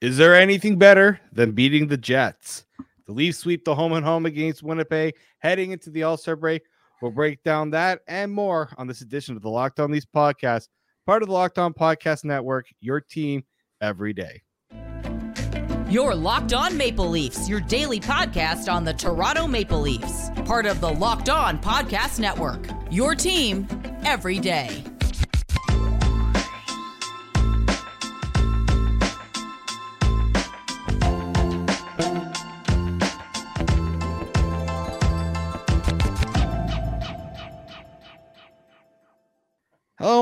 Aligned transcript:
Is 0.00 0.16
there 0.16 0.36
anything 0.36 0.78
better 0.78 1.20
than 1.32 1.52
beating 1.52 1.88
the 1.88 1.96
Jets? 1.96 2.64
The 3.06 3.12
Leafs 3.12 3.38
sweep 3.38 3.64
the 3.64 3.74
home 3.74 3.94
and 3.94 4.04
home 4.04 4.26
against 4.26 4.62
Winnipeg, 4.62 5.16
heading 5.40 5.72
into 5.72 5.90
the 5.90 6.04
All 6.04 6.16
Star 6.16 6.36
break. 6.36 6.62
We'll 7.02 7.10
break 7.10 7.42
down 7.42 7.70
that 7.70 8.00
and 8.06 8.30
more 8.30 8.70
on 8.78 8.86
this 8.86 9.00
edition 9.00 9.34
of 9.34 9.42
the 9.42 9.50
Locked 9.50 9.80
On 9.80 9.90
Leafs 9.90 10.06
podcast, 10.14 10.68
part 11.04 11.22
of 11.22 11.28
the 11.28 11.34
Locked 11.34 11.58
On 11.58 11.74
Podcast 11.74 12.24
Network, 12.24 12.66
your 12.80 13.00
team 13.00 13.42
every 13.80 14.12
day. 14.12 14.42
Your 15.90 16.14
Locked 16.14 16.52
On 16.52 16.76
Maple 16.76 17.08
Leafs, 17.08 17.48
your 17.48 17.60
daily 17.60 17.98
podcast 17.98 18.72
on 18.72 18.84
the 18.84 18.94
Toronto 18.94 19.48
Maple 19.48 19.80
Leafs, 19.80 20.30
part 20.44 20.66
of 20.66 20.80
the 20.80 20.92
Locked 20.92 21.28
On 21.28 21.58
Podcast 21.58 22.20
Network, 22.20 22.68
your 22.88 23.16
team 23.16 23.66
every 24.04 24.38
day. 24.38 24.84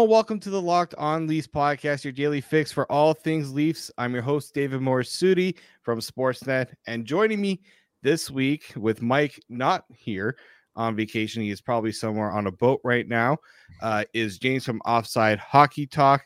Welcome 0.06 0.38
to 0.40 0.50
the 0.50 0.62
Locked 0.62 0.94
On 0.98 1.26
Leafs 1.26 1.48
podcast, 1.48 2.04
your 2.04 2.12
daily 2.12 2.40
fix 2.40 2.70
for 2.70 2.90
all 2.92 3.12
things 3.12 3.52
Leafs. 3.52 3.90
I'm 3.98 4.14
your 4.14 4.22
host, 4.22 4.54
David 4.54 4.80
Morassutti 4.80 5.56
from 5.82 5.98
Sportsnet, 5.98 6.72
and 6.86 7.04
joining 7.04 7.40
me 7.40 7.60
this 8.02 8.30
week 8.30 8.72
with 8.76 9.02
Mike 9.02 9.42
not 9.48 9.84
here 9.92 10.36
on 10.76 10.94
vacation, 10.94 11.42
he 11.42 11.50
is 11.50 11.60
probably 11.60 11.90
somewhere 11.90 12.30
on 12.30 12.46
a 12.46 12.52
boat 12.52 12.80
right 12.84 13.08
now, 13.08 13.38
uh, 13.82 14.04
is 14.14 14.38
James 14.38 14.64
from 14.64 14.80
Offside 14.82 15.40
Hockey 15.40 15.88
Talk. 15.88 16.24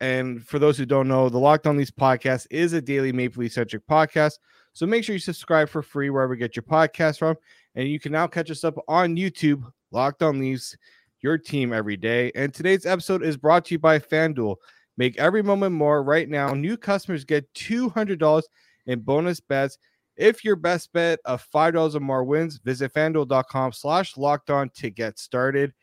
And 0.00 0.46
for 0.46 0.60
those 0.60 0.78
who 0.78 0.86
don't 0.86 1.08
know, 1.08 1.28
the 1.28 1.36
Locked 1.36 1.66
On 1.66 1.76
Leafs 1.76 1.90
podcast 1.90 2.46
is 2.52 2.74
a 2.74 2.80
daily 2.80 3.10
Maple 3.10 3.42
Leaf 3.42 3.54
centric 3.54 3.84
podcast. 3.88 4.34
So 4.72 4.86
make 4.86 5.02
sure 5.02 5.14
you 5.14 5.18
subscribe 5.18 5.68
for 5.68 5.82
free 5.82 6.10
wherever 6.10 6.34
you 6.34 6.38
get 6.38 6.54
your 6.54 6.62
podcast 6.62 7.18
from. 7.18 7.34
And 7.74 7.88
you 7.88 7.98
can 7.98 8.12
now 8.12 8.28
catch 8.28 8.52
us 8.52 8.62
up 8.62 8.76
on 8.86 9.16
YouTube, 9.16 9.64
Locked 9.90 10.22
On 10.22 10.38
Leafs 10.38 10.76
your 11.20 11.38
team 11.38 11.72
every 11.72 11.96
day. 11.96 12.30
And 12.34 12.52
today's 12.52 12.86
episode 12.86 13.22
is 13.22 13.36
brought 13.36 13.64
to 13.66 13.74
you 13.74 13.78
by 13.78 13.98
FanDuel. 13.98 14.56
Make 14.96 15.18
every 15.18 15.42
moment 15.42 15.74
more 15.74 16.02
right 16.02 16.28
now. 16.28 16.54
New 16.54 16.76
customers 16.76 17.24
get 17.24 17.52
$200 17.54 18.42
in 18.86 19.00
bonus 19.00 19.40
bets. 19.40 19.78
If 20.16 20.44
your 20.44 20.56
best 20.56 20.92
bet 20.92 21.18
of 21.26 21.46
$5 21.54 21.94
or 21.94 22.00
more 22.00 22.24
wins, 22.24 22.58
visit 22.58 22.94
fanduel.com 22.94 23.72
slash 23.72 24.16
locked 24.16 24.48
on 24.48 24.70
to 24.76 24.90
get 24.90 25.18
started. 25.18 25.74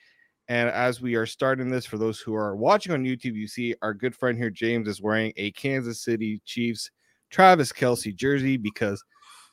And 0.48 0.70
as 0.70 1.00
we 1.00 1.16
are 1.16 1.26
starting 1.26 1.70
this, 1.70 1.86
for 1.86 1.98
those 1.98 2.20
who 2.20 2.34
are 2.34 2.56
watching 2.56 2.94
on 2.94 3.04
YouTube, 3.04 3.36
you 3.36 3.48
see 3.48 3.76
our 3.82 3.94
good 3.94 4.16
friend 4.16 4.38
here, 4.38 4.50
James, 4.50 4.88
is 4.88 5.02
wearing 5.02 5.32
a 5.38 5.52
Kansas 5.52 6.04
City 6.04 6.42
Chiefs 6.46 6.90
Travis 7.30 7.72
Kelce 7.72 8.16
jersey 8.16 8.58
because 8.58 9.04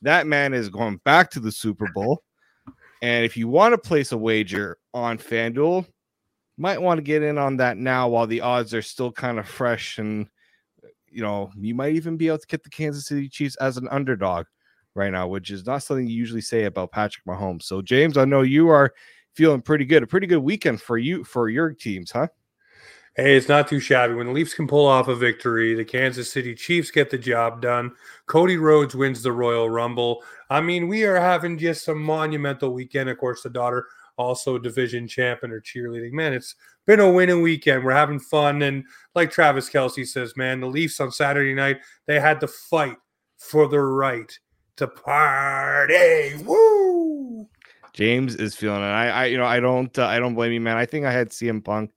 that 0.02 0.26
man 0.26 0.54
is 0.54 0.68
going 0.68 1.00
back 1.04 1.30
to 1.30 1.40
the 1.40 1.52
Super 1.52 1.88
Bowl. 1.94 2.22
And 3.02 3.24
if 3.24 3.36
you 3.36 3.48
want 3.48 3.72
to 3.72 3.78
place 3.78 4.12
a 4.12 4.18
wager 4.18 4.78
on 4.92 5.18
FanDuel, 5.18 5.86
might 6.58 6.80
want 6.80 6.98
to 6.98 7.02
get 7.02 7.22
in 7.22 7.38
on 7.38 7.56
that 7.56 7.78
now 7.78 8.08
while 8.08 8.26
the 8.26 8.42
odds 8.42 8.74
are 8.74 8.82
still 8.82 9.10
kind 9.10 9.38
of 9.38 9.48
fresh. 9.48 9.98
And, 9.98 10.28
you 11.08 11.22
know, 11.22 11.50
you 11.56 11.74
might 11.74 11.94
even 11.94 12.16
be 12.16 12.28
able 12.28 12.38
to 12.38 12.46
get 12.46 12.62
the 12.62 12.70
Kansas 12.70 13.06
City 13.06 13.28
Chiefs 13.28 13.56
as 13.56 13.78
an 13.78 13.88
underdog 13.90 14.46
right 14.94 15.10
now, 15.10 15.26
which 15.26 15.50
is 15.50 15.64
not 15.64 15.82
something 15.82 16.06
you 16.06 16.14
usually 16.14 16.42
say 16.42 16.64
about 16.64 16.92
Patrick 16.92 17.24
Mahomes. 17.24 17.62
So, 17.62 17.80
James, 17.80 18.18
I 18.18 18.26
know 18.26 18.42
you 18.42 18.68
are 18.68 18.92
feeling 19.34 19.62
pretty 19.62 19.86
good. 19.86 20.02
A 20.02 20.06
pretty 20.06 20.26
good 20.26 20.38
weekend 20.38 20.82
for 20.82 20.98
you, 20.98 21.24
for 21.24 21.48
your 21.48 21.72
teams, 21.72 22.10
huh? 22.10 22.28
Hey, 23.16 23.36
it's 23.36 23.48
not 23.48 23.66
too 23.66 23.80
shabby. 23.80 24.14
When 24.14 24.28
the 24.28 24.32
Leafs 24.32 24.54
can 24.54 24.68
pull 24.68 24.86
off 24.86 25.08
a 25.08 25.16
victory, 25.16 25.74
the 25.74 25.84
Kansas 25.84 26.32
City 26.32 26.54
Chiefs 26.54 26.92
get 26.92 27.10
the 27.10 27.18
job 27.18 27.60
done. 27.60 27.90
Cody 28.26 28.56
Rhodes 28.56 28.94
wins 28.94 29.22
the 29.22 29.32
Royal 29.32 29.68
Rumble. 29.68 30.22
I 30.48 30.60
mean, 30.60 30.86
we 30.86 31.02
are 31.04 31.18
having 31.18 31.58
just 31.58 31.88
a 31.88 31.94
monumental 31.94 32.72
weekend. 32.72 33.10
Of 33.10 33.18
course, 33.18 33.42
the 33.42 33.50
daughter 33.50 33.86
also 34.16 34.58
division 34.58 35.08
champ 35.08 35.40
in 35.42 35.50
her 35.50 35.60
cheerleading. 35.60 36.12
Man, 36.12 36.32
it's 36.32 36.54
been 36.86 37.00
a 37.00 37.10
winning 37.10 37.42
weekend. 37.42 37.84
We're 37.84 37.92
having 37.92 38.20
fun. 38.20 38.62
And 38.62 38.84
like 39.16 39.32
Travis 39.32 39.68
Kelce 39.68 40.06
says, 40.06 40.36
man, 40.36 40.60
the 40.60 40.68
Leafs 40.68 41.00
on 41.00 41.10
Saturday 41.10 41.54
night, 41.54 41.78
they 42.06 42.20
had 42.20 42.38
to 42.40 42.46
fight 42.46 42.96
for 43.38 43.66
the 43.66 43.80
right 43.80 44.38
to 44.76 44.86
party. 44.86 46.36
Woo! 46.44 47.48
James 47.92 48.36
is 48.36 48.54
feeling 48.54 48.82
it. 48.82 48.84
I, 48.84 49.08
I 49.08 49.24
you 49.26 49.36
know, 49.36 49.46
I 49.46 49.58
don't, 49.58 49.98
uh, 49.98 50.06
I 50.06 50.20
don't 50.20 50.34
blame 50.34 50.52
you, 50.52 50.60
man. 50.60 50.76
I 50.76 50.86
think 50.86 51.06
I 51.06 51.12
had 51.12 51.30
CM 51.30 51.64
Punk 51.64 51.90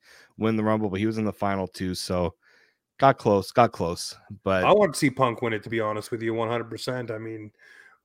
win 0.43 0.55
the 0.55 0.63
Rumble, 0.63 0.89
but 0.89 0.99
he 0.99 1.05
was 1.05 1.17
in 1.17 1.25
the 1.25 1.33
final 1.33 1.67
two, 1.67 1.95
so 1.95 2.35
got 2.99 3.17
close, 3.17 3.51
got 3.51 3.71
close. 3.71 4.15
But 4.43 4.63
I 4.63 4.71
want 4.71 4.93
to 4.93 4.99
see 4.99 5.09
Punk 5.09 5.41
win 5.41 5.53
it. 5.53 5.63
To 5.63 5.69
be 5.69 5.79
honest 5.79 6.11
with 6.11 6.21
you, 6.21 6.33
one 6.33 6.49
hundred 6.49 6.69
percent. 6.69 7.09
I 7.09 7.17
mean, 7.17 7.51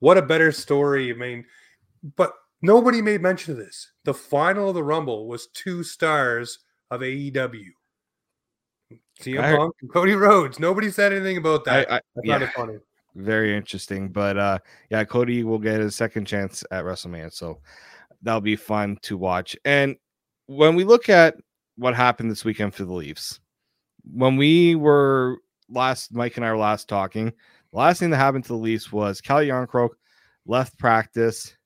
what 0.00 0.19
a 0.19 0.22
better 0.22 0.53
story. 0.53 1.10
I 1.10 1.15
mean, 1.15 1.44
but 2.16 2.32
nobody 2.62 3.03
made 3.03 3.21
mention 3.21 3.53
of 3.53 3.59
this. 3.59 3.93
The 4.04 4.15
final 4.15 4.71
of 4.71 4.75
the 4.75 4.82
Rumble 4.82 5.27
was 5.27 5.48
two 5.48 5.82
stars 5.82 6.60
of 6.91 7.00
AEW. 7.00 7.69
CM 9.21 9.43
I, 9.43 9.56
Punk 9.56 9.75
and 9.82 9.93
Cody 9.93 10.15
Rhodes. 10.15 10.59
Nobody 10.59 10.91
said 10.91 11.12
anything 11.12 11.37
about 11.37 11.65
that. 11.65 11.91
I, 11.91 11.97
I, 11.97 11.98
I 11.98 12.00
yeah, 12.25 12.50
funny. 12.54 12.78
Very 13.15 13.56
interesting. 13.56 14.09
But 14.09 14.38
uh 14.38 14.59
yeah, 14.91 15.04
Cody 15.04 15.44
will 15.44 15.59
get 15.59 15.81
his 15.81 15.97
second 15.97 16.27
chance 16.27 16.65
at 16.71 16.84
WrestleMania. 16.84 17.32
So 17.32 17.59
that'll 18.22 18.41
be 18.41 18.56
fun 18.56 18.98
to 19.03 19.16
watch. 19.16 19.56
And 19.65 19.97
when 20.47 20.75
we 20.77 20.84
look 20.84 21.09
at 21.09 21.34
what 21.78 21.94
happened 21.94 22.31
this 22.31 22.44
weekend 22.44 22.75
for 22.75 22.84
the 22.84 22.93
Leafs. 22.93 23.41
When 24.12 24.37
we 24.37 24.75
were 24.75 25.39
last, 25.71 26.12
Mike 26.12 26.37
and 26.37 26.44
I 26.44 26.50
were 26.50 26.59
last 26.59 26.89
talking, 26.89 27.33
the 27.72 27.78
last 27.78 28.00
thing 28.00 28.11
that 28.11 28.16
happened 28.16 28.44
to 28.44 28.49
the 28.49 28.56
Leafs 28.56 28.93
was 28.93 29.21
Calle 29.21 29.44
Jarnkrok 29.44 29.91
left 30.44 30.78
practice, 30.78 31.56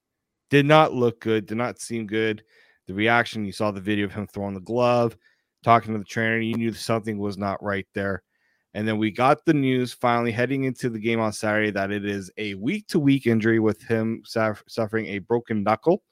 did 0.50 0.66
not 0.66 0.92
look 0.92 1.20
good, 1.20 1.46
did 1.46 1.56
not 1.56 1.80
seem 1.80 2.06
good. 2.06 2.44
The 2.86 2.94
reaction, 2.94 3.46
you 3.46 3.52
saw 3.52 3.70
the 3.70 3.80
video 3.80 4.04
of 4.04 4.12
him 4.12 4.26
throwing 4.26 4.54
the 4.54 4.60
glove, 4.60 5.16
talking 5.64 5.92
to 5.92 5.98
the 5.98 6.04
trainer, 6.04 6.38
you 6.38 6.56
knew 6.56 6.72
something 6.72 7.18
was 7.18 7.38
not 7.38 7.62
right 7.62 7.86
there. 7.94 8.22
And 8.74 8.86
then 8.86 8.98
we 8.98 9.10
got 9.10 9.44
the 9.44 9.54
news 9.54 9.92
finally 9.92 10.32
heading 10.32 10.64
into 10.64 10.90
the 10.90 10.98
game 10.98 11.20
on 11.20 11.32
Saturday 11.32 11.70
that 11.70 11.90
it 11.90 12.04
is 12.04 12.30
a 12.36 12.54
week 12.54 12.86
to 12.88 12.98
week 12.98 13.26
injury 13.26 13.60
with 13.60 13.82
him 13.82 14.22
suffering 14.24 15.06
a 15.06 15.18
broken 15.20 15.62
knuckle. 15.62 16.02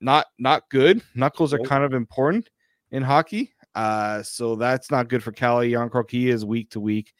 Not 0.00 0.26
not 0.38 0.64
good. 0.70 1.02
Knuckles 1.14 1.54
are 1.54 1.58
kind 1.58 1.84
of 1.84 1.94
important 1.94 2.48
in 2.90 3.02
hockey. 3.02 3.52
Uh, 3.74 4.22
so 4.22 4.56
that's 4.56 4.90
not 4.90 5.08
good 5.08 5.22
for 5.22 5.32
Calle 5.32 5.60
Jarnkrok. 5.60 6.10
He 6.10 6.30
is 6.30 6.44
week 6.44 6.70
to 6.70 6.80
week. 6.80 7.12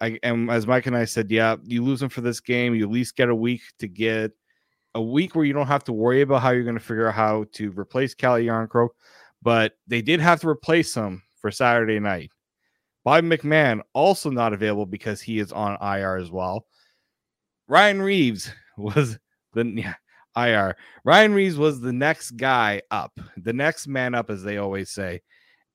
I, 0.00 0.18
and 0.22 0.50
as 0.50 0.66
Mike 0.66 0.86
and 0.86 0.96
I 0.96 1.04
said, 1.04 1.30
yeah, 1.30 1.56
you 1.62 1.84
lose 1.84 2.02
him 2.02 2.08
for 2.08 2.22
this 2.22 2.40
game. 2.40 2.74
You 2.74 2.84
at 2.84 2.90
least 2.90 3.16
get 3.16 3.28
a 3.28 3.34
week 3.34 3.62
to 3.78 3.86
get 3.86 4.32
a 4.94 5.00
week 5.00 5.34
where 5.34 5.44
you 5.44 5.52
don't 5.52 5.68
have 5.68 5.84
to 5.84 5.92
worry 5.92 6.22
about 6.22 6.42
how 6.42 6.50
you're 6.50 6.64
going 6.64 6.78
to 6.78 6.80
figure 6.80 7.08
out 7.08 7.14
how 7.14 7.44
to 7.52 7.70
replace 7.78 8.14
Calle 8.14 8.40
Jarnkrok. 8.40 8.88
But 9.42 9.74
they 9.86 10.02
did 10.02 10.20
have 10.20 10.40
to 10.40 10.48
replace 10.48 10.94
him 10.94 11.22
for 11.40 11.50
Saturday 11.50 12.00
night. 12.00 12.30
Bob 13.04 13.24
McMann 13.24 13.80
also 13.92 14.30
not 14.30 14.52
available 14.52 14.86
because 14.86 15.20
he 15.20 15.38
is 15.38 15.52
on 15.52 15.76
IR 15.80 16.16
as 16.16 16.30
well. 16.30 16.66
Ryan 17.68 18.02
Reaves 18.02 18.52
was 18.76 19.18
the 19.52 19.64
yeah, 19.64 19.94
IR. 20.36 20.76
Ryan 21.04 21.34
Reaves 21.34 21.56
was 21.56 21.80
the 21.80 21.92
next 21.92 22.32
guy 22.32 22.82
up, 22.90 23.18
the 23.36 23.52
next 23.52 23.86
man 23.86 24.14
up, 24.14 24.30
as 24.30 24.42
they 24.42 24.58
always 24.58 24.90
say. 24.90 25.22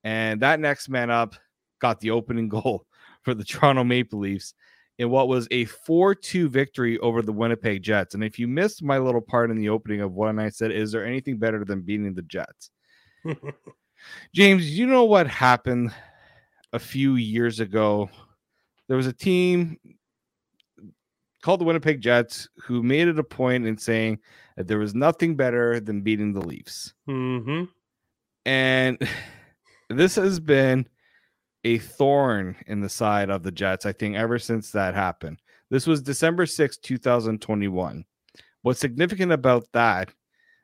And 0.04 0.42
that 0.42 0.60
next 0.60 0.90
man 0.90 1.10
up 1.10 1.36
got 1.80 2.00
the 2.00 2.12
opening 2.12 2.50
goal 2.50 2.86
for 3.22 3.34
the 3.34 3.44
Toronto 3.44 3.84
Maple 3.84 4.20
Leafs 4.20 4.54
in 4.98 5.10
what 5.10 5.28
was 5.28 5.48
a 5.52 5.66
4 5.66 6.16
2 6.16 6.50
victory 6.50 6.98
over 7.00 7.22
the 7.22 7.34
Winnipeg 7.34 7.84
Jets. 7.84 8.16
And 8.16 8.24
if 8.24 8.40
you 8.40 8.48
missed 8.48 8.82
my 8.82 8.98
little 8.98 9.22
part 9.22 9.52
in 9.52 9.58
the 9.58 9.70
opening 9.70 10.02
of 10.02 10.14
what 10.14 10.38
I 10.40 10.50
said, 10.50 10.72
is 10.72 10.92
there 10.92 11.06
anything 11.06 11.38
better 11.38 11.64
than 11.64 11.82
beating 11.82 12.14
the 12.14 12.24
Jets? 12.24 12.72
James, 14.34 14.78
you 14.78 14.88
know 14.88 15.04
what 15.04 15.28
happened 15.28 15.94
a 16.74 16.80
few 16.80 17.16
years 17.16 17.60
ago? 17.60 18.10
There 18.88 18.98
was 18.98 19.08
a 19.08 19.14
team 19.14 19.78
called 21.42 21.60
the 21.62 21.66
Winnipeg 21.66 22.02
Jets 22.02 22.48
who 22.64 22.82
made 22.82 23.08
it 23.08 23.20
a 23.20 23.24
point 23.24 23.66
in 23.66 23.78
saying 23.78 24.20
that 24.58 24.68
there 24.68 24.80
was 24.80 24.96
nothing 24.96 25.36
better 25.36 25.80
than 25.80 26.02
beating 26.02 26.34
the 26.34 26.46
Leafs. 26.46 26.94
Mm-hmm. 27.08 27.66
And 28.46 28.98
this 29.90 30.16
has 30.16 30.40
been 30.40 30.88
a 31.64 31.78
thorn 31.78 32.56
in 32.66 32.82
the 32.82 32.90
side 32.90 33.30
of 33.30 33.44
the 33.44 33.52
Jets, 33.52 33.86
I 33.86 33.94
think, 33.94 34.16
ever 34.16 34.40
since 34.40 34.72
that 34.72 34.96
happened. 34.96 35.40
This 35.70 35.86
was 35.86 36.02
December 36.02 36.46
6, 36.46 36.78
2021. 36.78 38.06
What's 38.64 38.80
significant 38.80 39.32
about 39.32 39.68
that 39.74 40.10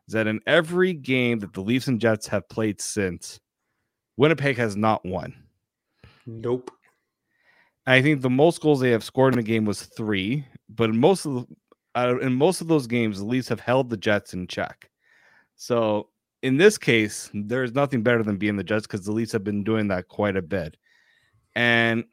is 0.07 0.13
that 0.13 0.27
in 0.27 0.39
every 0.47 0.93
game 0.93 1.39
that 1.39 1.53
the 1.53 1.61
Leafs 1.61 1.87
and 1.87 2.01
Jets 2.01 2.27
have 2.27 2.49
played 2.49 2.81
since, 2.81 3.39
Winnipeg 4.17 4.57
has 4.57 4.75
not 4.75 5.05
won. 5.05 5.35
Nope. 6.25 6.71
I 7.85 8.01
think 8.01 8.21
the 8.21 8.29
most 8.29 8.61
goals 8.61 8.79
they 8.79 8.91
have 8.91 9.03
scored 9.03 9.33
in 9.33 9.39
a 9.39 9.43
game 9.43 9.65
was 9.65 9.83
three, 9.83 10.45
but 10.69 10.93
most 10.93 11.25
of 11.25 11.33
the, 11.33 11.45
uh, 11.95 12.17
in 12.19 12.33
most 12.33 12.61
of 12.61 12.67
those 12.67 12.87
games, 12.87 13.19
the 13.19 13.25
Leafs 13.25 13.49
have 13.49 13.59
held 13.59 13.89
the 13.89 13.97
Jets 13.97 14.33
in 14.33 14.47
check. 14.47 14.89
So 15.55 16.09
in 16.41 16.57
this 16.57 16.77
case, 16.77 17.29
there's 17.33 17.73
nothing 17.73 18.03
better 18.03 18.23
than 18.23 18.37
being 18.37 18.57
the 18.57 18.63
Jets 18.63 18.87
because 18.87 19.05
the 19.05 19.11
Leafs 19.11 19.31
have 19.31 19.43
been 19.43 19.63
doing 19.63 19.87
that 19.89 20.07
quite 20.07 20.35
a 20.35 20.41
bit, 20.41 20.77
and 21.55 22.03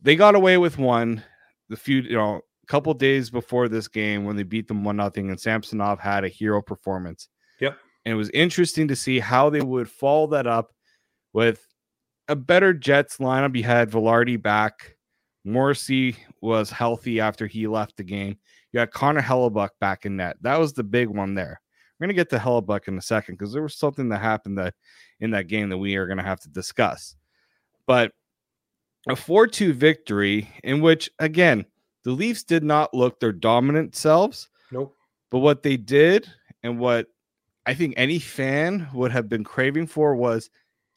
they 0.00 0.16
got 0.16 0.34
away 0.34 0.56
with 0.58 0.78
one. 0.78 1.22
the 1.68 1.76
few, 1.76 2.02
you 2.02 2.16
know, 2.16 2.36
a 2.36 2.66
couple 2.66 2.92
days 2.94 3.30
before 3.30 3.68
this 3.68 3.88
game 3.88 4.24
when 4.24 4.36
they 4.36 4.42
beat 4.42 4.68
them 4.68 4.84
one 4.84 4.96
nothing, 4.96 5.30
and 5.30 5.40
Samsonov 5.40 6.00
had 6.00 6.24
a 6.24 6.28
hero 6.28 6.62
performance. 6.62 7.28
Yep. 7.60 7.76
And 8.04 8.12
it 8.12 8.16
was 8.16 8.30
interesting 8.30 8.88
to 8.88 8.96
see 8.96 9.18
how 9.18 9.50
they 9.50 9.62
would 9.62 9.88
follow 9.88 10.28
that 10.28 10.46
up 10.46 10.72
with 11.32 11.66
a 12.28 12.36
better 12.36 12.72
Jets 12.72 13.18
lineup. 13.18 13.56
You 13.56 13.64
had 13.64 13.90
Vilardi 13.90 14.40
back. 14.40 14.95
Morrissey 15.46 16.16
was 16.40 16.70
healthy 16.70 17.20
after 17.20 17.46
he 17.46 17.68
left 17.68 17.96
the 17.96 18.02
game. 18.02 18.36
You 18.72 18.80
had 18.80 18.90
Connor 18.90 19.22
Hellebuyck 19.22 19.70
back 19.80 20.04
in 20.04 20.16
net. 20.16 20.36
That 20.40 20.58
was 20.58 20.72
the 20.72 20.82
big 20.82 21.08
one 21.08 21.34
there. 21.34 21.60
We're 21.98 22.06
gonna 22.06 22.14
get 22.14 22.30
to 22.30 22.38
Hellebuyck 22.38 22.88
in 22.88 22.98
a 22.98 23.02
second 23.02 23.36
because 23.36 23.52
there 23.52 23.62
was 23.62 23.76
something 23.76 24.08
that 24.08 24.20
happened 24.20 24.58
that 24.58 24.74
in 25.20 25.30
that 25.30 25.46
game 25.46 25.68
that 25.68 25.78
we 25.78 25.94
are 25.96 26.06
gonna 26.06 26.24
have 26.24 26.40
to 26.40 26.48
discuss. 26.48 27.14
But 27.86 28.12
a 29.08 29.12
4-2 29.12 29.72
victory 29.72 30.50
in 30.64 30.80
which 30.80 31.08
again 31.20 31.64
the 32.02 32.10
Leafs 32.10 32.42
did 32.42 32.64
not 32.64 32.92
look 32.92 33.20
their 33.20 33.32
dominant 33.32 33.94
selves. 33.94 34.48
Nope. 34.72 34.94
But 35.30 35.38
what 35.38 35.62
they 35.62 35.76
did 35.76 36.28
and 36.62 36.78
what 36.80 37.06
I 37.66 37.74
think 37.74 37.94
any 37.96 38.18
fan 38.18 38.88
would 38.92 39.12
have 39.12 39.28
been 39.28 39.44
craving 39.44 39.86
for 39.86 40.16
was 40.16 40.50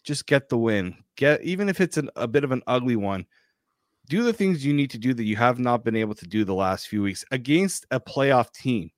just 0.03 0.25
get 0.25 0.49
the 0.49 0.57
win. 0.57 0.95
Get 1.15 1.43
even 1.43 1.69
if 1.69 1.79
it's 1.79 1.97
an, 1.97 2.09
a 2.15 2.27
bit 2.27 2.43
of 2.43 2.51
an 2.51 2.63
ugly 2.65 2.95
one. 2.95 3.25
Do 4.09 4.23
the 4.23 4.33
things 4.33 4.65
you 4.65 4.73
need 4.73 4.89
to 4.89 4.97
do 4.97 5.13
that 5.13 5.23
you 5.23 5.35
have 5.35 5.59
not 5.59 5.83
been 5.83 5.95
able 5.95 6.15
to 6.15 6.27
do 6.27 6.43
the 6.43 6.53
last 6.55 6.87
few 6.87 7.03
weeks 7.03 7.23
against 7.31 7.85
a 7.91 7.99
playoff 7.99 8.51
team. 8.51 8.89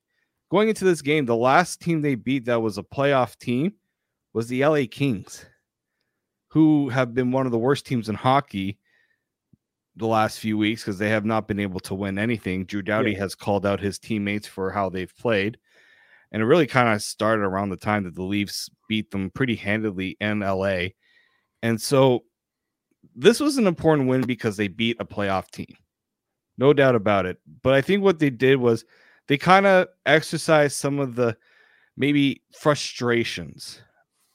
Going 0.50 0.70
into 0.70 0.86
this 0.86 1.02
game, 1.02 1.26
the 1.26 1.36
last 1.36 1.80
team 1.82 2.00
they 2.00 2.14
beat 2.14 2.46
that 2.46 2.62
was 2.62 2.78
a 2.78 2.82
playoff 2.82 3.36
team 3.38 3.74
was 4.32 4.48
the 4.48 4.64
LA 4.64 4.84
Kings, 4.90 5.44
who 6.48 6.88
have 6.88 7.12
been 7.14 7.30
one 7.30 7.44
of 7.44 7.52
the 7.52 7.58
worst 7.58 7.84
teams 7.84 8.08
in 8.08 8.14
hockey 8.14 8.78
the 9.96 10.06
last 10.06 10.38
few 10.38 10.56
weeks 10.56 10.82
because 10.82 10.96
they 10.98 11.10
have 11.10 11.26
not 11.26 11.46
been 11.46 11.60
able 11.60 11.80
to 11.80 11.94
win 11.94 12.18
anything. 12.18 12.64
Drew 12.64 12.80
Doughty 12.80 13.12
Yeah. 13.12 13.18
has 13.18 13.34
called 13.34 13.66
out 13.66 13.80
his 13.80 13.98
teammates 13.98 14.46
for 14.46 14.70
how 14.70 14.88
they've 14.88 15.14
played. 15.18 15.58
And 16.32 16.40
it 16.42 16.46
really 16.46 16.66
kind 16.66 16.88
of 16.88 17.02
started 17.02 17.42
around 17.42 17.68
the 17.68 17.76
time 17.76 18.04
that 18.04 18.14
the 18.14 18.22
Leafs 18.22 18.70
beat 18.88 19.10
them 19.10 19.30
pretty 19.30 19.56
handedly 19.56 20.16
in 20.20 20.40
LA. 20.40 20.92
And 21.62 21.78
so 21.78 22.24
this 23.14 23.40
was 23.40 23.56
an 23.56 23.66
important 23.66 24.08
win 24.08 24.22
because 24.22 24.56
they 24.56 24.68
beat 24.68 24.96
a 25.00 25.04
playoff 25.04 25.50
team. 25.50 25.74
No 26.58 26.72
doubt 26.72 26.94
about 26.94 27.26
it. 27.26 27.38
But 27.62 27.74
I 27.74 27.80
think 27.80 28.02
what 28.02 28.18
they 28.18 28.30
did 28.30 28.56
was 28.56 28.84
they 29.28 29.38
kind 29.38 29.66
of 29.66 29.88
exercised 30.06 30.76
some 30.76 30.98
of 30.98 31.14
the 31.14 31.36
maybe 31.96 32.42
frustrations. 32.58 33.80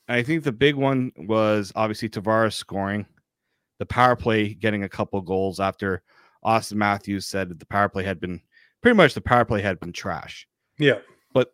I 0.08 0.24
think 0.24 0.44
the 0.44 0.52
big 0.52 0.76
one 0.76 1.12
was 1.18 1.72
obviously 1.76 2.10
Tavares 2.10 2.54
scoring, 2.54 3.06
the 3.80 3.86
power 3.86 4.16
play 4.16 4.54
getting 4.54 4.84
a 4.84 4.90
couple 4.90 5.20
goals 5.22 5.60
after 5.60 6.02
Auston 6.46 6.76
Matthews 6.76 7.26
said 7.26 7.50
that 7.50 7.60
the 7.60 7.66
power 7.66 7.90
play 7.90 8.04
had 8.04 8.20
been 8.20 8.42
pretty 8.82 8.96
much 8.96 9.14
the 9.14 9.22
power 9.22 9.44
play 9.44 9.62
had 9.62 9.80
been 9.80 9.92
trash. 9.92 10.48
Yeah. 10.80 11.00
But 11.34 11.52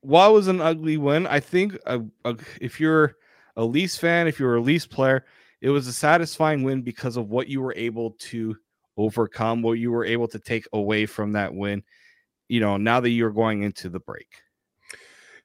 while 0.00 0.30
it 0.30 0.34
was 0.34 0.48
an 0.48 0.60
ugly 0.60 0.96
win, 0.96 1.26
I 1.26 1.40
think 1.40 1.78
uh 1.86 2.00
uh 2.24 2.34
if 2.60 2.80
you're 2.80 3.16
a 3.56 3.64
Leafs 3.64 3.96
fan, 3.96 4.26
if 4.26 4.40
you're 4.40 4.56
a 4.56 4.60
Leafs 4.60 4.86
player, 4.86 5.24
it 5.60 5.70
was 5.70 5.86
a 5.86 5.92
satisfying 5.92 6.62
win 6.62 6.82
because 6.82 7.16
of 7.16 7.30
what 7.30 7.48
you 7.48 7.60
were 7.60 7.74
able 7.76 8.12
to 8.12 8.56
overcome, 8.96 9.62
what 9.62 9.72
you 9.72 9.90
were 9.90 10.04
able 10.04 10.28
to 10.28 10.38
take 10.38 10.66
away 10.72 11.06
from 11.06 11.32
that 11.32 11.54
win. 11.54 11.82
You 12.48 12.60
know, 12.60 12.76
now 12.76 13.00
that 13.00 13.10
you're 13.10 13.30
going 13.30 13.62
into 13.62 13.88
the 13.88 14.00
break. 14.00 14.42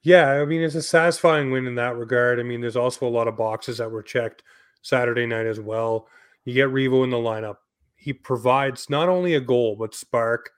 Yeah, 0.01 0.31
I 0.31 0.45
mean 0.45 0.61
it's 0.61 0.75
a 0.75 0.81
satisfying 0.81 1.51
win 1.51 1.67
in 1.67 1.75
that 1.75 1.95
regard. 1.95 2.39
I 2.39 2.43
mean, 2.43 2.61
there's 2.61 2.75
also 2.75 3.07
a 3.07 3.09
lot 3.09 3.27
of 3.27 3.37
boxes 3.37 3.79
that 3.79 3.91
were 3.91 4.03
checked 4.03 4.43
Saturday 4.81 5.25
night 5.25 5.47
as 5.47 5.59
well. 5.59 6.07
You 6.45 6.53
get 6.53 6.69
Revo 6.69 7.03
in 7.03 7.09
the 7.09 7.17
lineup. 7.17 7.57
He 7.95 8.13
provides 8.13 8.89
not 8.89 9.09
only 9.09 9.33
a 9.33 9.41
goal 9.41 9.75
but 9.75 9.95
spark 9.95 10.51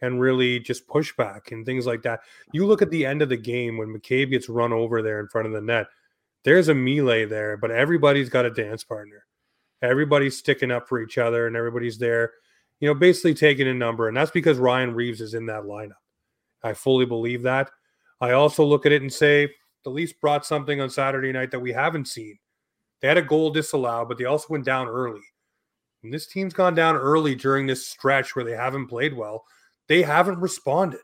and 0.00 0.20
really 0.20 0.60
just 0.60 0.86
pushback 0.88 1.52
and 1.52 1.64
things 1.64 1.86
like 1.86 2.02
that. 2.02 2.20
You 2.52 2.66
look 2.66 2.82
at 2.82 2.90
the 2.90 3.06
end 3.06 3.22
of 3.22 3.28
the 3.28 3.36
game 3.36 3.78
when 3.78 3.88
McCabe 3.88 4.30
gets 4.30 4.48
run 4.48 4.72
over 4.72 5.02
there 5.02 5.20
in 5.20 5.28
front 5.28 5.46
of 5.46 5.52
the 5.52 5.60
net. 5.60 5.86
There's 6.44 6.68
a 6.68 6.74
melee 6.74 7.24
there, 7.24 7.56
but 7.56 7.70
everybody's 7.70 8.28
got 8.28 8.46
a 8.46 8.50
dance 8.50 8.84
partner. 8.84 9.24
Everybody's 9.82 10.38
sticking 10.38 10.70
up 10.70 10.88
for 10.88 11.00
each 11.00 11.18
other 11.18 11.46
and 11.46 11.56
everybody's 11.56 11.98
there, 11.98 12.32
you 12.80 12.88
know, 12.88 12.94
basically 12.94 13.34
taking 13.34 13.68
a 13.68 13.74
number. 13.74 14.08
And 14.08 14.16
that's 14.16 14.30
because 14.30 14.58
Ryan 14.58 14.94
Reaves 14.94 15.20
is 15.20 15.34
in 15.34 15.46
that 15.46 15.64
lineup. 15.64 15.92
I 16.62 16.72
fully 16.72 17.06
believe 17.06 17.42
that. 17.42 17.70
I 18.20 18.32
also 18.32 18.64
look 18.64 18.86
at 18.86 18.92
it 18.92 19.02
and 19.02 19.12
say 19.12 19.52
the 19.84 19.90
Leafs 19.90 20.12
brought 20.12 20.44
something 20.44 20.80
on 20.80 20.90
Saturday 20.90 21.32
night 21.32 21.50
that 21.52 21.60
we 21.60 21.72
haven't 21.72 22.08
seen. 22.08 22.38
They 23.00 23.08
had 23.08 23.18
a 23.18 23.22
goal 23.22 23.50
disallowed, 23.50 24.08
but 24.08 24.18
they 24.18 24.24
also 24.24 24.46
went 24.50 24.64
down 24.64 24.88
early. 24.88 25.22
And 26.02 26.12
this 26.12 26.26
team's 26.26 26.52
gone 26.52 26.74
down 26.74 26.96
early 26.96 27.34
during 27.34 27.66
this 27.66 27.86
stretch 27.86 28.34
where 28.34 28.44
they 28.44 28.56
haven't 28.56 28.88
played 28.88 29.14
well. 29.14 29.44
They 29.88 30.02
haven't 30.02 30.40
responded. 30.40 31.00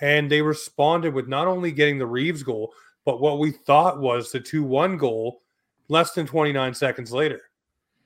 And 0.00 0.30
they 0.30 0.42
responded 0.42 1.14
with 1.14 1.28
not 1.28 1.46
only 1.46 1.72
getting 1.72 1.98
the 1.98 2.06
Reaves 2.06 2.42
goal, 2.42 2.72
but 3.04 3.20
what 3.20 3.38
we 3.38 3.50
thought 3.50 4.00
was 4.00 4.30
the 4.30 4.40
2 4.40 4.62
1 4.62 4.96
goal 4.96 5.42
less 5.88 6.12
than 6.12 6.26
29 6.26 6.74
seconds 6.74 7.12
later. 7.12 7.40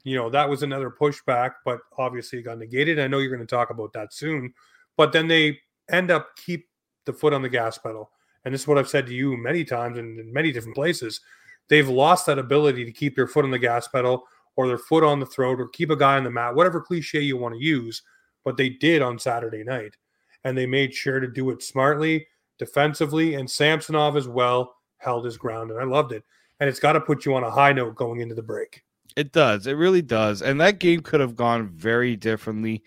You 0.05 0.17
know, 0.17 0.31
that 0.31 0.49
was 0.49 0.63
another 0.63 0.91
pushback, 0.91 1.53
but 1.65 1.81
obviously 1.99 2.39
it 2.39 2.43
got 2.45 2.59
negated. 2.59 2.99
I 2.99 3.09
know 3.09 3.19
you're 3.19 3.35
going 3.35 3.47
to 3.47 3.55
talk 3.55 3.71
about 3.71 3.93
that 3.95 4.13
soon. 4.15 4.55
But 4.97 5.13
then 5.13 5.29
they 5.29 5.59
end 5.91 6.11
up 6.11 6.37
keep 6.37 6.69
the 7.05 7.13
foot 7.13 7.33
on 7.33 7.43
the 7.43 7.49
gas 7.49 7.77
pedal. 7.79 8.11
And 8.45 8.55
this 8.55 8.63
is 8.63 8.69
what 8.69 8.79
I've 8.79 8.89
said 8.89 9.07
to 9.07 9.15
you 9.15 9.37
many 9.37 9.65
times 9.65 9.99
and 9.99 10.19
in 10.19 10.33
many 10.33 10.53
different 10.53 10.77
places. 10.77 11.21
They've 11.69 11.89
lost 11.89 12.27
that 12.27 12.39
ability 12.39 12.85
to 12.85 12.93
keep 12.93 13.17
their 13.17 13.27
foot 13.27 13.45
on 13.45 13.51
the 13.51 13.59
gas 13.59 13.89
pedal 13.89 14.25
or 14.55 14.69
their 14.69 14.79
foot 14.79 15.03
on 15.03 15.19
the 15.19 15.27
throat 15.27 15.61
or 15.61 15.69
keep 15.69 15.91
a 15.91 15.97
guy 15.97 16.17
on 16.17 16.25
the 16.25 16.31
mat, 16.31 16.55
whatever 16.55 16.81
cliche 16.81 17.21
you 17.21 17.37
want 17.37 17.55
to 17.55 17.65
use. 17.65 18.03
But 18.45 18.57
they 18.57 18.69
did 18.69 19.03
on 19.03 19.19
Saturday 19.19 19.65
night. 19.65 19.97
And 20.45 20.57
they 20.57 20.67
made 20.67 20.95
sure 20.95 21.19
to 21.19 21.27
do 21.27 21.51
it 21.51 21.65
smartly, 21.65 22.29
defensively, 22.59 23.35
and 23.35 23.51
Samsonov 23.51 24.17
as 24.17 24.29
well 24.29 24.76
held 25.07 25.25
his 25.25 25.39
ground. 25.39 25.71
And 25.71 25.81
I 25.81 25.85
loved 25.85 26.13
it. 26.13 26.23
And 26.61 26.69
it's 26.69 26.81
got 26.81 26.93
to 26.93 27.01
put 27.01 27.25
you 27.25 27.35
on 27.35 27.45
a 27.45 27.51
high 27.51 27.73
note 27.73 27.95
going 27.95 28.21
into 28.21 28.35
the 28.35 28.43
break. 28.43 28.83
It 29.17 29.33
does. 29.33 29.67
It 29.67 29.75
really 29.75 30.03
does. 30.03 30.43
And 30.43 30.61
that 30.61 30.79
game 30.79 31.01
could 31.01 31.21
have 31.21 31.37
gone 31.37 31.69
very 31.69 32.17
differently. 32.17 32.83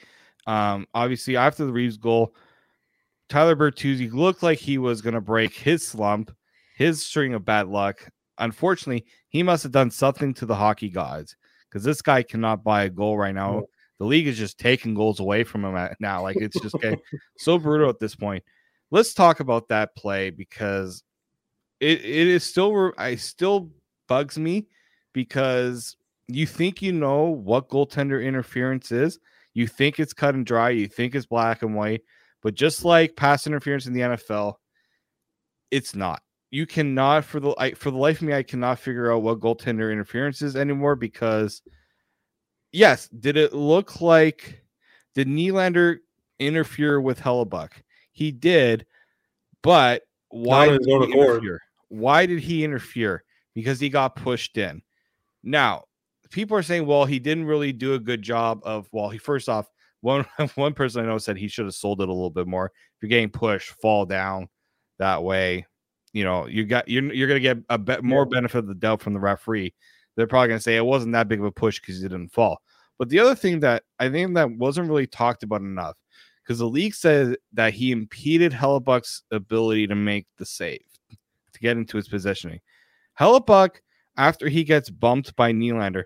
Um, 0.45 0.85
obviously, 0.93 1.35
after 1.35 1.65
the 1.65 1.71
Reaves 1.73 1.97
goal, 1.97 2.35
Tyler 3.29 3.55
Bertuzzi 3.55 4.11
looked 4.11 4.43
like 4.43 4.59
he 4.59 4.77
was 4.77 5.01
going 5.01 5.13
to 5.13 5.21
break 5.21 5.53
his 5.53 5.87
slump, 5.87 6.35
his 6.75 7.03
string 7.03 7.33
of 7.33 7.45
bad 7.45 7.67
luck. 7.67 8.07
Unfortunately, 8.37 9.05
he 9.29 9.43
must 9.43 9.63
have 9.63 9.71
done 9.71 9.91
something 9.91 10.33
to 10.35 10.45
the 10.45 10.55
hockey 10.55 10.89
gods 10.89 11.35
because 11.69 11.83
this 11.83 12.01
guy 12.01 12.23
cannot 12.23 12.63
buy 12.63 12.83
a 12.83 12.89
goal 12.89 13.17
right 13.17 13.35
now. 13.35 13.63
The 13.99 14.05
league 14.05 14.27
is 14.27 14.37
just 14.37 14.57
taking 14.57 14.93
goals 14.93 15.19
away 15.19 15.43
from 15.43 15.65
him 15.65 15.89
now. 15.99 16.21
Like 16.21 16.37
it's 16.37 16.59
just 16.61 16.79
getting 16.81 17.01
so 17.37 17.59
brutal 17.59 17.89
at 17.89 17.99
this 17.99 18.15
point. 18.15 18.43
Let's 18.91 19.13
talk 19.13 19.39
about 19.39 19.67
that 19.67 19.95
play 19.95 20.29
because 20.29 21.03
it, 21.79 21.99
it 21.99 22.27
is 22.27 22.43
still 22.43 22.93
I 22.97 23.15
still 23.15 23.69
bugs 24.07 24.37
me 24.37 24.67
because 25.13 25.95
you 26.27 26.45
think 26.45 26.81
you 26.81 26.91
know 26.91 27.23
what 27.23 27.69
goaltender 27.69 28.23
interference 28.23 28.91
is. 28.91 29.19
You 29.53 29.67
think 29.67 29.99
it's 29.99 30.13
cut 30.13 30.35
and 30.35 30.45
dry. 30.45 30.69
You 30.69 30.87
think 30.87 31.15
it's 31.15 31.25
black 31.25 31.63
and 31.63 31.75
white. 31.75 32.01
But 32.41 32.53
just 32.53 32.85
like 32.85 33.15
pass 33.15 33.47
interference 33.47 33.85
in 33.85 33.93
the 33.93 34.01
NFL, 34.01 34.55
it's 35.71 35.95
not. 35.95 36.21
You 36.51 36.65
cannot 36.65 37.25
for 37.25 37.39
the 37.39 37.53
I, 37.57 37.73
for 37.73 37.91
the 37.91 37.97
life 37.97 38.21
of 38.21 38.27
me, 38.27 38.33
I 38.33 38.43
cannot 38.43 38.79
figure 38.79 39.11
out 39.11 39.21
what 39.21 39.39
goaltender 39.39 39.91
interference 39.91 40.41
is 40.41 40.55
anymore 40.55 40.95
because 40.95 41.61
yes, 42.71 43.07
did 43.09 43.37
it 43.37 43.53
look 43.53 44.01
like 44.01 44.63
did 45.15 45.27
Nylander 45.27 45.97
interfere 46.39 47.01
with 47.01 47.19
Hellebuyck? 47.19 47.71
He 48.11 48.31
did, 48.31 48.85
but 49.61 50.03
why 50.29 50.67
on 50.67 50.73
did 50.73 50.81
his 50.81 50.93
own 50.93 51.03
he 51.03 51.11
accord. 51.11 51.29
interfere? 51.29 51.61
Why 51.89 52.25
did 52.25 52.39
he 52.39 52.63
interfere? 52.63 53.23
Because 53.53 53.79
he 53.79 53.89
got 53.89 54.15
pushed 54.15 54.57
in. 54.57 54.81
Now, 55.43 55.83
people 56.29 56.57
are 56.57 56.63
saying, 56.63 56.85
well, 56.85 57.05
he 57.05 57.19
didn't 57.19 57.45
really 57.45 57.71
do 57.73 57.93
a 57.93 57.99
good 57.99 58.21
job 58.21 58.61
of 58.63 58.87
well, 58.91 59.09
he 59.09 59.17
first 59.17 59.49
off, 59.49 59.67
one 60.01 60.25
one 60.55 60.73
person 60.73 61.03
I 61.03 61.07
know 61.07 61.17
said 61.17 61.37
he 61.37 61.47
should 61.47 61.65
have 61.65 61.75
sold 61.75 62.01
it 62.01 62.09
a 62.09 62.13
little 62.13 62.29
bit 62.29 62.47
more. 62.47 62.67
If 62.67 63.03
you're 63.03 63.09
getting 63.09 63.29
pushed, 63.29 63.69
fall 63.81 64.05
down 64.05 64.47
that 64.97 65.23
way. 65.23 65.65
You 66.13 66.23
know, 66.23 66.47
you 66.47 66.65
got 66.65 66.87
you're 66.87 67.13
you're 67.13 67.27
gonna 67.27 67.39
get 67.39 67.57
a 67.69 67.77
bit 67.77 68.03
more 68.03 68.25
benefit 68.25 68.59
of 68.59 68.67
the 68.67 68.75
doubt 68.75 69.01
from 69.01 69.13
the 69.13 69.19
referee. 69.19 69.73
They're 70.15 70.27
probably 70.27 70.49
gonna 70.49 70.59
say 70.59 70.75
it 70.75 70.85
wasn't 70.85 71.13
that 71.13 71.27
big 71.27 71.39
of 71.39 71.45
a 71.45 71.51
push 71.51 71.79
because 71.79 71.97
he 71.97 72.03
didn't 72.03 72.29
fall. 72.29 72.61
But 72.97 73.09
the 73.09 73.19
other 73.19 73.35
thing 73.35 73.59
that 73.61 73.83
I 73.99 74.09
think 74.09 74.33
that 74.35 74.51
wasn't 74.51 74.89
really 74.89 75.07
talked 75.07 75.43
about 75.43 75.61
enough, 75.61 75.95
because 76.43 76.59
the 76.59 76.65
league 76.65 76.95
said 76.95 77.37
that 77.53 77.73
he 77.73 77.91
impeded 77.91 78.51
Hellebuyck's 78.51 79.23
ability 79.31 79.87
to 79.87 79.95
make 79.95 80.27
the 80.37 80.45
save 80.45 80.81
to 81.59 81.63
get 81.67 81.77
into 81.77 81.97
his 81.97 82.07
positioning. 82.07 82.59
Hellebuyck, 83.19 83.77
after 84.17 84.47
he 84.47 84.63
gets 84.63 84.89
bumped 84.89 85.35
by 85.35 85.51
Nylander, 85.51 86.03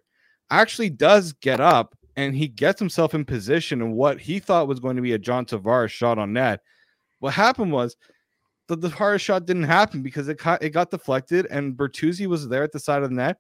actually 0.50 0.90
does 0.90 1.34
get 1.34 1.60
up 1.60 1.96
and 2.16 2.36
he 2.36 2.48
gets 2.48 2.80
himself 2.80 3.14
in 3.14 3.26
position 3.26 3.82
in 3.82 3.94
what 3.94 4.20
he 4.20 4.40
thought 4.40 4.68
was 4.68 4.80
going 4.80 4.96
to 4.96 5.02
be 5.02 5.14
a 5.14 5.20
John 5.20 5.46
Tavares 5.46 5.90
shot 5.90 6.18
on 6.18 6.34
net. 6.34 6.62
What 7.20 7.34
happened 7.34 7.72
was 7.72 7.96
the 8.68 8.78
Tavares 8.78 9.22
shot 9.22 9.46
didn't 9.46 9.64
happen 9.64 10.02
because 10.02 10.28
it 10.28 10.38
got, 10.38 10.62
it 10.62 10.70
got 10.70 10.92
deflected 10.92 11.48
and 11.50 11.76
Bertuzzi 11.76 12.28
was 12.28 12.48
there 12.48 12.64
at 12.64 12.72
the 12.72 12.80
side 12.80 13.04
of 13.04 13.10
the 13.10 13.16
net. 13.16 13.38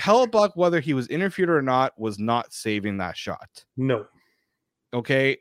Hellebuyck, 0.00 0.52
whether 0.56 0.80
he 0.80 0.92
was 0.92 1.08
interfered 1.08 1.48
or 1.48 1.62
not, 1.62 1.98
was 1.98 2.18
not 2.18 2.52
saving 2.52 2.98
that 2.98 3.16
shot. 3.16 3.64
No. 3.76 4.06
Okay. 4.92 5.38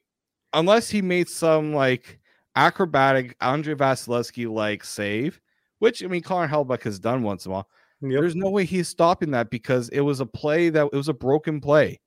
Unless 0.53 0.89
he 0.89 1.01
made 1.01 1.27
some 1.27 1.73
like 1.73 2.19
acrobatic 2.55 3.35
Andrei 3.41 3.75
Vasilevskiy 3.75 4.49
like 4.49 4.85
save, 4.85 5.41
which 5.85 6.03
I 6.03 6.07
mean 6.07 6.23
Connor 6.23 6.51
Hellebuyck 6.51 6.81
has 6.81 6.97
done 6.97 7.21
once 7.21 7.45
in 7.45 7.51
a 7.51 7.53
while. 7.53 7.69
Yep. 8.01 8.19
There's 8.19 8.35
no 8.35 8.49
way 8.49 8.65
he's 8.65 8.87
stopping 8.87 9.29
that 9.31 9.51
because 9.51 9.87
it 9.89 9.99
was 9.99 10.19
a 10.19 10.25
play 10.25 10.69
that 10.69 10.89
it 10.91 10.95
was 10.95 11.09
a 11.09 11.13
broken 11.13 11.61
play. 11.61 11.99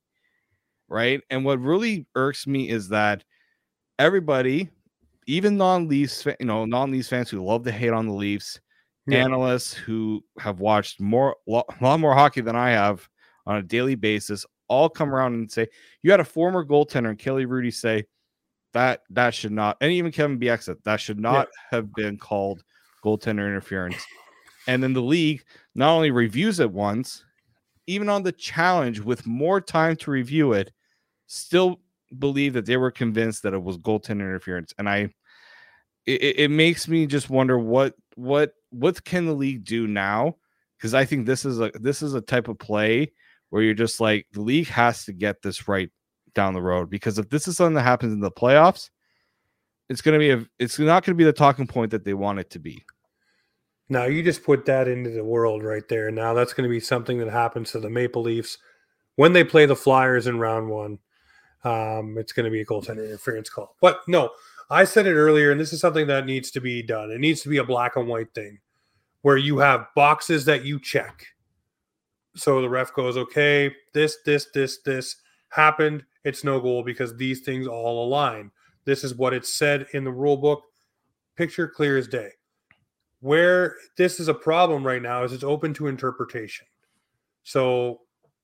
Right. 0.88 1.20
And 1.30 1.44
what 1.44 1.60
really 1.60 2.04
irks 2.16 2.48
me 2.48 2.68
is 2.68 2.88
that 2.88 3.22
everybody, 3.96 4.68
even 5.28 5.56
non-Leafs, 5.56 6.26
you 6.40 6.46
know, 6.46 6.64
non-Leafs 6.64 7.08
fans 7.08 7.30
who 7.30 7.40
love 7.44 7.62
to 7.66 7.70
hate 7.70 7.92
on 7.92 8.08
the 8.08 8.12
Leafs, 8.12 8.60
Yeah. 9.06 9.24
analysts 9.24 9.74
who 9.74 10.24
have 10.40 10.58
watched 10.58 11.00
more 11.00 11.36
a 11.46 11.62
lot 11.80 12.00
more 12.00 12.14
hockey 12.14 12.40
than 12.40 12.56
I 12.56 12.70
have 12.70 13.08
on 13.46 13.58
a 13.58 13.62
daily 13.62 13.94
basis, 13.94 14.44
all 14.66 14.88
come 14.88 15.14
around 15.14 15.34
and 15.34 15.48
say, 15.48 15.68
you 16.02 16.10
had 16.10 16.18
a 16.18 16.24
former 16.24 16.64
goaltender 16.64 17.10
and 17.10 17.18
Kelly 17.18 17.46
Hrudey 17.46 17.72
say 17.72 18.06
that 18.72 19.02
that 19.10 19.34
should 19.34 19.52
not, 19.52 19.76
and 19.80 19.92
even 19.92 20.10
Kevin 20.10 20.40
Bieksa, 20.40 20.82
that 20.82 21.00
should 21.00 21.20
not 21.20 21.46
have 21.70 21.94
been 21.94 22.18
called 22.18 22.64
goaltender 23.04 23.46
interference. 23.46 24.04
And 24.66 24.82
then 24.82 24.92
the 24.92 25.02
league 25.02 25.42
not 25.74 25.90
only 25.94 26.10
reviews 26.10 26.60
it 26.60 26.70
once, 26.70 27.24
even 27.86 28.08
on 28.08 28.22
the 28.22 28.32
challenge 28.32 29.00
with 29.00 29.26
more 29.26 29.60
time 29.60 29.96
to 29.96 30.10
review 30.10 30.52
it, 30.52 30.72
still 31.26 31.80
believe 32.18 32.52
that 32.54 32.66
they 32.66 32.76
were 32.76 32.90
convinced 32.90 33.42
that 33.42 33.54
it 33.54 33.62
was 33.62 33.78
goaltender 33.78 34.20
interference. 34.22 34.74
And 34.78 34.88
I, 34.88 35.10
it, 36.06 36.38
it- 36.38 36.50
makes 36.50 36.88
me 36.88 37.06
just 37.06 37.30
wonder 37.30 37.58
what 37.58 37.94
what 38.16 38.52
what 38.70 39.04
can 39.04 39.26
the 39.26 39.34
league 39.34 39.64
do 39.64 39.86
now? 39.86 40.36
Because 40.76 40.94
I 40.94 41.04
think 41.04 41.26
this 41.26 41.44
is 41.44 41.60
a 41.60 41.70
this 41.74 42.02
is 42.02 42.14
a 42.14 42.20
type 42.20 42.48
of 42.48 42.58
play 42.58 43.12
where 43.50 43.62
you're 43.62 43.74
just 43.74 44.00
like 44.00 44.26
the 44.32 44.40
league 44.42 44.68
has 44.68 45.04
to 45.04 45.12
get 45.12 45.42
this 45.42 45.68
right 45.68 45.90
down 46.34 46.54
the 46.54 46.62
road. 46.62 46.90
Because 46.90 47.18
if 47.18 47.28
this 47.30 47.48
is 47.48 47.56
something 47.56 47.74
that 47.74 47.82
happens 47.82 48.12
in 48.12 48.20
the 48.20 48.30
playoffs, 48.30 48.90
it's 49.88 50.00
gonna 50.00 50.18
be 50.18 50.30
a 50.30 50.46
it's 50.58 50.78
not 50.78 51.04
gonna 51.04 51.16
be 51.16 51.24
the 51.24 51.32
talking 51.32 51.66
point 51.66 51.90
that 51.90 52.04
they 52.04 52.14
want 52.14 52.38
it 52.38 52.50
to 52.50 52.58
be. 52.58 52.84
Now 53.88 54.04
you 54.04 54.22
just 54.22 54.44
put 54.44 54.66
that 54.66 54.86
into 54.88 55.10
the 55.10 55.24
world 55.24 55.62
right 55.62 55.86
there. 55.88 56.10
Now 56.10 56.34
that's 56.34 56.52
going 56.52 56.68
to 56.68 56.72
be 56.72 56.80
something 56.80 57.18
that 57.18 57.30
happens 57.30 57.72
to 57.72 57.80
the 57.80 57.88
Maple 57.88 58.22
Leafs 58.22 58.58
when 59.16 59.32
they 59.32 59.44
play 59.44 59.66
the 59.66 59.76
Flyers 59.76 60.26
in 60.26 60.38
round 60.38 60.68
one. 60.68 60.98
Um, 61.64 62.16
it's 62.18 62.32
going 62.32 62.44
to 62.44 62.50
be 62.50 62.60
a 62.60 62.66
goaltender 62.66 63.04
interference 63.04 63.50
call. 63.50 63.76
But 63.80 64.00
no, 64.06 64.30
I 64.70 64.84
said 64.84 65.06
it 65.06 65.14
earlier, 65.14 65.50
and 65.50 65.60
this 65.60 65.72
is 65.72 65.80
something 65.80 66.06
that 66.06 66.26
needs 66.26 66.50
to 66.52 66.60
be 66.60 66.82
done. 66.82 67.10
It 67.10 67.18
needs 67.18 67.40
to 67.42 67.48
be 67.48 67.56
a 67.56 67.64
black 67.64 67.96
and 67.96 68.06
white 68.06 68.32
thing 68.34 68.58
where 69.22 69.36
you 69.36 69.58
have 69.58 69.88
boxes 69.96 70.44
that 70.44 70.64
you 70.64 70.78
check. 70.78 71.26
So 72.36 72.60
the 72.60 72.68
ref 72.68 72.92
goes, 72.92 73.16
okay, 73.16 73.74
this, 73.94 74.18
this, 74.24 74.46
this, 74.54 74.78
this 74.84 75.16
happened. 75.48 76.04
It's 76.24 76.44
no 76.44 76.60
goal 76.60 76.84
because 76.84 77.16
these 77.16 77.40
things 77.40 77.66
all 77.66 78.06
align. 78.06 78.52
This 78.88 79.04
is 79.04 79.14
what 79.14 79.34
it 79.34 79.44
said 79.44 79.86
in 79.92 80.02
the 80.02 80.10
rule 80.10 80.38
book. 80.38 80.62
Picture 81.36 81.68
clear 81.68 81.98
as 81.98 82.08
day 82.08 82.30
where 83.20 83.76
this 83.98 84.18
is 84.18 84.28
a 84.28 84.34
problem 84.34 84.86
right 84.86 85.02
now 85.02 85.24
is 85.24 85.32
it's 85.32 85.44
open 85.44 85.74
to 85.74 85.88
interpretation. 85.88 86.66
So 87.42 88.00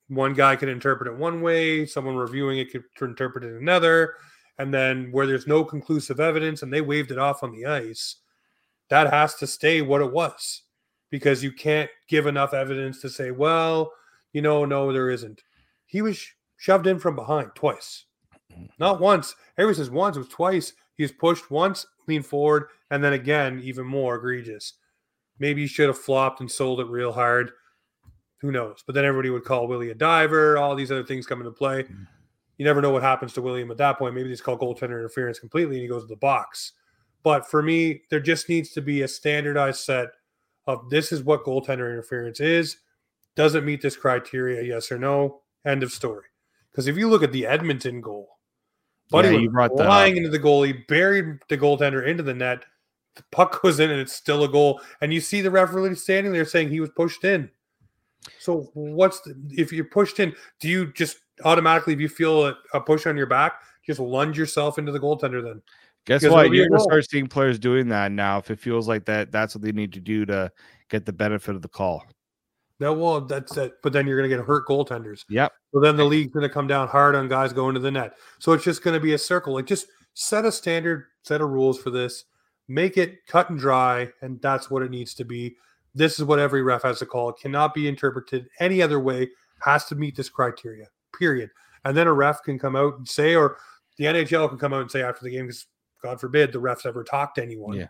one 0.08 0.34
guy 0.34 0.56
can 0.56 0.68
interpret 0.68 1.10
it 1.10 1.18
one 1.18 1.40
way, 1.40 1.86
someone 1.86 2.16
reviewing 2.16 2.58
it 2.58 2.70
could 2.70 2.84
interpret 3.00 3.44
it 3.44 3.58
another, 3.58 4.16
and 4.58 4.74
then 4.74 5.10
where 5.12 5.26
there's 5.26 5.46
no 5.46 5.64
conclusive 5.64 6.20
evidence 6.20 6.62
and 6.62 6.70
they 6.70 6.82
waved 6.82 7.10
it 7.10 7.18
off 7.18 7.42
on 7.42 7.52
the 7.52 7.64
ice, 7.64 8.16
that 8.90 9.10
has 9.10 9.34
to 9.36 9.46
stay 9.46 9.80
what 9.80 10.02
it 10.02 10.12
was 10.12 10.62
because 11.08 11.42
you 11.42 11.52
can't 11.52 11.90
give 12.06 12.26
enough 12.26 12.52
evidence 12.52 13.00
to 13.00 13.08
say, 13.08 13.30
well, 13.30 13.92
you 14.34 14.42
know, 14.42 14.64
no, 14.64 14.92
there 14.92 15.10
isn't. 15.10 15.42
He 15.86 16.02
was 16.02 16.22
shoved 16.56 16.86
in 16.86 16.98
from 16.98 17.16
behind 17.16 17.50
twice, 17.54 18.04
not 18.78 19.00
once. 19.00 19.34
Everybody 19.58 19.78
says 19.78 19.90
once, 19.90 20.16
it 20.16 20.20
was 20.20 20.28
twice. 20.28 20.72
He 20.96 21.02
was 21.02 21.12
pushed 21.12 21.50
once, 21.50 21.86
leaned 22.06 22.26
forward, 22.26 22.68
and 22.90 23.02
then 23.02 23.12
again, 23.12 23.60
even 23.64 23.86
more 23.86 24.16
egregious. 24.16 24.74
Maybe 25.38 25.62
he 25.62 25.66
should 25.66 25.88
have 25.88 25.98
flopped 25.98 26.40
and 26.40 26.50
sold 26.50 26.80
it 26.80 26.86
real 26.86 27.12
hard. 27.12 27.50
Who 28.38 28.52
knows? 28.52 28.84
But 28.86 28.94
then 28.94 29.04
everybody 29.04 29.30
would 29.30 29.44
call 29.44 29.66
Willie 29.66 29.90
a 29.90 29.94
diver. 29.94 30.58
All 30.58 30.76
these 30.76 30.92
other 30.92 31.04
things 31.04 31.26
come 31.26 31.40
into 31.40 31.50
play. 31.50 31.82
Hmm. 31.82 32.04
You 32.58 32.64
never 32.64 32.80
know 32.80 32.90
what 32.90 33.02
happens 33.02 33.32
to 33.32 33.42
William 33.42 33.70
at 33.70 33.78
that 33.78 33.98
point. 33.98 34.14
Maybe 34.14 34.28
they 34.28 34.34
just 34.34 34.44
call 34.44 34.58
goaltender 34.58 34.98
interference 34.98 35.40
completely 35.40 35.76
and 35.76 35.82
he 35.82 35.88
goes 35.88 36.02
to 36.02 36.08
the 36.08 36.16
box. 36.16 36.72
But 37.22 37.50
for 37.50 37.62
me, 37.62 38.02
there 38.10 38.20
just 38.20 38.48
needs 38.48 38.70
to 38.72 38.82
be 38.82 39.02
a 39.02 39.08
standardized 39.08 39.80
set 39.80 40.10
of 40.66 40.88
this 40.90 41.10
is 41.10 41.22
what 41.22 41.44
goaltender 41.44 41.90
interference 41.90 42.38
is. 42.38 42.76
Does 43.34 43.54
it 43.54 43.64
meet 43.64 43.82
this 43.82 43.96
criteria? 43.96 44.62
Yes 44.62 44.92
or 44.92 44.98
no? 44.98 45.40
End 45.64 45.82
of 45.82 45.90
story. 45.90 46.26
Because 46.70 46.86
if 46.86 46.96
you 46.96 47.08
look 47.08 47.22
at 47.22 47.32
the 47.32 47.46
Edmonton 47.46 48.00
goal, 48.00 48.38
Buddy 49.10 49.28
Yeah, 49.28 49.34
was 49.34 49.42
you 49.42 49.50
brought 49.50 49.70
flying 49.76 50.16
into 50.16 50.30
the 50.30 50.38
goalie, 50.38 50.86
buried 50.86 51.38
the 51.48 51.58
goaltender 51.58 52.06
into 52.06 52.22
the 52.22 52.34
net. 52.34 52.64
The 53.16 53.24
puck 53.30 53.62
goes 53.62 53.80
in 53.80 53.90
and 53.90 54.00
it's 54.00 54.12
still 54.12 54.44
a 54.44 54.48
goal. 54.48 54.80
And 55.00 55.12
you 55.12 55.20
see 55.20 55.40
the 55.40 55.50
referee 55.50 55.94
standing 55.94 56.32
there 56.32 56.44
saying 56.44 56.70
he 56.70 56.80
was 56.80 56.90
pushed 56.90 57.24
in. 57.24 57.50
So 58.38 58.70
what's 58.74 59.20
the, 59.20 59.34
if 59.50 59.72
you're 59.72 59.84
pushed 59.84 60.18
in? 60.18 60.34
Do 60.60 60.68
you 60.68 60.92
just 60.92 61.18
automatically, 61.44 61.92
if 61.92 62.00
you 62.00 62.08
feel 62.08 62.46
a, 62.46 62.56
a 62.72 62.80
push 62.80 63.06
on 63.06 63.16
your 63.16 63.26
back, 63.26 63.60
just 63.86 64.00
lunge 64.00 64.38
yourself 64.38 64.78
into 64.78 64.92
the 64.92 65.00
goaltender? 65.00 65.42
Then 65.42 65.62
Guess 66.06 66.22
Because 66.22 66.32
what? 66.34 66.52
You're 66.52 66.68
gonna 66.68 66.78
goal. 66.78 66.88
start 66.88 67.10
seeing 67.10 67.26
players 67.26 67.58
doing 67.58 67.88
that 67.88 68.12
now. 68.12 68.38
If 68.38 68.50
it 68.50 68.58
feels 68.58 68.86
like 68.88 69.06
that, 69.06 69.32
that's 69.32 69.54
what 69.54 69.62
they 69.62 69.72
need 69.72 69.92
to 69.94 70.00
do 70.00 70.26
to 70.26 70.52
get 70.90 71.06
the 71.06 71.12
benefit 71.12 71.54
of 71.54 71.62
the 71.62 71.68
call. 71.68 72.04
No, 72.80 72.92
well, 72.92 73.20
that's 73.20 73.56
it. 73.56 73.74
But 73.82 73.92
then 73.92 74.06
you're 74.06 74.16
going 74.16 74.28
to 74.28 74.36
get 74.36 74.44
hurt 74.44 74.66
goaltenders. 74.66 75.24
Yep. 75.28 75.52
So 75.72 75.80
then 75.80 75.96
the 75.96 76.04
league's 76.04 76.32
going 76.32 76.46
to 76.46 76.52
come 76.52 76.66
down 76.66 76.88
hard 76.88 77.14
on 77.14 77.28
guys 77.28 77.52
going 77.52 77.74
to 77.74 77.80
the 77.80 77.90
net. 77.90 78.14
So 78.38 78.52
it's 78.52 78.64
just 78.64 78.82
going 78.82 78.94
to 78.94 79.00
be 79.00 79.14
a 79.14 79.18
circle. 79.18 79.54
Like 79.54 79.66
just 79.66 79.86
set 80.14 80.44
a 80.44 80.52
standard 80.52 81.06
set 81.22 81.40
of 81.40 81.50
rules 81.50 81.80
for 81.80 81.90
this, 81.90 82.24
make 82.68 82.96
it 82.96 83.26
cut 83.26 83.50
and 83.50 83.58
dry, 83.58 84.08
and 84.22 84.40
that's 84.40 84.70
what 84.70 84.82
it 84.82 84.90
needs 84.90 85.14
to 85.14 85.24
be. 85.24 85.56
This 85.94 86.18
is 86.18 86.24
what 86.24 86.40
every 86.40 86.62
ref 86.62 86.82
has 86.82 86.98
to 86.98 87.06
call. 87.06 87.28
It 87.30 87.36
cannot 87.40 87.74
be 87.74 87.86
interpreted 87.86 88.48
any 88.58 88.82
other 88.82 88.98
way. 88.98 89.30
Has 89.60 89.84
to 89.86 89.94
meet 89.94 90.16
this 90.16 90.28
criteria. 90.28 90.86
Period. 91.16 91.50
And 91.84 91.96
then 91.96 92.08
a 92.08 92.12
ref 92.12 92.42
can 92.42 92.58
come 92.58 92.74
out 92.74 92.98
and 92.98 93.08
say, 93.08 93.36
or 93.36 93.58
the 93.98 94.04
NHL 94.04 94.48
can 94.48 94.58
come 94.58 94.72
out 94.72 94.80
and 94.80 94.90
say 94.90 95.02
after 95.02 95.22
the 95.22 95.30
game, 95.30 95.46
because 95.46 95.66
God 96.02 96.20
forbid 96.20 96.52
the 96.52 96.60
refs 96.60 96.86
ever 96.86 97.04
talk 97.04 97.34
to 97.36 97.42
anyone. 97.42 97.76
Yeah. 97.76 97.86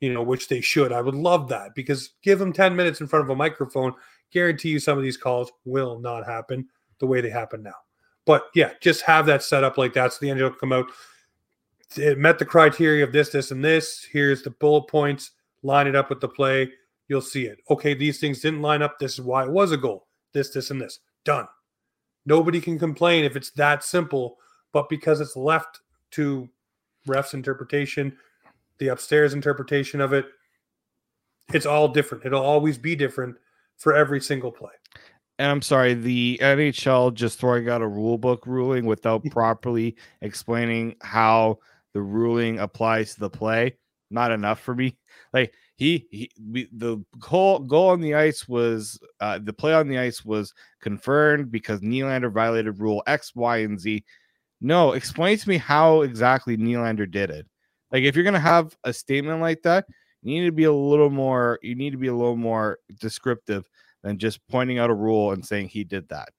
You 0.00 0.12
know, 0.12 0.22
which 0.22 0.48
they 0.48 0.60
should. 0.60 0.92
I 0.92 1.02
would 1.02 1.14
love 1.14 1.48
that 1.48 1.74
because 1.74 2.14
give 2.22 2.38
them 2.38 2.52
10 2.52 2.74
minutes 2.74 3.00
in 3.00 3.06
front 3.06 3.24
of 3.24 3.30
a 3.30 3.36
microphone. 3.36 3.92
Guarantee 4.32 4.70
you 4.70 4.78
some 4.78 4.96
of 4.96 5.04
these 5.04 5.16
calls 5.16 5.52
will 5.64 5.98
not 5.98 6.26
happen 6.26 6.66
the 7.00 7.06
way 7.06 7.20
they 7.20 7.30
happen 7.30 7.62
now. 7.62 7.74
But 8.24 8.44
yeah, 8.54 8.72
just 8.80 9.02
have 9.02 9.26
that 9.26 9.42
set 9.42 9.64
up 9.64 9.76
like 9.76 9.92
that. 9.94 10.12
So 10.12 10.18
the 10.20 10.28
can 10.28 10.52
come 10.54 10.72
out. 10.72 10.86
It 11.96 12.18
met 12.18 12.38
the 12.38 12.44
criteria 12.44 13.02
of 13.02 13.12
this, 13.12 13.30
this, 13.30 13.50
and 13.50 13.64
this. 13.64 14.06
Here's 14.10 14.42
the 14.42 14.50
bullet 14.50 14.88
points. 14.88 15.32
Line 15.62 15.86
it 15.86 15.96
up 15.96 16.08
with 16.08 16.20
the 16.20 16.28
play. 16.28 16.70
You'll 17.08 17.20
see 17.20 17.46
it. 17.46 17.58
Okay, 17.68 17.94
these 17.94 18.20
things 18.20 18.40
didn't 18.40 18.62
line 18.62 18.82
up. 18.82 18.98
This 18.98 19.14
is 19.14 19.20
why 19.20 19.44
it 19.44 19.50
was 19.50 19.72
a 19.72 19.76
goal. 19.76 20.06
This, 20.32 20.50
this, 20.50 20.70
and 20.70 20.80
this. 20.80 21.00
Done. 21.24 21.48
Nobody 22.24 22.60
can 22.60 22.78
complain 22.78 23.24
if 23.24 23.34
it's 23.34 23.50
that 23.52 23.82
simple. 23.82 24.36
But 24.72 24.88
because 24.88 25.20
it's 25.20 25.34
left 25.34 25.80
to 26.12 26.48
refs' 27.08 27.34
interpretation, 27.34 28.16
the 28.80 28.88
upstairs 28.88 29.32
interpretation 29.32 30.00
of 30.00 30.12
it, 30.12 30.26
it's 31.52 31.66
all 31.66 31.88
different. 31.88 32.24
It'll 32.24 32.42
always 32.42 32.78
be 32.78 32.96
different 32.96 33.36
for 33.76 33.94
every 33.94 34.20
single 34.20 34.50
play. 34.50 34.72
And 35.38 35.50
I'm 35.50 35.62
sorry, 35.62 35.94
the 35.94 36.38
NHL 36.42 37.14
just 37.14 37.38
throwing 37.38 37.68
out 37.68 37.82
a 37.82 37.86
rule 37.86 38.18
book 38.18 38.46
ruling 38.46 38.84
without 38.86 39.24
properly 39.30 39.96
explaining 40.20 40.96
how 41.00 41.58
the 41.94 42.02
ruling 42.02 42.58
applies 42.58 43.14
to 43.14 43.20
the 43.20 43.30
play. 43.30 43.76
Not 44.10 44.32
enough 44.32 44.60
for 44.60 44.74
me. 44.74 44.96
Like 45.32 45.54
he, 45.76 46.08
he 46.10 46.28
we, 46.50 46.68
the 46.72 47.04
goal 47.20 47.60
goal 47.60 47.90
on 47.90 48.00
the 48.00 48.16
ice 48.16 48.48
was 48.48 48.98
uh, 49.20 49.38
the 49.40 49.52
play 49.52 49.72
on 49.72 49.86
the 49.86 49.98
ice 49.98 50.24
was 50.24 50.52
confirmed 50.80 51.52
because 51.52 51.80
Nylander 51.82 52.32
violated 52.32 52.80
rule 52.80 53.04
X, 53.06 53.32
Y, 53.36 53.58
and 53.58 53.78
Z. 53.78 54.04
No, 54.60 54.92
explain 54.94 55.38
to 55.38 55.48
me 55.48 55.56
how 55.56 56.00
exactly 56.00 56.56
Nylander 56.56 57.08
did 57.08 57.30
it. 57.30 57.46
Like 57.92 58.04
if 58.04 58.14
you're 58.14 58.24
gonna 58.24 58.40
have 58.40 58.76
a 58.84 58.92
statement 58.92 59.40
like 59.40 59.62
that, 59.62 59.86
you 60.22 60.40
need 60.40 60.46
to 60.46 60.52
be 60.52 60.64
a 60.64 60.72
little 60.72 61.10
more. 61.10 61.58
You 61.62 61.74
need 61.74 61.90
to 61.90 61.98
be 61.98 62.08
a 62.08 62.14
little 62.14 62.36
more 62.36 62.78
descriptive 63.00 63.68
than 64.02 64.18
just 64.18 64.46
pointing 64.48 64.78
out 64.78 64.90
a 64.90 64.94
rule 64.94 65.32
and 65.32 65.44
saying 65.44 65.68
he 65.68 65.84
did 65.84 66.08
that. 66.08 66.30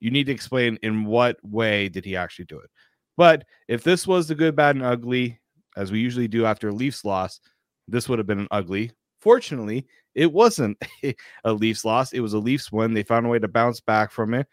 You 0.00 0.10
need 0.10 0.24
to 0.26 0.32
explain 0.32 0.78
in 0.82 1.04
what 1.04 1.36
way 1.42 1.88
did 1.88 2.04
he 2.04 2.16
actually 2.16 2.46
do 2.46 2.58
it. 2.58 2.70
But 3.16 3.44
if 3.68 3.82
this 3.82 4.06
was 4.06 4.28
the 4.28 4.34
good, 4.34 4.56
bad, 4.56 4.76
and 4.76 4.84
ugly, 4.84 5.40
as 5.76 5.92
we 5.92 6.00
usually 6.00 6.28
do 6.28 6.46
after 6.46 6.68
a 6.68 6.72
Leafs 6.72 7.04
loss, 7.04 7.40
this 7.88 8.08
would 8.08 8.18
have 8.18 8.26
been 8.26 8.40
an 8.40 8.48
ugly. 8.50 8.90
Fortunately, 9.20 9.86
it 10.14 10.32
wasn't 10.32 10.82
a 11.44 11.52
Leafs 11.52 11.84
loss. 11.84 12.12
It 12.12 12.20
was 12.20 12.34
a 12.34 12.38
Leafs 12.38 12.72
win. 12.72 12.94
They 12.94 13.02
found 13.02 13.26
a 13.26 13.28
way 13.28 13.38
to 13.38 13.48
bounce 13.48 13.80
back 13.80 14.10
from 14.10 14.34
it. 14.34 14.46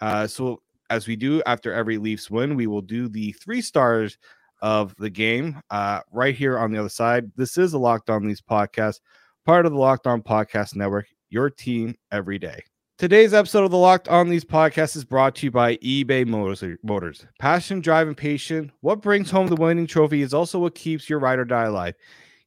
Uh, 0.00 0.26
so 0.26 0.62
as 0.90 1.06
we 1.06 1.16
do 1.16 1.42
after 1.46 1.72
every 1.72 1.98
Leafs 1.98 2.30
win, 2.30 2.54
we 2.54 2.66
will 2.66 2.82
do 2.82 3.08
the 3.08 3.32
three 3.32 3.62
stars 3.62 4.18
of 4.62 4.94
the 4.96 5.10
game 5.10 5.60
uh, 5.70 6.00
right 6.12 6.34
here 6.34 6.56
on 6.58 6.72
the 6.72 6.78
other 6.78 6.88
side. 6.88 7.30
This 7.36 7.58
is 7.58 7.74
a 7.74 7.78
Locked 7.78 8.08
On 8.08 8.26
Leafs 8.26 8.40
podcast, 8.40 9.00
part 9.44 9.66
of 9.66 9.72
the 9.72 9.78
Locked 9.78 10.06
On 10.06 10.22
Podcast 10.22 10.76
Network. 10.76 11.06
Your 11.28 11.50
team 11.50 11.96
every 12.10 12.38
day. 12.38 12.62
Today's 12.96 13.34
episode 13.34 13.64
of 13.64 13.72
the 13.72 13.78
Locked 13.78 14.06
On 14.08 14.28
Leafs 14.28 14.44
podcast 14.44 14.94
is 14.94 15.04
brought 15.04 15.34
to 15.36 15.46
you 15.46 15.50
by 15.50 15.76
eBay 15.78 16.24
Motors. 16.24 16.62
Motors. 16.84 17.26
Passion, 17.40 17.80
drive, 17.80 18.06
and 18.06 18.16
patience. 18.16 18.70
What 18.80 19.02
brings 19.02 19.30
home 19.30 19.48
the 19.48 19.56
winning 19.56 19.88
trophy 19.88 20.22
is 20.22 20.32
also 20.32 20.60
what 20.60 20.76
keeps 20.76 21.10
your 21.10 21.18
ride 21.18 21.40
or 21.40 21.44
die 21.44 21.64
alive. 21.64 21.94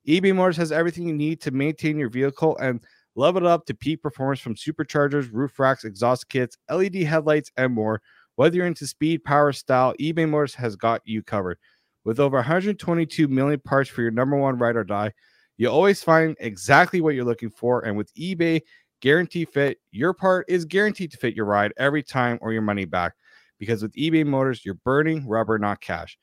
eBay 0.08 0.34
Motors 0.34 0.56
has 0.58 0.72
everything 0.72 1.08
you 1.08 1.14
need 1.14 1.42
to 1.42 1.52
maintain 1.52 2.00
your 2.00 2.10
vehicle 2.10 2.58
and 2.58 2.80
level 3.16 3.44
it 3.44 3.48
up 3.48 3.66
to 3.66 3.74
peak 3.74 4.02
performance 4.02 4.40
from 4.40 4.56
superchargers, 4.56 5.30
roof 5.34 5.60
racks, 5.60 5.84
exhaust 5.84 6.30
kits, 6.30 6.58
LED 6.70 6.96
headlights, 6.96 7.52
and 7.58 7.74
more. 7.74 8.02
Whether 8.36 8.58
you're 8.58 8.66
into 8.66 8.88
speed, 8.88 9.24
power, 9.26 9.52
style, 9.52 9.94
eBay 10.00 10.30
Motors 10.30 10.56
has 10.56 10.78
got 10.78 11.02
you 11.04 11.24
covered. 11.24 11.58
With 12.06 12.20
over 12.20 12.38
122 12.38 13.28
million 13.28 13.60
parts 13.60 13.90
for 13.90 14.04
your 14.04 14.12
number 14.12 14.38
one 14.38 14.58
ride 14.58 14.76
or 14.76 14.84
die, 14.84 15.12
you 15.58 15.70
always 15.70 16.04
find 16.04 16.36
exactly 16.40 17.02
what 17.02 17.16
you're 17.16 17.26
looking 17.26 17.50
for. 17.50 17.84
And 17.84 17.98
with 17.98 18.14
eBay 18.14 18.62
Guarantee 19.02 19.46
Fit, 19.46 19.80
your 19.92 20.14
part 20.14 20.46
is 20.48 20.66
guaranteed 20.66 21.12
to 21.12 21.18
fit 21.18 21.36
your 21.36 21.46
ride 21.46 21.74
every 21.78 22.04
time 22.04 22.38
or 22.42 22.54
your 22.54 22.62
money 22.62 22.86
back. 22.86 23.14
Because 23.58 23.82
with 23.82 23.94
eBay 23.96 24.26
Motors, 24.26 24.64
you're 24.64 24.76
burning 24.76 25.28
rubber, 25.28 25.58
not 25.58 25.82
cash. 25.82 26.18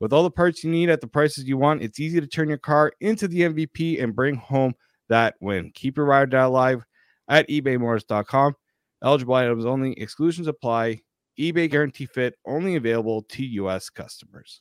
With 0.00 0.12
all 0.12 0.22
the 0.22 0.30
parts 0.30 0.62
you 0.62 0.70
need 0.70 0.90
at 0.90 1.00
the 1.00 1.06
prices 1.06 1.44
you 1.44 1.56
want, 1.56 1.82
it's 1.82 1.98
easy 1.98 2.20
to 2.20 2.26
turn 2.26 2.48
your 2.48 2.58
car 2.58 2.92
into 3.00 3.26
the 3.26 3.40
MVP 3.40 4.02
and 4.02 4.14
bring 4.14 4.36
home 4.36 4.74
that 5.08 5.34
win. 5.40 5.70
Keep 5.74 5.96
your 5.96 6.06
ride 6.06 6.22
or 6.22 6.26
die 6.26 6.42
alive 6.42 6.84
at 7.28 7.48
ebaymotors.com. 7.48 8.54
Eligible 9.02 9.34
items 9.34 9.66
only, 9.66 9.98
exclusions 9.98 10.46
apply. 10.46 11.00
eBay 11.38 11.70
Guarantee 11.70 12.06
Fit 12.06 12.34
only 12.46 12.76
available 12.76 13.22
to 13.22 13.44
U.S. 13.44 13.88
customers. 13.88 14.60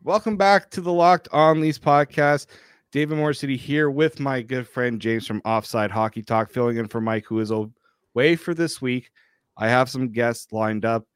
Welcome 0.00 0.36
back 0.36 0.70
to 0.70 0.80
the 0.80 0.92
Locked 0.92 1.28
On 1.32 1.60
Leafs 1.60 1.78
podcast. 1.78 2.46
David 2.90 3.18
Morassutti 3.18 3.56
here 3.56 3.88
with 3.88 4.18
my 4.18 4.42
good 4.42 4.66
friend 4.66 5.00
James 5.00 5.26
from 5.26 5.40
Offside 5.44 5.92
Hockey 5.92 6.22
Talk, 6.22 6.50
filling 6.50 6.78
in 6.78 6.88
for 6.88 7.00
Mike, 7.00 7.24
who 7.26 7.38
is 7.38 7.52
away 7.52 8.34
for 8.34 8.52
this 8.52 8.82
week. 8.82 9.10
I 9.56 9.68
have 9.68 9.88
some 9.88 10.10
guests 10.10 10.50
lined 10.50 10.84
up. 10.84 11.06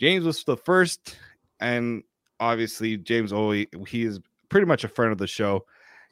James 0.00 0.24
was 0.24 0.42
the 0.42 0.56
first, 0.56 1.16
and 1.60 2.02
obviously 2.40 2.96
James 2.96 3.32
always 3.32 3.66
he 3.86 4.04
is 4.04 4.18
pretty 4.48 4.66
much 4.66 4.82
a 4.82 4.88
friend 4.88 5.12
of 5.12 5.18
the 5.18 5.28
show. 5.28 5.64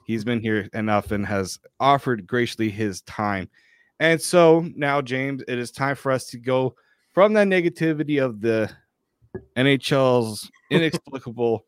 He's 0.06 0.22
been 0.22 0.40
here 0.40 0.68
enough 0.74 1.10
and 1.10 1.26
has 1.26 1.58
offered 1.80 2.26
graciously 2.26 2.70
his 2.70 3.00
time. 3.02 3.48
And 3.98 4.20
so 4.20 4.68
now, 4.76 5.00
James, 5.00 5.42
it 5.48 5.58
is 5.58 5.72
time 5.72 5.96
for 5.96 6.12
us 6.12 6.26
to 6.26 6.38
go 6.38 6.76
from 7.14 7.32
that 7.32 7.48
negativity 7.48 8.22
of 8.22 8.40
the 8.40 8.70
NHL's 9.56 10.48
inexplicable 10.70 11.64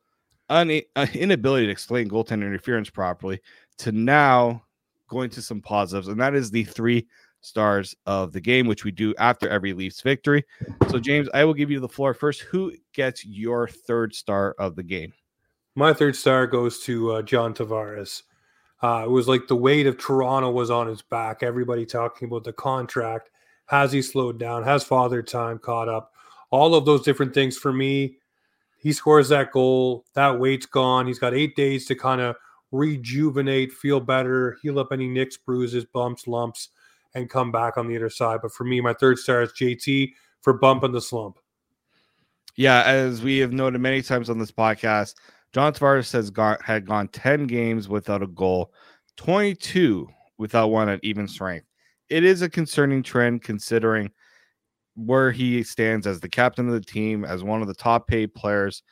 un- 0.48 0.82
uh, 0.96 1.06
inability 1.14 1.66
to 1.66 1.72
explain 1.72 2.08
goaltender 2.08 2.46
interference 2.46 2.90
properly 2.90 3.40
to 3.78 3.92
now 3.92 4.62
going 5.08 5.30
to 5.30 5.42
some 5.42 5.60
positives, 5.60 6.08
and 6.08 6.20
that 6.20 6.34
is 6.34 6.50
the 6.50 6.64
three 6.64 7.06
stars 7.40 7.94
of 8.06 8.32
the 8.32 8.40
game, 8.40 8.66
which 8.66 8.84
we 8.84 8.90
do 8.90 9.14
after 9.18 9.48
every 9.48 9.72
Leafs 9.72 10.00
victory. 10.00 10.44
So, 10.88 10.98
James, 10.98 11.28
I 11.34 11.44
will 11.44 11.54
give 11.54 11.70
you 11.70 11.80
the 11.80 11.88
floor 11.88 12.14
first. 12.14 12.40
Who 12.40 12.72
gets 12.92 13.24
your 13.24 13.68
third 13.68 14.14
star 14.14 14.54
of 14.58 14.76
the 14.76 14.82
game? 14.82 15.12
My 15.74 15.92
third 15.92 16.16
star 16.16 16.46
goes 16.46 16.80
to 16.84 17.12
uh, 17.12 17.22
John 17.22 17.52
Tavares. 17.52 18.22
Uh, 18.82 19.02
it 19.04 19.10
was 19.10 19.28
like 19.28 19.46
the 19.46 19.56
weight 19.56 19.86
of 19.86 19.98
Toronto 19.98 20.50
was 20.50 20.70
on 20.70 20.86
his 20.86 21.02
back. 21.02 21.42
Everybody 21.42 21.86
talking 21.86 22.28
about 22.28 22.44
the 22.44 22.52
contract. 22.52 23.30
Has 23.66 23.92
he 23.92 24.02
slowed 24.02 24.38
down? 24.38 24.62
Has 24.62 24.84
father 24.84 25.22
time 25.22 25.58
caught 25.58 25.88
up? 25.88 26.12
All 26.50 26.74
of 26.74 26.84
those 26.84 27.02
different 27.02 27.34
things 27.34 27.56
for 27.56 27.72
me 27.72 28.16
he 28.84 28.92
scores 28.92 29.30
that 29.30 29.50
goal, 29.50 30.04
that 30.12 30.38
weight's 30.38 30.66
gone. 30.66 31.06
He's 31.06 31.18
got 31.18 31.32
eight 31.32 31.56
days 31.56 31.86
to 31.86 31.94
kind 31.94 32.20
of 32.20 32.36
rejuvenate, 32.70 33.72
feel 33.72 33.98
better, 33.98 34.58
heal 34.60 34.78
up 34.78 34.88
any 34.92 35.08
nicks, 35.08 35.38
bruises, 35.38 35.86
bumps, 35.86 36.28
lumps, 36.28 36.68
and 37.14 37.30
come 37.30 37.50
back 37.50 37.78
on 37.78 37.88
the 37.88 37.96
other 37.96 38.10
side. 38.10 38.40
But 38.42 38.52
for 38.52 38.64
me, 38.64 38.82
my 38.82 38.92
third 38.92 39.18
star 39.18 39.40
is 39.40 39.52
JT 39.52 40.12
for 40.42 40.52
bumping 40.52 40.92
the 40.92 41.00
slump. 41.00 41.38
Yeah, 42.56 42.82
as 42.82 43.22
we 43.22 43.38
have 43.38 43.54
noted 43.54 43.80
many 43.80 44.02
times 44.02 44.28
on 44.28 44.38
this 44.38 44.52
podcast, 44.52 45.14
John 45.54 45.72
Tavares 45.72 46.12
has 46.12 46.28
gone 46.28 46.58
had 46.62 46.84
gone 46.84 47.08
10 47.08 47.46
games 47.46 47.88
without 47.88 48.22
a 48.22 48.26
goal, 48.26 48.70
22 49.16 50.06
without 50.36 50.68
one 50.68 50.90
at 50.90 51.00
even 51.02 51.26
strength. 51.26 51.66
It 52.10 52.22
is 52.22 52.42
a 52.42 52.50
concerning 52.50 53.02
trend 53.02 53.40
considering– 53.40 54.12
where 54.94 55.32
he 55.32 55.62
stands 55.62 56.06
as 56.06 56.20
the 56.20 56.28
captain 56.28 56.66
of 56.66 56.74
the 56.74 56.80
team, 56.80 57.24
as 57.24 57.42
one 57.42 57.62
of 57.62 57.68
the 57.68 57.74
top 57.74 58.06
paid 58.06 58.34
players. 58.34 58.82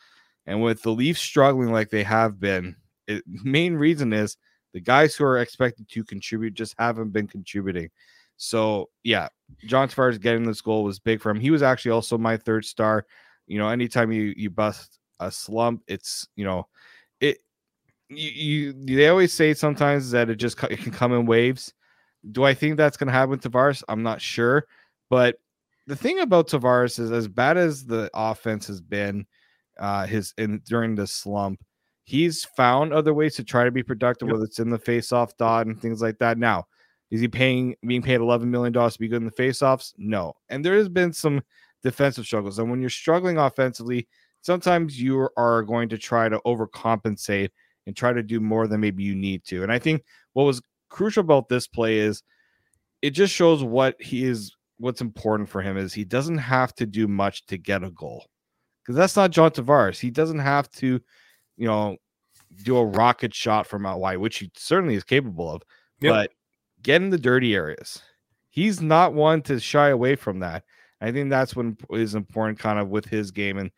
And 0.47 0.62
with 0.62 0.83
the 0.83 0.91
Leafs 0.91 1.21
struggling 1.21 1.71
like 1.71 1.91
they 1.91 2.03
have 2.03 2.41
been, 2.41 2.77
main 3.27 3.75
reason 3.75 4.12
is 4.12 4.37
the 4.73 4.81
guys 4.81 5.15
who 5.15 5.25
are 5.25 5.38
expected 5.38 5.88
to 5.88 6.05
contribute 6.05 6.55
just 6.55 6.75
haven't 6.79 7.11
been 7.11 7.29
contributing. 7.29 7.91
So 8.37 8.88
yeah, 9.05 9.29
John 9.67 9.88
Tavares 9.88 10.21
getting 10.21 10.45
this 10.45 10.61
goal 10.61 10.85
was 10.85 10.99
big 10.99 11.21
for 11.21 11.31
him. 11.31 11.41
He 11.41 11.51
was 11.51 11.62
actually 11.62 11.93
also 11.93 12.19
my 12.19 12.37
third 12.37 12.65
star. 12.65 13.07
You 13.47 13.59
know, 13.59 13.69
anytime 13.69 14.11
you 14.12 14.35
you 14.37 14.51
bust 14.51 14.99
a 15.21 15.31
slump, 15.31 15.83
it's 15.87 16.27
you 16.37 16.45
know, 16.45 16.67
it 17.21 17.38
you, 18.09 18.75
you 18.77 18.97
they 18.97 19.09
always 19.09 19.33
say 19.33 19.55
sometimes 19.55 20.11
that 20.11 20.31
it 20.31 20.37
just 20.37 20.62
it 20.65 20.81
can 20.81 20.93
come 20.93 21.12
in 21.12 21.27
waves. 21.27 21.73
Do 22.31 22.45
I 22.45 22.55
think 22.55 22.77
that's 22.77 22.97
going 22.97 23.09
to 23.09 23.12
happen 23.12 23.38
to 23.38 23.51
Tavares? 23.51 23.83
I'm 23.88 24.03
not 24.03 24.21
sure, 24.21 24.67
but 25.11 25.37
the 25.87 25.97
thing 25.97 26.21
about 26.21 26.49
Tavares 26.49 26.99
is 26.99 27.11
as 27.11 27.29
bad 27.29 27.57
as 27.57 27.85
the 27.85 28.11
offense 28.14 28.66
has 28.66 28.81
been 28.81 29.27
uh 29.79 30.07
his 30.07 30.35
in 30.38 30.61
during 30.66 30.95
the 30.95 31.07
slump, 31.07 31.61
he's 32.05 32.45
found 32.45 32.92
other 32.92 33.14
ways 33.14 33.35
to 33.37 33.45
try 33.45 33.64
to 33.64 33.71
be 33.71 33.83
productive, 33.83 34.29
yep. 34.29 34.35
whether 34.35 34.45
it's 34.45 34.59
in 34.59 34.71
the 34.71 34.79
face-off 34.79 35.37
dot 35.37 35.66
and 35.66 35.81
things 35.81 36.03
like 36.03 36.18
that. 36.18 36.38
Now, 36.38 36.64
is 37.11 37.21
he 37.21 37.29
paying 37.29 37.75
being 37.87 38.03
paid 38.03 38.21
eleven 38.21 38.51
million 38.51 38.73
dollars 38.73 38.95
to 38.95 38.99
be 38.99 39.09
good 39.09 39.23
in 39.23 39.25
the 39.25 39.31
face-offs? 39.31 39.95
No. 39.97 40.35
And 40.49 40.64
there 40.64 40.77
has 40.77 40.88
been 40.88 41.12
some 41.12 41.42
defensive 41.83 42.27
struggles. 42.27 42.59
And 42.59 42.71
when 42.71 42.81
you're 42.81 42.90
struggling 42.90 43.38
offensively, 43.38 44.09
sometimes 44.40 45.01
you 45.01 45.29
are 45.37 45.62
going 45.62 45.88
to 45.88 45.99
try 45.99 46.29
to 46.29 46.40
overcompensate 46.47 47.51
and 47.87 47.97
try 47.97 48.12
to 48.12 48.23
do 48.23 48.40
more 48.40 48.66
than 48.66 48.81
maybe 48.81 49.03
you 49.03 49.14
need 49.14 49.45
to. 49.45 49.62
And 49.62 49.73
I 49.73 49.79
think 49.79 50.05
what 50.35 50.45
was 50.45 50.62
crucial 50.90 51.23
about 51.23 51.49
this 51.49 51.66
play 51.66 51.99
is 51.99 52.23
it 53.01 53.11
just 53.11 53.35
shows 53.35 53.64
what 53.64 54.01
he 54.01 54.25
is 54.25 54.53
what's 54.83 55.01
important 55.01 55.49
for 55.49 55.62
him 55.62 55.77
is 55.77 55.95
he 55.95 56.05
doesn't 56.05 56.38
have 56.38 56.75
to 56.75 56.85
do 56.87 57.07
much 57.07 57.47
to 57.47 57.57
get 57.57 57.85
a 57.85 57.90
goal 57.90 58.27
because 58.83 58.97
that's 58.97 59.14
not 59.14 59.31
John 59.31 59.53
Tavares. 59.53 60.01
He 60.01 60.11
doesn't 60.11 60.40
have 60.40 60.68
to, 60.73 61.01
you 61.57 61.68
know, 61.68 61.97
do 62.64 62.77
a 62.77 62.85
rocket 62.85 63.33
shot 63.33 63.68
from 63.68 63.87
out 63.87 64.01
wide, 64.01 64.18
which 64.18 64.38
he 64.38 64.51
certainly 64.57 64.97
is 64.97 65.05
capable 65.05 65.49
of, 65.49 65.62
yep. 66.01 66.12
but 66.12 66.31
get 66.83 67.01
in 67.01 67.11
the 67.11 67.18
dirty 67.18 67.55
areas. 67.55 68.03
He's 68.51 68.83
not 68.83 69.14
one 69.14 69.40
to 69.42 69.61
shy 69.61 69.90
away 69.90 70.16
from 70.16 70.40
that. 70.40 70.64
I 71.01 71.12
think 71.12 71.31
that's 71.31 71.55
what 71.55 71.66
is 71.90 72.16
important, 72.16 72.59
kind 72.59 72.81
of 72.81 72.88
with 72.88 73.07
his 73.07 73.31
game 73.31 73.59
and 73.59 73.71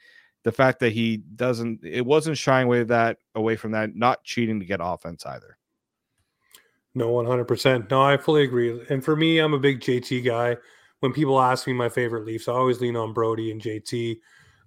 the 0.43 0.53
fact 0.53 0.81
that 0.81 0.93
he 0.93 1.19
doesn't. 1.19 1.81
It 1.85 2.07
wasn't 2.07 2.39
shying 2.39 2.67
away 2.67 2.83
that 2.83 3.19
away 3.35 3.57
from 3.57 3.73
that, 3.73 3.95
not 3.95 4.25
cheating 4.25 4.59
to 4.59 4.67
get 4.67 4.81
offense 4.83 5.27
either. 5.27 5.59
No, 6.95 7.11
one 7.11 7.27
hundred 7.27 7.45
percent. 7.45 7.91
No, 7.91 8.03
I 8.03 8.17
fully 8.17 8.43
agree. 8.43 8.81
And 8.89 9.05
for 9.05 9.17
me, 9.17 9.39
I'm 9.39 9.53
a 9.53 9.59
big 9.59 9.81
JT 9.81 10.25
guy 10.25 10.57
when 11.05 11.13
people 11.13 11.39
ask 11.39 11.67
me 11.67 11.75
my 11.75 11.91
favorite 11.91 12.25
Leafs, 12.25 12.49
I 12.49 12.53
always 12.53 12.81
lean 12.81 12.97
on 12.97 13.13
Brodie 13.13 13.51
and 13.51 13.61
JT. 13.61 14.21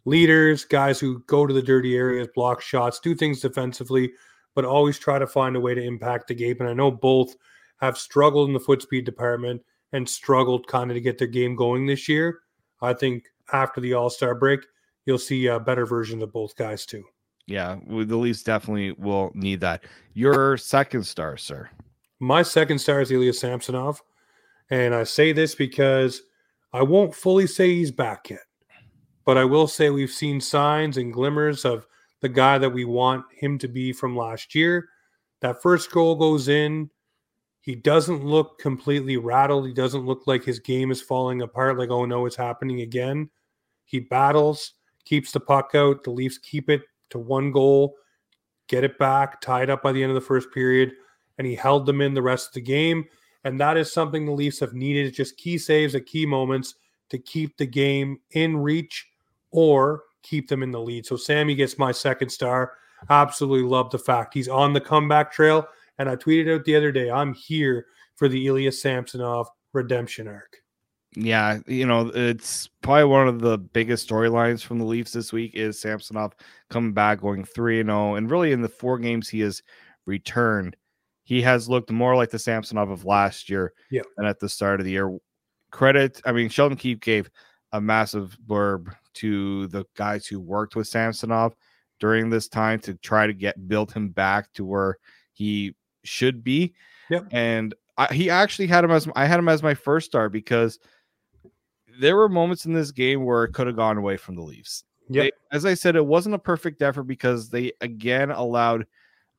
Leaders, 0.06 0.66
guys 0.66 1.00
who 1.00 1.24
go 1.26 1.48
to 1.48 1.54
the 1.54 1.64
dirty 1.64 1.98
areas, 1.98 2.28
block 2.36 2.62
shots, 2.62 3.00
do 3.00 3.16
things 3.16 3.40
defensively, 3.40 4.14
but 4.54 4.64
always 4.64 5.00
try 5.00 5.18
to 5.18 5.26
find 5.26 5.56
a 5.56 5.60
way 5.60 5.74
to 5.74 5.82
impact 5.82 6.28
the 6.28 6.36
game. 6.36 6.58
And 6.60 6.70
I 6.70 6.74
know 6.74 6.92
both 6.92 7.36
have 7.78 7.98
struggled 7.98 8.50
in 8.50 8.54
the 8.54 8.60
foot 8.60 8.84
speed 8.84 9.04
department 9.04 9.64
and 9.94 10.08
struggled 10.08 10.68
kind 10.68 10.92
of 10.92 10.96
to 10.96 11.02
get 11.02 11.18
their 11.18 11.28
game 11.28 11.56
going 11.56 11.88
this 11.88 12.08
year. 12.08 12.42
I 12.84 12.94
think 12.94 13.26
after 13.52 13.82
the 13.82 13.96
All 13.96 14.12
Star 14.12 14.36
break, 14.36 14.60
you'll 15.08 15.18
see 15.18 15.48
a 15.48 15.60
better 15.60 15.88
version 15.88 16.22
of 16.22 16.32
both 16.32 16.56
guys 16.56 16.86
too. 16.86 17.04
Yeah, 17.48 17.78
the 17.88 18.16
Leafs 18.16 18.44
definitely 18.44 18.92
will 18.92 19.32
need 19.34 19.62
that. 19.62 19.86
Your 20.14 20.56
second 20.58 21.08
star, 21.08 21.36
sir. 21.36 21.68
My 22.20 22.44
second 22.44 22.78
star 22.78 23.02
is 23.02 23.10
Ilya 23.10 23.34
Samsonov. 23.34 24.04
And 24.70 24.94
I 24.94 25.04
say 25.04 25.32
this 25.32 25.56
because 25.56 26.22
I 26.74 26.84
won't 26.84 27.16
fully 27.16 27.48
say 27.48 27.70
he's 27.70 27.92
back 27.92 28.30
yet, 28.30 28.46
but 29.26 29.38
I 29.38 29.46
will 29.46 29.68
say 29.68 29.90
we've 29.90 30.12
seen 30.12 30.42
signs 30.42 30.98
and 30.98 31.14
glimmers 31.14 31.64
of 31.64 31.88
the 32.22 32.30
guy 32.30 32.58
that 32.58 32.70
we 32.70 32.84
want 32.84 33.26
him 33.32 33.58
to 33.60 33.68
be 33.68 33.94
from 33.94 34.18
last 34.18 34.54
year. 34.56 34.90
That 35.42 35.62
first 35.62 35.92
goal 35.92 36.16
goes 36.16 36.48
in. 36.48 36.90
He 37.62 37.76
doesn't 37.76 38.26
look 38.26 38.60
completely 38.60 39.18
rattled. 39.18 39.68
He 39.68 39.74
doesn't 39.74 40.06
look 40.06 40.26
like 40.26 40.44
his 40.44 40.60
game 40.60 40.92
is 40.92 41.02
falling 41.02 41.42
apart, 41.42 41.78
like, 41.78 41.90
oh 41.90 42.06
no, 42.06 42.26
it's 42.26 42.36
happening 42.36 42.82
again. 42.82 43.30
He 43.86 44.00
battles, 44.00 44.74
keeps 45.06 45.32
the 45.32 45.40
puck 45.40 45.72
out. 45.76 46.04
The 46.04 46.12
Leafs 46.12 46.38
keep 46.38 46.70
it 46.70 46.82
to 47.10 47.20
one 47.20 47.52
goal, 47.52 47.96
get 48.68 48.84
it 48.84 48.98
back, 48.98 49.42
tied 49.42 49.70
up 49.70 49.84
by 49.84 49.92
the 49.92 50.02
end 50.02 50.12
of 50.12 50.16
the 50.16 50.22
first 50.22 50.52
period, 50.52 50.94
and 51.38 51.48
he 51.48 51.56
held 51.56 51.86
them 51.86 52.02
in 52.02 52.14
the 52.14 52.22
rest 52.22 52.50
of 52.50 52.54
the 52.54 52.62
game. 52.62 53.06
And 53.48 53.60
that 53.62 53.78
is 53.78 53.92
something 53.92 54.26
the 54.26 54.32
Leafs 54.34 54.60
have 54.60 54.74
needed 54.74 55.14
just 55.14 55.38
key 55.38 55.58
saves 55.58 55.96
at 55.96 56.06
key 56.06 56.26
moments 56.26 56.76
to 57.10 57.18
keep 57.18 57.56
the 57.56 57.66
game 57.66 58.20
in 58.32 58.58
reach 58.58 59.08
or 59.52 60.04
keep 60.22 60.50
them 60.50 60.64
in 60.64 60.72
the 60.72 60.82
lead. 60.82 61.06
So 61.06 61.16
Sammy 61.16 61.56
gets 61.56 61.78
my 61.78 61.94
second 61.94 62.30
star. 62.30 62.74
Absolutely 63.10 63.68
love 63.68 63.90
the 63.90 64.00
fact 64.00 64.34
he's 64.34 64.50
on 64.50 64.74
the 64.74 64.82
comeback 64.82 65.32
trail. 65.32 65.66
And 65.98 66.10
I 66.10 66.18
tweeted 66.18 66.54
out 66.54 66.66
the 66.66 66.76
other 66.76 66.92
day, 66.92 67.10
I'm 67.10 67.34
here 67.34 67.86
for 68.16 68.28
the 68.28 68.48
Ilya 68.48 68.74
Samsonov 68.74 69.48
redemption 69.72 70.28
arc. 70.28 70.58
Yeah, 71.16 71.60
you 71.68 71.86
know, 71.86 72.12
it's 72.14 72.68
probably 72.82 73.06
one 73.06 73.30
of 73.30 73.40
the 73.40 73.58
biggest 73.58 74.10
storylines 74.10 74.62
from 74.62 74.78
the 74.78 74.86
Leafs 74.86 75.14
this 75.14 75.32
week 75.32 75.56
is 75.56 75.80
Samsonov 75.80 76.36
coming 76.70 76.92
back, 76.92 77.22
going 77.22 77.46
3 77.46 77.82
0. 77.82 78.16
And 78.16 78.30
really, 78.30 78.52
in 78.52 78.62
the 78.62 78.68
four 78.68 79.00
games 79.00 79.30
he 79.30 79.40
has 79.40 79.64
returned, 80.06 80.76
he 81.28 81.42
has 81.42 81.68
looked 81.68 81.92
more 81.92 82.16
like 82.16 82.30
the 82.30 82.40
Samsonov 82.40 82.90
of 82.90 83.04
last 83.04 83.50
year 83.50 83.74
yeah. 83.92 84.04
than 84.16 84.26
at 84.26 84.40
the 84.40 84.48
start 84.48 84.80
of 84.80 84.86
the 84.86 84.94
year. 84.94 85.18
Credit, 85.72 86.22
I 86.26 86.32
mean, 86.32 86.48
Sheldon 86.48 86.78
Keefe 86.78 87.02
gave 87.02 87.30
a 87.74 87.82
massive 87.82 88.38
blurb 88.48 88.96
to 89.16 89.68
the 89.68 89.84
guys 89.98 90.26
who 90.26 90.40
worked 90.40 90.78
with 90.78 90.88
Samsonov 90.88 91.54
during 92.00 92.30
this 92.30 92.48
time 92.48 92.80
to 92.80 92.94
try 92.94 93.28
to 93.28 93.34
get 93.34 93.68
build 93.68 93.92
him 93.92 94.08
back 94.08 94.54
to 94.54 94.64
where 94.64 95.00
he 95.34 95.76
should 96.06 96.46
be. 96.46 96.74
Yep. 97.10 97.28
And 97.32 97.76
I, 97.98 98.14
he 98.14 98.30
actually 98.30 98.68
had 98.68 98.86
him 98.86 98.92
as 98.92 99.06
I 99.14 99.26
had 99.26 99.38
him 99.38 99.50
as 99.50 99.62
my 99.62 99.74
first 99.74 100.06
star 100.06 100.30
because 100.30 100.80
there 102.00 102.16
were 102.16 102.30
moments 102.30 102.66
in 102.66 102.72
this 102.72 102.92
game 102.92 103.26
where 103.26 103.44
it 103.44 103.52
could 103.52 103.68
have 103.68 103.76
gone 103.76 103.98
away 103.98 104.16
from 104.16 104.36
the 104.36 104.44
Leafs. 104.44 104.86
Yeah. 105.10 105.28
As 105.52 105.66
I 105.66 105.74
said, 105.74 105.98
it 105.98 106.06
wasn't 106.06 106.36
a 106.36 106.40
perfect 106.40 106.82
effort 106.82 107.04
because 107.04 107.50
they 107.50 107.74
again 107.82 108.32
allowed 108.32 108.86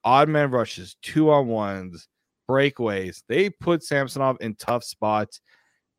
odd 0.05 0.29
man 0.29 0.51
rushes, 0.51 0.97
two 1.03 1.31
on 1.31 1.49
ones, 1.49 2.09
breakaways. 2.49 3.23
They 3.29 3.51
put 3.51 3.83
Samsonov 3.83 4.39
in 4.41 4.55
tough 4.55 4.85
spots. 4.85 5.41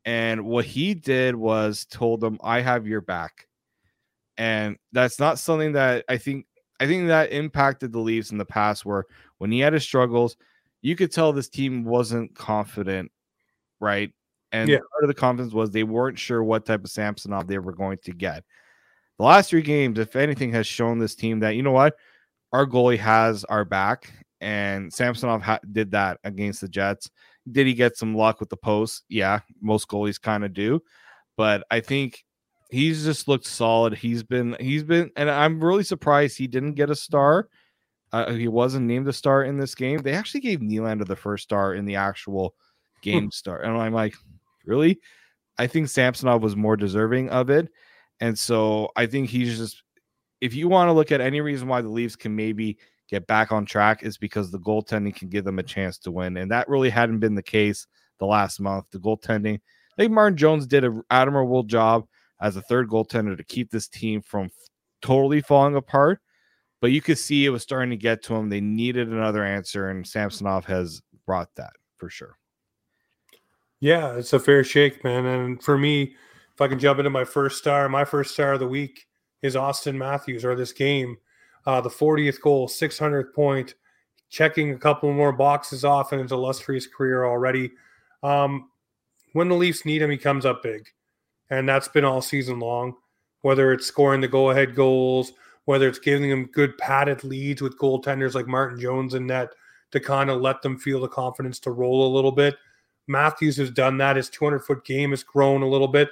And 0.04 0.44
what 0.44 0.64
he 0.64 0.94
did 0.94 1.36
was 1.36 1.86
told 1.86 2.20
them, 2.20 2.38
I 2.42 2.60
have 2.60 2.86
your 2.86 3.00
back. 3.00 3.46
And 4.36 4.76
that's 4.92 5.20
not 5.20 5.38
something 5.38 5.72
that 5.72 6.04
I 6.08 6.16
think 6.16 6.46
I 6.80 6.86
think 6.86 7.08
that 7.08 7.30
impacted 7.30 7.92
the 7.92 7.98
Leafs 7.98 8.30
in 8.30 8.38
the 8.38 8.46
past 8.46 8.86
where 8.86 9.04
when 9.36 9.52
he 9.52 9.60
had 9.60 9.74
his 9.74 9.82
struggles, 9.82 10.36
you 10.80 10.96
could 10.96 11.12
tell 11.12 11.32
this 11.32 11.50
team 11.50 11.84
wasn't 11.84 12.34
confident, 12.34 13.12
right? 13.80 14.10
And 14.50 14.68
yeah. 14.68 14.78
part 14.78 15.04
of 15.04 15.08
the 15.08 15.14
confidence 15.14 15.52
was 15.52 15.70
they 15.70 15.84
weren't 15.84 16.18
sure 16.18 16.42
what 16.42 16.64
type 16.64 16.82
of 16.82 16.90
Samsonov 16.90 17.46
they 17.46 17.58
were 17.58 17.74
going 17.74 17.98
to 18.04 18.12
get. 18.12 18.44
The 19.18 19.24
last 19.24 19.50
three 19.50 19.62
games, 19.62 19.98
if 19.98 20.16
anything, 20.16 20.52
has 20.52 20.66
shown 20.66 20.98
this 20.98 21.14
team 21.14 21.40
that 21.40 21.54
you 21.54 21.62
know 21.62 21.72
what, 21.72 21.96
our 22.52 22.66
goalie 22.66 22.98
has 22.98 23.44
our 23.44 23.64
back, 23.64 24.12
and 24.40 24.92
Samsonov 24.92 25.42
ha- 25.42 25.60
did 25.72 25.90
that 25.92 26.18
against 26.24 26.60
the 26.60 26.68
Jets. 26.68 27.10
Did 27.50 27.66
he 27.66 27.74
get 27.74 27.96
some 27.96 28.14
luck 28.14 28.40
with 28.40 28.48
the 28.48 28.56
post? 28.56 29.04
Yeah, 29.08 29.40
most 29.60 29.88
goalies 29.88 30.20
kind 30.20 30.44
of 30.44 30.52
do, 30.52 30.82
but 31.36 31.64
I 31.70 31.80
think 31.80 32.24
he's 32.70 33.04
just 33.04 33.28
looked 33.28 33.46
solid. 33.46 33.94
He's 33.94 34.22
been 34.22 34.56
he's 34.60 34.82
been, 34.82 35.10
and 35.16 35.30
I'm 35.30 35.62
really 35.62 35.84
surprised 35.84 36.36
he 36.36 36.46
didn't 36.46 36.74
get 36.74 36.90
a 36.90 36.94
star. 36.94 37.48
Uh, 38.12 38.32
he 38.32 38.48
wasn't 38.48 38.86
named 38.86 39.08
a 39.08 39.12
star 39.12 39.44
in 39.44 39.56
this 39.56 39.74
game. 39.74 39.98
They 39.98 40.12
actually 40.12 40.40
gave 40.40 40.60
Nylander 40.60 41.06
the 41.06 41.16
first 41.16 41.44
star 41.44 41.74
in 41.74 41.84
the 41.84 41.96
actual 41.96 42.54
game 43.02 43.30
star, 43.30 43.60
and 43.60 43.76
I'm 43.76 43.94
like, 43.94 44.14
really? 44.64 45.00
I 45.58 45.66
think 45.66 45.88
Samsonov 45.88 46.42
was 46.42 46.56
more 46.56 46.76
deserving 46.76 47.28
of 47.28 47.50
it. 47.50 47.68
And 48.20 48.38
so 48.38 48.90
I 48.96 49.04
think 49.04 49.28
he's 49.28 49.58
just, 49.58 49.82
if 50.40 50.54
you 50.54 50.68
want 50.68 50.88
to 50.88 50.92
look 50.92 51.12
at 51.12 51.20
any 51.20 51.40
reason 51.40 51.68
why 51.68 51.82
the 51.82 51.88
Leafs 51.88 52.16
can 52.16 52.34
maybe 52.34 52.78
get 53.08 53.26
back 53.26 53.52
on 53.52 53.66
track, 53.66 54.02
is 54.02 54.16
because 54.16 54.50
the 54.50 54.60
goaltending 54.60 55.14
can 55.14 55.28
give 55.28 55.44
them 55.44 55.58
a 55.58 55.64
chance 55.64 55.98
to 55.98 56.10
win. 56.10 56.36
And 56.36 56.50
that 56.50 56.68
really 56.68 56.90
hadn't 56.90 57.18
been 57.18 57.34
the 57.34 57.42
case 57.42 57.86
the 58.18 58.26
last 58.26 58.60
month. 58.60 58.86
The 58.90 58.98
goaltending, 58.98 59.56
I 59.56 59.96
think 59.96 60.12
Martin 60.12 60.36
Jones 60.36 60.66
did 60.66 60.84
an 60.84 61.02
admirable 61.10 61.64
job 61.64 62.06
as 62.40 62.56
a 62.56 62.62
third 62.62 62.88
goaltender 62.88 63.36
to 63.36 63.44
keep 63.44 63.70
this 63.70 63.88
team 63.88 64.22
from 64.22 64.50
totally 65.02 65.40
falling 65.40 65.76
apart. 65.76 66.20
But 66.80 66.92
you 66.92 67.02
could 67.02 67.18
see 67.18 67.44
it 67.44 67.50
was 67.50 67.62
starting 67.62 67.90
to 67.90 67.96
get 67.96 68.22
to 68.24 68.34
him. 68.34 68.48
They 68.48 68.60
needed 68.60 69.08
another 69.08 69.44
answer, 69.44 69.90
and 69.90 70.06
Samsonov 70.06 70.64
has 70.64 71.02
brought 71.26 71.54
that 71.56 71.72
for 71.96 72.08
sure. 72.08 72.38
Yeah, 73.80 74.14
it's 74.14 74.32
a 74.32 74.38
fair 74.38 74.64
shake, 74.64 75.04
man. 75.04 75.26
And 75.26 75.62
for 75.62 75.76
me, 75.76 76.14
if 76.54 76.60
I 76.60 76.68
can 76.68 76.78
jump 76.78 76.98
into 76.98 77.10
my 77.10 77.24
first 77.24 77.58
star, 77.58 77.88
my 77.88 78.04
first 78.04 78.32
star 78.32 78.54
of 78.54 78.60
the 78.60 78.68
week 78.68 79.06
is 79.42 79.56
Auston 79.56 79.96
Matthews 79.96 80.44
or 80.44 80.54
this 80.54 80.72
game. 80.72 81.16
Uh, 81.66 81.80
the 81.80 81.90
40th 81.90 82.40
goal, 82.40 82.68
600th 82.68 83.34
point, 83.34 83.74
checking 84.28 84.72
a 84.72 84.78
couple 84.78 85.12
more 85.12 85.32
boxes 85.32 85.84
off 85.84 86.12
in 86.12 86.20
his 86.20 86.32
illustrious 86.32 86.86
career 86.86 87.24
already. 87.24 87.72
Um, 88.22 88.70
when 89.32 89.48
the 89.48 89.54
Leafs 89.54 89.84
need 89.84 90.02
him, 90.02 90.10
he 90.10 90.16
comes 90.16 90.46
up 90.46 90.62
big. 90.62 90.88
And 91.50 91.68
that's 91.68 91.88
been 91.88 92.04
all 92.04 92.22
season 92.22 92.60
long, 92.60 92.94
whether 93.42 93.72
it's 93.72 93.86
scoring 93.86 94.20
the 94.20 94.28
go 94.28 94.50
ahead 94.50 94.74
goals, 94.74 95.32
whether 95.64 95.88
it's 95.88 95.98
giving 95.98 96.30
them 96.30 96.46
good 96.46 96.76
padded 96.78 97.24
leads 97.24 97.60
with 97.60 97.78
goaltenders 97.78 98.34
like 98.34 98.46
Martin 98.46 98.80
Jones 98.80 99.14
in 99.14 99.26
net 99.26 99.50
to 99.90 100.00
kind 100.00 100.30
of 100.30 100.40
let 100.40 100.62
them 100.62 100.78
feel 100.78 101.00
the 101.00 101.08
confidence 101.08 101.58
to 101.60 101.70
roll 101.72 102.06
a 102.06 102.14
little 102.14 102.32
bit. 102.32 102.56
Matthews 103.08 103.56
has 103.56 103.70
done 103.70 103.98
that. 103.98 104.16
His 104.16 104.30
200 104.30 104.60
foot 104.60 104.84
game 104.84 105.10
has 105.10 105.24
grown 105.24 105.62
a 105.62 105.68
little 105.68 105.88
bit. 105.88 106.10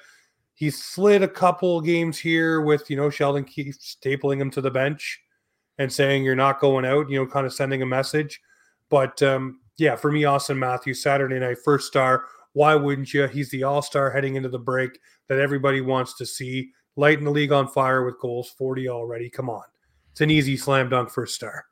He's 0.58 0.82
slid 0.82 1.22
a 1.22 1.28
couple 1.28 1.80
games 1.80 2.18
here 2.18 2.62
with, 2.62 2.90
you 2.90 2.96
know, 2.96 3.10
Sheldon 3.10 3.44
Keefe 3.44 3.78
stapling 3.78 4.40
him 4.40 4.50
to 4.50 4.60
the 4.60 4.72
bench 4.72 5.20
and 5.78 5.92
saying 5.92 6.24
you're 6.24 6.34
not 6.34 6.58
going 6.58 6.84
out, 6.84 7.08
you 7.08 7.16
know, 7.16 7.30
kind 7.30 7.46
of 7.46 7.54
sending 7.54 7.80
a 7.80 7.86
message. 7.86 8.40
But 8.90 9.22
um, 9.22 9.60
yeah, 9.76 9.94
for 9.94 10.10
me, 10.10 10.22
Auston 10.22 10.58
Matthews, 10.58 11.00
Saturday 11.00 11.38
night, 11.38 11.58
first 11.64 11.86
star. 11.86 12.24
Why 12.54 12.74
wouldn't 12.74 13.14
you? 13.14 13.28
He's 13.28 13.50
the 13.50 13.62
all 13.62 13.82
star 13.82 14.10
heading 14.10 14.34
into 14.34 14.48
the 14.48 14.58
break 14.58 14.98
that 15.28 15.38
everybody 15.38 15.80
wants 15.80 16.16
to 16.16 16.26
see. 16.26 16.72
Lighting 16.96 17.24
the 17.24 17.30
league 17.30 17.52
on 17.52 17.68
fire 17.68 18.04
with 18.04 18.18
goals, 18.18 18.50
40 18.58 18.88
already. 18.88 19.30
Come 19.30 19.48
on. 19.48 19.62
It's 20.10 20.22
an 20.22 20.32
easy 20.32 20.56
slam 20.56 20.88
dunk 20.88 21.08
first 21.08 21.36
star. 21.36 21.66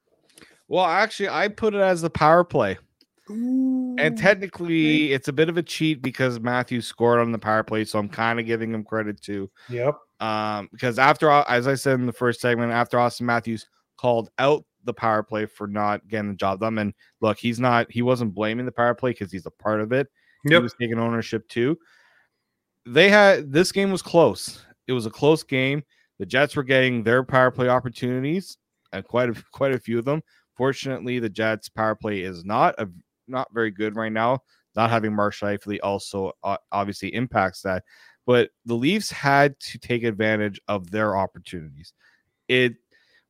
Well, 0.69 0.85
actually, 0.85 1.31
I 1.31 1.49
put 1.49 1.75
it 1.75 1.81
as 1.81 2.03
the 2.03 2.11
power 2.11 2.45
play. 2.45 2.79
Ooh. 3.31 3.97
And 3.99 4.17
technically, 4.17 5.13
it's 5.13 5.29
a 5.29 5.33
bit 5.33 5.49
of 5.49 5.57
a 5.57 5.63
cheat 5.63 6.03
because 6.03 6.39
Matthews 6.39 6.87
scored 6.87 7.21
on 7.21 7.33
the 7.33 7.39
power 7.39 7.63
play, 7.63 7.85
so 7.85 7.99
I'm 7.99 8.09
kind 8.09 8.39
of 8.39 8.47
giving 8.47 8.73
him 8.73 8.85
credit 8.85 9.21
too. 9.21 9.51
Yep. 9.69 9.99
Um, 10.21 10.69
because 10.73 10.99
after, 10.99 11.31
as 11.31 11.67
I 11.67 11.75
said 11.75 11.99
in 11.99 12.07
the 12.07 12.13
first 12.13 12.41
segment, 12.41 12.73
after 12.73 12.97
Auston 12.99 13.23
Matthews 13.23 13.69
called 13.97 14.31
out 14.39 14.65
the 14.85 14.95
power 14.95 15.23
play 15.23 15.47
for 15.47 15.67
not 15.67 16.07
getting 16.07 16.31
the 16.31 16.37
job 16.37 16.61
done, 16.61 16.79
and 16.79 16.95
look, 17.21 17.39
he's 17.39 17.59
not, 17.59 17.91
he 17.91 18.03
wasn't 18.03 18.35
blaming 18.35 18.67
the 18.67 18.73
power 18.73 18.95
play 18.95 19.11
because 19.11 19.33
he's 19.33 19.47
a 19.47 19.51
part 19.51 19.81
of 19.81 19.93
it. 19.93 20.07
Yep. 20.45 20.59
He 20.59 20.63
was 20.63 20.75
taking 20.81 20.99
ownership 20.99 21.49
too. 21.49 21.77
They 22.85 23.09
had 23.09 23.53
this 23.53 23.73
game 23.73 23.91
was 23.91 24.03
close. 24.03 24.65
It 24.87 24.93
was 24.93 25.07
a 25.07 25.11
close 25.11 25.43
game. 25.43 25.83
The 26.21 26.27
Jets 26.27 26.55
were 26.55 26.63
getting 26.63 27.03
their 27.03 27.25
power 27.25 27.51
play 27.51 27.69
opportunities, 27.69 28.57
and 28.93 29.05
quite 29.05 29.31
a 29.31 29.43
quite 29.51 29.73
a 29.73 29.79
few 29.81 29.99
of 29.99 30.05
them. 30.05 30.23
Fortunately, 30.57 31.19
the 31.19 31.29
Jets 31.29 31.69
power 31.69 31.97
play 31.97 32.21
is 32.21 32.45
not 32.45 32.77
a 32.79 32.89
not 33.29 33.49
very 33.53 33.71
good 33.71 33.97
right 33.97 34.13
now. 34.13 34.43
Not 34.75 34.91
having 34.91 35.15
Mark 35.15 35.35
Scheifele 35.35 35.79
also 35.83 36.33
uh, 36.45 36.59
obviously 36.71 37.15
impacts 37.15 37.63
that. 37.63 37.85
But 38.27 38.51
the 38.65 38.75
Leafs 38.75 39.11
had 39.11 39.59
to 39.61 39.79
take 39.79 40.03
advantage 40.03 40.61
of 40.69 40.91
their 40.91 41.17
opportunities. 41.17 41.93
It 42.49 42.75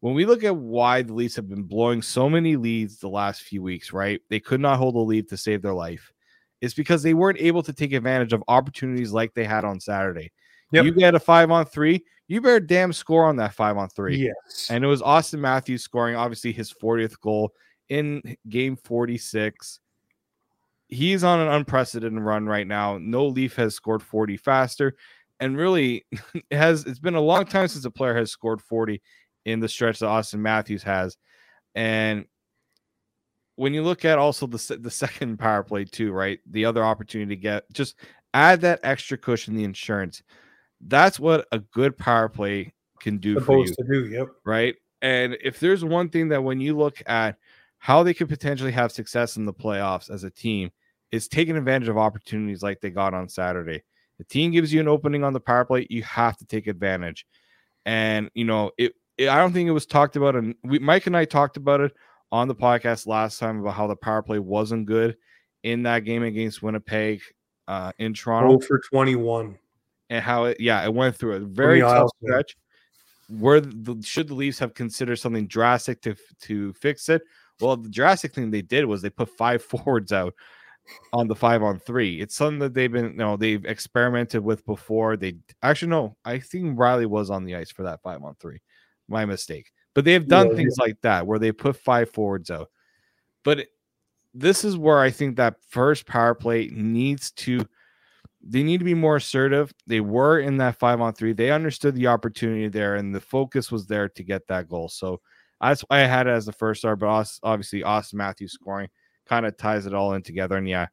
when 0.01 0.15
we 0.15 0.27
look 0.27 0.45
at 0.45 0.57
why 0.57 1.03
the 1.03 1.15
Leafs 1.15 1.37
have 1.37 1.49
been 1.49 1.63
blowing 1.63 2.03
so 2.03 2.29
many 2.29 2.57
leads 2.57 2.99
the 2.99 3.09
last 3.09 3.43
few 3.43 3.63
weeks, 3.63 3.93
right? 3.93 4.21
They 4.29 4.41
could 4.41 4.61
not 4.61 4.79
hold 4.79 4.95
a 4.95 4.99
lead 4.99 5.29
to 5.29 5.37
save 5.37 5.63
their 5.63 5.75
life. 5.75 6.13
It's 6.61 6.75
because 6.75 7.03
they 7.03 7.15
weren't 7.15 7.41
able 7.41 7.63
to 7.63 7.73
take 7.73 7.93
advantage 7.93 8.33
of 8.33 8.43
opportunities 8.49 9.13
like 9.13 9.35
they 9.35 9.45
had 9.45 9.65
on 9.65 9.81
Saturday. 9.81 10.33
Yep. 10.73 10.85
You 10.85 10.93
get 10.93 11.15
a 11.15 11.21
five 11.21 11.51
on 11.51 11.65
three, 11.67 12.05
you 12.29 12.41
better 12.41 12.61
damn 12.61 12.93
score 12.93 13.27
on 13.27 13.37
that 13.37 13.55
five 13.55 13.77
on 13.77 13.89
three. 13.89 14.17
Yes. 14.17 14.69
And 14.71 14.85
it 14.85 14.89
was 14.89 15.03
Auston 15.03 15.39
Matthews 15.39 15.83
scoring, 15.83 16.17
obviously, 16.17 16.53
his 16.53 16.73
40th 16.73 17.21
goal 17.21 17.53
in 17.89 18.37
game 18.49 18.77
46. 18.77 19.81
He's 20.89 21.25
on 21.25 21.41
an 21.41 21.49
unprecedented 21.49 22.23
run 22.23 22.47
right 22.47 22.67
now. 22.67 22.99
No 22.99 23.27
Leaf 23.27 23.57
has 23.57 23.75
scored 23.75 24.03
40 24.03 24.37
faster. 24.37 24.95
And 25.41 25.57
really, 25.57 26.07
it 26.51 26.57
has 26.57 26.85
it's 26.85 26.99
been 26.99 27.15
a 27.15 27.21
long 27.21 27.45
time 27.45 27.69
since 27.69 27.85
a 27.85 27.91
player 27.91 28.17
has 28.17 28.31
scored 28.31 28.63
40 28.63 29.03
in 29.45 29.61
the 29.61 29.69
stretch 29.69 29.99
that 30.01 30.07
Auston 30.07 30.41
Matthews 30.41 30.83
has. 30.83 31.17
And 31.75 32.27
when 33.57 33.75
you 33.75 33.83
look 33.83 34.05
at 34.05 34.19
also 34.19 34.47
the, 34.47 34.79
the 34.81 34.91
second 34.91 35.39
power 35.39 35.63
play, 35.63 35.85
too, 35.85 36.13
right? 36.13 36.39
The 36.51 36.65
other 36.65 36.85
opportunity 36.85 37.37
to 37.37 37.41
get 37.41 37.73
just 37.73 37.97
add 38.35 38.61
that 38.63 38.81
extra 38.83 39.17
cushion, 39.17 39.55
the 39.55 39.65
insurance. 39.65 40.23
That's 40.81 41.19
what 41.19 41.47
a 41.53 41.59
good 41.59 41.97
power 41.97 42.29
play 42.29 42.75
can 43.01 43.19
do 43.19 43.35
Supposed 43.35 43.75
for 43.77 43.95
you 43.95 44.03
to 44.03 44.09
do. 44.09 44.15
Yep. 44.15 44.29
right? 44.45 44.75
And 45.03 45.37
if 45.43 45.61
there's 45.61 45.85
one 45.85 46.09
thing 46.09 46.29
that 46.29 46.43
when 46.43 46.61
you 46.61 46.77
look 46.77 47.03
at 47.07 47.37
how 47.87 48.03
they 48.03 48.13
could 48.13 48.29
potentially 48.29 48.73
have 48.73 48.91
success 48.91 49.37
in 49.37 49.45
the 49.45 49.55
playoffs 49.55 50.11
as 50.11 50.25
a 50.25 50.31
team, 50.31 50.73
is 51.13 51.29
taking 51.29 51.57
advantage 51.57 51.89
of 51.89 51.97
opportunities 51.97 52.61
like 52.61 52.81
they 52.81 52.91
got 52.91 53.15
on 53.15 53.29
Saturday. 53.29 53.81
The 54.19 54.25
team 54.25 54.51
gives 54.51 54.73
you 54.73 54.81
an 54.81 54.89
opening 54.89 55.23
on 55.23 55.33
the 55.33 55.39
power 55.39 55.65
play, 55.65 55.87
you 55.89 56.03
have 56.03 56.37
to 56.39 56.45
take 56.45 56.67
advantage. 56.67 57.27
And 57.85 58.29
you 58.35 58.45
know, 58.45 58.73
it, 58.77 58.95
it 59.17 59.29
I 59.29 59.39
don't 59.39 59.53
think 59.53 59.69
it 59.69 59.73
was 59.73 59.87
talked 59.87 60.17
about, 60.17 60.35
and 60.35 60.57
we 60.65 60.81
Mike 60.81 61.07
and 61.07 61.17
I 61.17 61.27
talked 61.27 61.57
about 61.57 61.81
it 61.81 61.93
on 62.33 62.49
the 62.49 62.57
podcast 62.57 63.07
last 63.07 63.39
time 63.39 63.61
about 63.61 63.75
how 63.75 63.87
the 63.87 63.95
power 63.95 64.21
play 64.21 64.41
wasn't 64.41 64.87
good 64.87 65.17
in 65.63 65.85
that 65.85 66.01
game 66.01 66.25
against 66.25 66.65
Winnipeg 66.65 67.23
uh, 67.69 67.93
in 68.01 68.15
Toronto 68.15 68.57
Oh 68.57 68.59
for 68.59 68.81
21. 68.91 69.57
and 70.11 70.25
how 70.25 70.47
it 70.47 70.57
yeah 70.59 70.85
it 70.85 70.93
went 70.93 71.15
through 71.15 71.35
a 71.35 71.39
very 71.39 71.83
tough 71.83 72.11
stretch 72.21 72.57
where 73.29 73.61
the, 73.61 73.97
should 74.03 74.27
the 74.27 74.35
Leafs 74.35 74.59
have 74.59 74.75
considered 74.75 75.21
something 75.21 75.47
drastic 75.47 76.03
to 76.03 76.17
to 76.41 76.73
fix 76.73 77.09
it 77.09 77.23
well 77.61 77.77
the 77.77 77.89
drastic 77.89 78.35
thing 78.35 78.51
they 78.51 78.63
did 78.63 78.85
was 78.85 79.03
they 79.03 79.11
put 79.11 79.31
five 79.31 79.63
forwards 79.65 80.13
out 80.13 80.35
on 81.13 81.29
the 81.29 81.35
five 81.35 81.63
on 81.63 81.79
three. 81.79 82.21
It's 82.21 82.35
something 82.35 82.59
that 82.61 82.75
they've 82.75 82.91
been, 82.93 83.07
you 83.07 83.13
know, 83.17 83.37
they've 83.37 83.65
experimented 83.65 84.43
with 84.43 84.65
before. 84.67 85.17
They 85.17 85.37
actually 85.63 85.89
no, 85.91 86.17
I 86.25 86.39
think 86.39 86.77
Rielly 86.79 87.07
was 87.07 87.31
on 87.31 87.45
the 87.45 87.55
ice 87.57 87.71
for 87.71 87.85
that 87.85 88.03
five 88.03 88.23
on 88.23 88.35
three. 88.41 88.61
My 89.09 89.25
mistake. 89.25 89.71
But 89.95 90.05
they 90.05 90.13
have 90.13 90.29
done 90.29 90.49
Yeah, 90.51 90.57
things 90.57 90.77
like 90.79 91.01
that 91.03 91.27
where 91.27 91.39
they 91.39 91.53
put 91.53 91.77
five 91.77 92.11
forwards 92.11 92.51
out. 92.51 92.71
But 93.45 93.61
it- 93.61 93.69
this 94.35 94.65
is 94.65 94.77
where 94.77 95.01
I 95.01 95.11
think 95.11 95.37
that 95.37 95.57
first 95.71 96.07
power 96.07 96.35
play 96.35 96.69
needs 96.73 97.31
to 97.33 97.67
they 98.49 98.63
need 98.63 98.79
to 98.79 98.85
be 98.85 98.95
more 98.95 99.17
assertive. 99.17 99.73
They 99.87 100.01
were 100.01 100.39
in 100.41 100.59
that 100.59 100.79
five 100.79 101.01
on 101.01 101.15
three. 101.15 101.33
They 101.33 101.51
understood 101.51 101.95
the 101.95 102.07
opportunity 102.09 102.69
there, 102.69 102.97
and 102.97 103.15
the 103.15 103.21
focus 103.21 103.73
was 103.73 103.87
there 103.87 104.09
to 104.11 104.23
get 104.23 104.47
that 104.49 104.69
goal. 104.69 104.89
So 104.89 105.21
that's 105.61 105.83
why 105.83 105.99
I 106.03 106.07
had 106.07 106.27
it 106.27 106.31
as 106.31 106.47
the 106.47 106.53
first 106.53 106.81
star. 106.81 106.97
But 106.97 107.29
obviously, 107.43 107.83
Auston 107.83 108.15
Matthews 108.15 108.53
scoring 108.53 108.89
kind 109.27 109.47
of 109.47 109.57
ties 109.57 109.87
it 109.87 109.95
all 109.95 110.15
in 110.15 110.23
together. 110.23 110.57
And 110.57 110.69
yeah, 110.69 110.87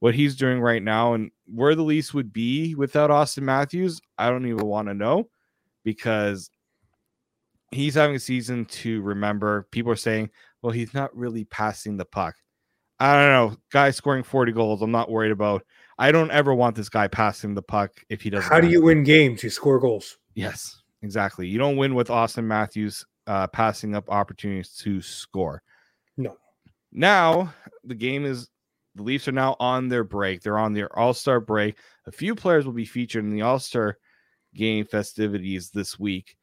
what 0.00 0.14
he's 0.14 0.36
doing 0.36 0.60
right 0.60 0.82
now 0.82 1.14
and 1.14 1.30
where 1.46 1.74
the 1.74 1.82
Leafs 1.82 2.14
would 2.14 2.32
be 2.32 2.74
without 2.74 3.10
Auston 3.10 3.42
Matthews, 3.42 4.00
I 4.18 4.30
don't 4.30 4.46
even 4.46 4.66
want 4.66 4.88
to 4.88 4.94
know 4.94 5.28
because 5.84 6.50
he's 7.70 7.94
having 7.94 8.16
a 8.16 8.20
season 8.20 8.64
to 8.66 9.02
remember. 9.02 9.66
People 9.70 9.92
are 9.92 9.96
saying, 9.96 10.30
well, 10.62 10.72
he's 10.72 10.94
not 10.94 11.14
really 11.16 11.44
passing 11.44 11.96
the 11.96 12.04
puck. 12.04 12.34
I 13.00 13.14
don't 13.14 13.32
know. 13.32 13.56
Guy 13.72 13.90
scoring 13.90 14.22
40 14.22 14.52
goals, 14.52 14.80
I'm 14.80 14.92
not 14.92 15.10
worried 15.10 15.32
about. 15.32 15.64
I 15.98 16.12
don't 16.12 16.30
ever 16.30 16.54
want 16.54 16.76
this 16.76 16.88
guy 16.88 17.08
passing 17.08 17.54
the 17.54 17.62
puck 17.62 17.92
if 18.08 18.22
he 18.22 18.30
doesn't. 18.30 18.50
How 18.50 18.60
do 18.60 18.68
you 18.68 18.82
win 18.82 19.04
games? 19.04 19.42
You 19.42 19.50
score 19.50 19.78
goals. 19.78 20.18
Yes, 20.34 20.82
exactly. 21.02 21.46
You 21.46 21.58
don't 21.58 21.76
win 21.76 21.94
with 21.94 22.08
Auston 22.08 22.44
Matthews 22.44 23.04
uh, 23.26 23.46
passing 23.48 23.94
up 23.94 24.10
opportunities 24.10 24.70
to 24.76 25.00
score. 25.00 25.62
No. 26.16 26.36
Now 26.92 27.54
the 27.84 27.94
game 27.94 28.24
is 28.24 28.48
the 28.94 29.02
Leafs 29.02 29.26
are 29.26 29.32
now 29.32 29.56
on 29.58 29.88
their 29.88 30.04
break. 30.04 30.42
They're 30.42 30.58
on 30.58 30.72
their 30.72 30.96
All 30.96 31.14
Star 31.14 31.40
break. 31.40 31.76
A 32.06 32.12
few 32.12 32.34
players 32.34 32.64
will 32.64 32.72
be 32.72 32.84
featured 32.84 33.24
in 33.24 33.30
the 33.30 33.42
All 33.42 33.58
Star 33.58 33.98
game 34.54 34.84
festivities 34.86 35.70
this 35.70 35.98
week. 35.98 36.36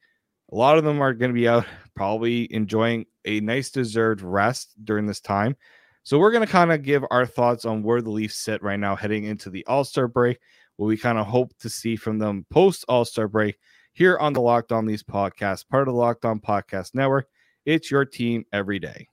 A 0.52 0.56
lot 0.56 0.76
of 0.76 0.84
them 0.84 1.00
are 1.00 1.14
going 1.14 1.30
to 1.30 1.38
be 1.38 1.48
out, 1.48 1.64
probably 1.96 2.52
enjoying 2.52 3.06
a 3.24 3.40
nice 3.40 3.70
deserved 3.70 4.20
rest 4.20 4.74
during 4.84 5.06
this 5.06 5.20
time. 5.20 5.56
So 6.02 6.18
we're 6.18 6.32
going 6.32 6.44
to 6.44 6.52
kind 6.52 6.72
of 6.72 6.82
give 6.82 7.04
our 7.10 7.24
thoughts 7.24 7.64
on 7.64 7.82
where 7.82 8.02
the 8.02 8.10
Leafs 8.10 8.36
sit 8.36 8.62
right 8.62 8.78
now, 8.78 8.96
heading 8.96 9.24
into 9.24 9.48
the 9.50 9.64
All 9.66 9.84
Star 9.84 10.08
break. 10.08 10.38
What 10.76 10.86
we 10.86 10.96
kind 10.96 11.18
of 11.18 11.26
hope 11.26 11.56
to 11.60 11.70
see 11.70 11.96
from 11.96 12.18
them 12.18 12.44
post 12.50 12.84
All 12.88 13.04
Star 13.04 13.28
break 13.28 13.56
here 13.92 14.16
on 14.18 14.32
the 14.32 14.40
Locked 14.40 14.72
On 14.72 14.86
Leafs 14.86 15.02
podcast, 15.02 15.68
part 15.68 15.86
of 15.88 15.94
the 15.94 15.98
Locked 15.98 16.24
On 16.24 16.40
Podcast 16.40 16.94
Network. 16.94 17.28
It's 17.64 17.90
your 17.90 18.04
team 18.04 18.44
every 18.52 18.78
day. 18.78 19.08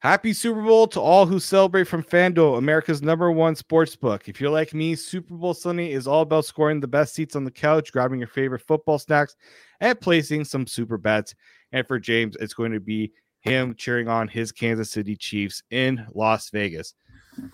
Happy 0.00 0.32
Super 0.32 0.60
Bowl 0.60 0.88
to 0.88 1.00
all 1.00 1.26
who 1.26 1.38
celebrate 1.38 1.84
from 1.84 2.02
FanDuel, 2.02 2.58
America's 2.58 3.02
number 3.02 3.30
one 3.30 3.54
sports 3.54 3.94
book. 3.94 4.28
If 4.28 4.40
you're 4.40 4.50
like 4.50 4.74
me, 4.74 4.96
Super 4.96 5.34
Bowl 5.34 5.54
Sunday 5.54 5.92
is 5.92 6.08
all 6.08 6.22
about 6.22 6.44
scoring 6.44 6.80
the 6.80 6.88
best 6.88 7.14
seats 7.14 7.36
on 7.36 7.44
the 7.44 7.52
couch, 7.52 7.92
grabbing 7.92 8.18
your 8.18 8.26
favorite 8.26 8.62
football 8.62 8.98
snacks, 8.98 9.36
and 9.80 10.00
placing 10.00 10.44
some 10.44 10.66
super 10.66 10.98
bets. 10.98 11.36
And 11.70 11.86
for 11.86 12.00
James, 12.00 12.36
it's 12.40 12.52
going 12.54 12.72
to 12.72 12.80
be 12.80 13.12
him 13.42 13.76
cheering 13.76 14.08
on 14.08 14.26
his 14.26 14.50
Kansas 14.50 14.90
City 14.90 15.14
Chiefs 15.14 15.62
in 15.70 16.04
Las 16.14 16.50
Vegas. 16.50 16.94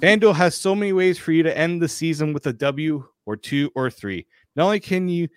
FanDuel 0.03 0.35
has 0.35 0.55
so 0.55 0.75
many 0.75 0.95
ways 0.95 1.19
for 1.19 1.33
you 1.33 1.43
to 1.43 1.57
end 1.57 1.83
the 1.83 1.89
season 1.89 2.33
with 2.33 2.47
a 2.47 2.53
W 2.55 3.05
or 3.27 3.37
two 3.37 3.71
or 3.75 3.91
three. 3.91 4.27
Not 4.57 4.65
only 4.65 4.81
can 4.81 5.07
you 5.07 5.29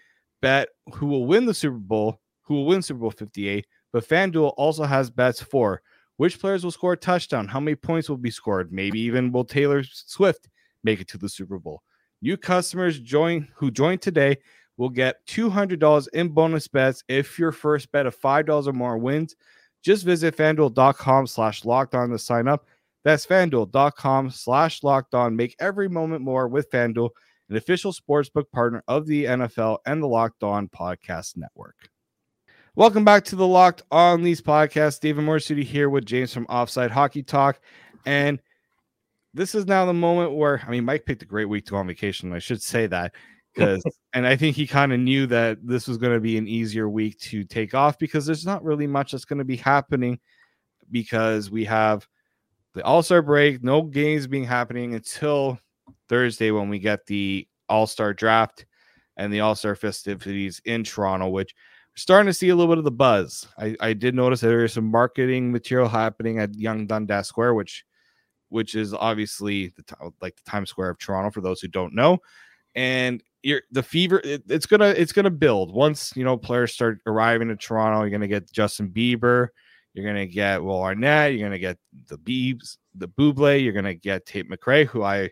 bet 0.42 0.70
who 0.94 1.06
will 1.08 1.26
win 1.26 1.46
the 1.46 1.54
Super 1.54 1.78
Bowl, 1.78 2.20
who 2.42 2.56
will 2.56 2.66
win 2.66 2.82
Super 2.82 3.00
Bowl 3.00 3.12
58, 3.12 3.66
but 3.94 4.08
FanDuel 4.08 4.54
also 4.58 4.84
has 4.84 5.10
bets 5.10 5.42
for 5.42 5.82
which 6.18 6.40
players 6.40 6.64
will 6.64 6.72
score 6.72 6.94
a 6.94 6.98
touchdown, 6.98 7.48
how 7.48 7.60
many 7.60 7.74
points 7.74 8.08
will 8.08 8.16
be 8.16 8.30
scored, 8.30 8.72
maybe 8.72 9.00
even 9.00 9.32
will 9.32 9.44
Taylor 9.44 9.84
Swift 9.84 10.50
make 10.84 11.02
it 11.02 11.08
to 11.08 11.18
the 11.18 11.28
Super 11.28 11.58
Bowl. 11.58 11.82
New 12.22 12.38
customers 12.38 13.00
join 13.00 13.48
who 13.56 13.72
join 13.72 13.98
today 13.98 14.38
will 14.78 14.90
get 14.90 15.26
$200 15.26 16.08
in 16.14 16.30
bonus 16.30 16.68
bets 16.68 17.04
if 17.08 17.40
your 17.40 17.52
first 17.52 17.92
bet 17.92 18.06
of 18.06 18.16
$5 18.16 18.68
or 18.68 18.74
more 18.74 19.00
wins. 19.00 19.36
Just 19.84 20.06
visit 20.06 20.38
fanduel.com 20.38 21.26
slash 21.26 21.66
locked 21.66 21.96
on 21.96 22.10
to 22.10 22.20
sign 22.20 22.48
up. 22.48 22.68
That's 23.04 23.26
fanduel.com 23.26 24.30
slash 24.30 24.84
locked 24.84 25.16
on. 25.16 25.36
Make 25.36 25.56
every 25.60 25.90
moment 25.90 26.22
more 26.22 26.48
with 26.48 26.70
Fanduel, 26.70 27.10
an 27.52 27.58
official 27.58 27.92
sportsbook 27.92 28.50
partner 28.50 28.82
of 28.88 29.06
the 29.06 29.26
NFL 29.26 29.80
and 29.86 30.02
the 30.02 30.08
Locked 30.08 30.42
On 30.42 30.70
Podcast 30.70 31.36
Network. 31.36 31.76
Welcome 32.76 33.04
back 33.04 33.26
to 33.26 33.36
the 33.36 33.46
Locked 33.46 33.82
On 33.92 34.24
Leafs 34.24 34.40
podcast. 34.40 35.02
David 35.02 35.26
Morassutti 35.26 35.66
here 35.66 35.90
with 35.90 36.06
James 36.06 36.34
from 36.34 36.46
Offside 36.46 36.92
Hockey 36.92 37.22
Talk. 37.22 37.60
And 38.06 38.42
this 39.34 39.54
is 39.54 39.66
now 39.66 39.86
the 39.86 39.92
moment 39.92 40.32
where, 40.32 40.64
I 40.66 40.72
mean, 40.72 40.86
Mike 40.86 41.06
picked 41.06 41.24
a 41.24 41.26
great 41.26 41.50
week 41.50 41.66
to 41.66 41.72
go 41.72 41.78
on 41.78 41.88
vacation. 41.88 42.32
I 42.32 42.40
should 42.40 42.64
say 42.64 42.88
that 42.88 43.12
because, 43.54 43.84
and 44.14 44.26
I 44.26 44.38
think 44.38 44.56
he 44.56 44.66
kind 44.66 44.94
of 44.94 45.02
knew 45.02 45.28
that 45.28 45.58
this 45.62 45.90
was 45.90 45.98
going 45.98 46.14
to 46.14 46.22
be 46.22 46.38
an 46.38 46.48
easier 46.48 46.88
week 46.88 47.20
to 47.20 47.44
take 47.44 47.74
off 47.74 48.00
because 48.00 48.26
there's 48.26 48.46
not 48.46 48.64
really 48.64 48.88
much 48.88 49.12
that's 49.12 49.26
going 49.26 49.40
to 49.40 49.46
be 49.46 49.58
happening 49.58 50.22
because 50.90 51.52
we 51.52 51.66
have 51.66 52.08
the 52.76 52.84
All 52.86 53.04
Star 53.04 53.22
break, 53.22 53.62
no 53.62 53.82
games 53.82 54.26
being 54.26 54.46
happening 54.46 54.96
until 54.96 55.60
Thursday 56.12 56.52
when 56.52 56.70
we 56.70 56.78
get 56.78 57.06
the 57.08 57.48
All 57.70 57.88
Star 57.88 58.14
draft 58.14 58.66
and 59.18 59.34
the 59.34 59.40
All 59.40 59.56
Star 59.56 59.76
festivities 59.76 60.62
in 60.66 60.84
Toronto, 60.84 61.30
which 61.30 61.56
we're 61.94 61.98
starting 61.98 62.28
to 62.28 62.34
see 62.34 62.50
a 62.50 62.56
little 62.56 62.72
bit 62.72 62.78
of 62.80 62.84
the 62.84 62.92
buzz. 62.92 63.48
I, 63.58 63.76
I 63.80 63.94
did 63.94 64.14
notice 64.14 64.42
there 64.42 64.66
is 64.66 64.74
some 64.74 64.92
marketing 64.92 65.52
material 65.52 65.88
happening 65.90 66.38
at 66.40 66.54
Yonge 66.54 66.88
Dundas 66.88 67.28
Square, 67.28 67.54
which 67.56 67.86
which 68.50 68.76
is 68.76 68.94
obviously 68.94 69.68
the 69.78 70.12
like 70.22 70.36
the 70.36 70.52
Times 70.52 70.70
Square 70.70 70.90
of 70.90 71.00
Toronto 71.00 71.32
for 71.32 71.40
those 71.42 71.62
who 71.62 71.70
don't 71.70 71.96
know. 71.96 72.20
And 72.76 73.24
you're 73.44 73.62
the 73.72 73.82
fever 73.84 74.22
it- 74.24 74.44
it's 74.50 74.66
gonna 74.66 74.90
it's 74.90 75.14
gonna 75.14 75.32
build 75.32 75.74
once 75.74 76.14
you 76.16 76.24
know 76.26 76.38
players 76.38 76.74
start 76.74 77.00
arriving 77.08 77.48
to 77.48 77.56
Toronto. 77.56 78.02
You're 78.02 78.10
gonna 78.12 78.28
get 78.28 78.52
Justin 78.52 78.90
Bieber, 78.90 79.48
you're 79.94 80.06
gonna 80.06 80.28
get 80.28 80.64
Will 80.64 80.82
Arnett, 80.82 81.34
you're 81.34 81.48
gonna 81.48 81.58
get 81.60 81.78
the 82.08 82.18
Beebs, 82.18 82.78
the 82.96 83.08
Buble, 83.08 83.62
you're 83.64 83.74
gonna 83.74 83.96
get 83.96 84.26
Tate 84.26 84.50
McRae, 84.50 84.86
who 84.86 85.04
I 85.04 85.30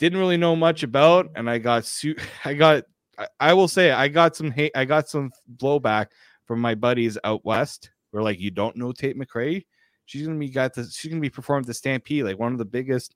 didn't 0.00 0.18
really 0.18 0.38
know 0.38 0.56
much 0.56 0.82
about, 0.82 1.30
and 1.36 1.48
I 1.48 1.58
got 1.58 1.84
su- 1.84 2.16
I 2.44 2.54
got 2.54 2.84
I, 3.16 3.28
I 3.38 3.52
will 3.52 3.68
say 3.68 3.92
I 3.92 4.08
got 4.08 4.34
some 4.34 4.50
hate 4.50 4.72
I 4.74 4.84
got 4.84 5.08
some 5.08 5.30
blowback 5.56 6.06
from 6.46 6.60
my 6.60 6.74
buddies 6.74 7.16
out 7.22 7.44
west. 7.44 7.90
We're 8.10 8.22
like, 8.22 8.40
you 8.40 8.50
don't 8.50 8.76
know 8.76 8.90
Tate 8.90 9.16
McRae? 9.16 9.64
She's 10.06 10.26
gonna 10.26 10.38
be 10.38 10.48
got 10.48 10.74
this. 10.74 10.96
She's 10.96 11.10
gonna 11.10 11.20
be 11.20 11.30
performing 11.30 11.66
the 11.66 11.74
Stampede, 11.74 12.24
like 12.24 12.38
one 12.38 12.50
of 12.50 12.58
the 12.58 12.64
biggest 12.64 13.14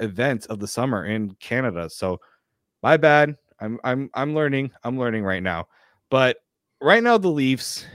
events 0.00 0.44
of 0.46 0.58
the 0.58 0.68
summer 0.68 1.06
in 1.06 1.34
Canada. 1.40 1.88
So, 1.88 2.20
my 2.82 2.98
bad. 2.98 3.36
I'm 3.60 3.78
I'm 3.82 4.10
I'm 4.14 4.34
learning. 4.34 4.72
I'm 4.84 4.98
learning 4.98 5.24
right 5.24 5.42
now. 5.42 5.68
But 6.10 6.36
right 6.80 7.02
now, 7.02 7.16
the 7.16 7.28
Leafs. 7.28 7.86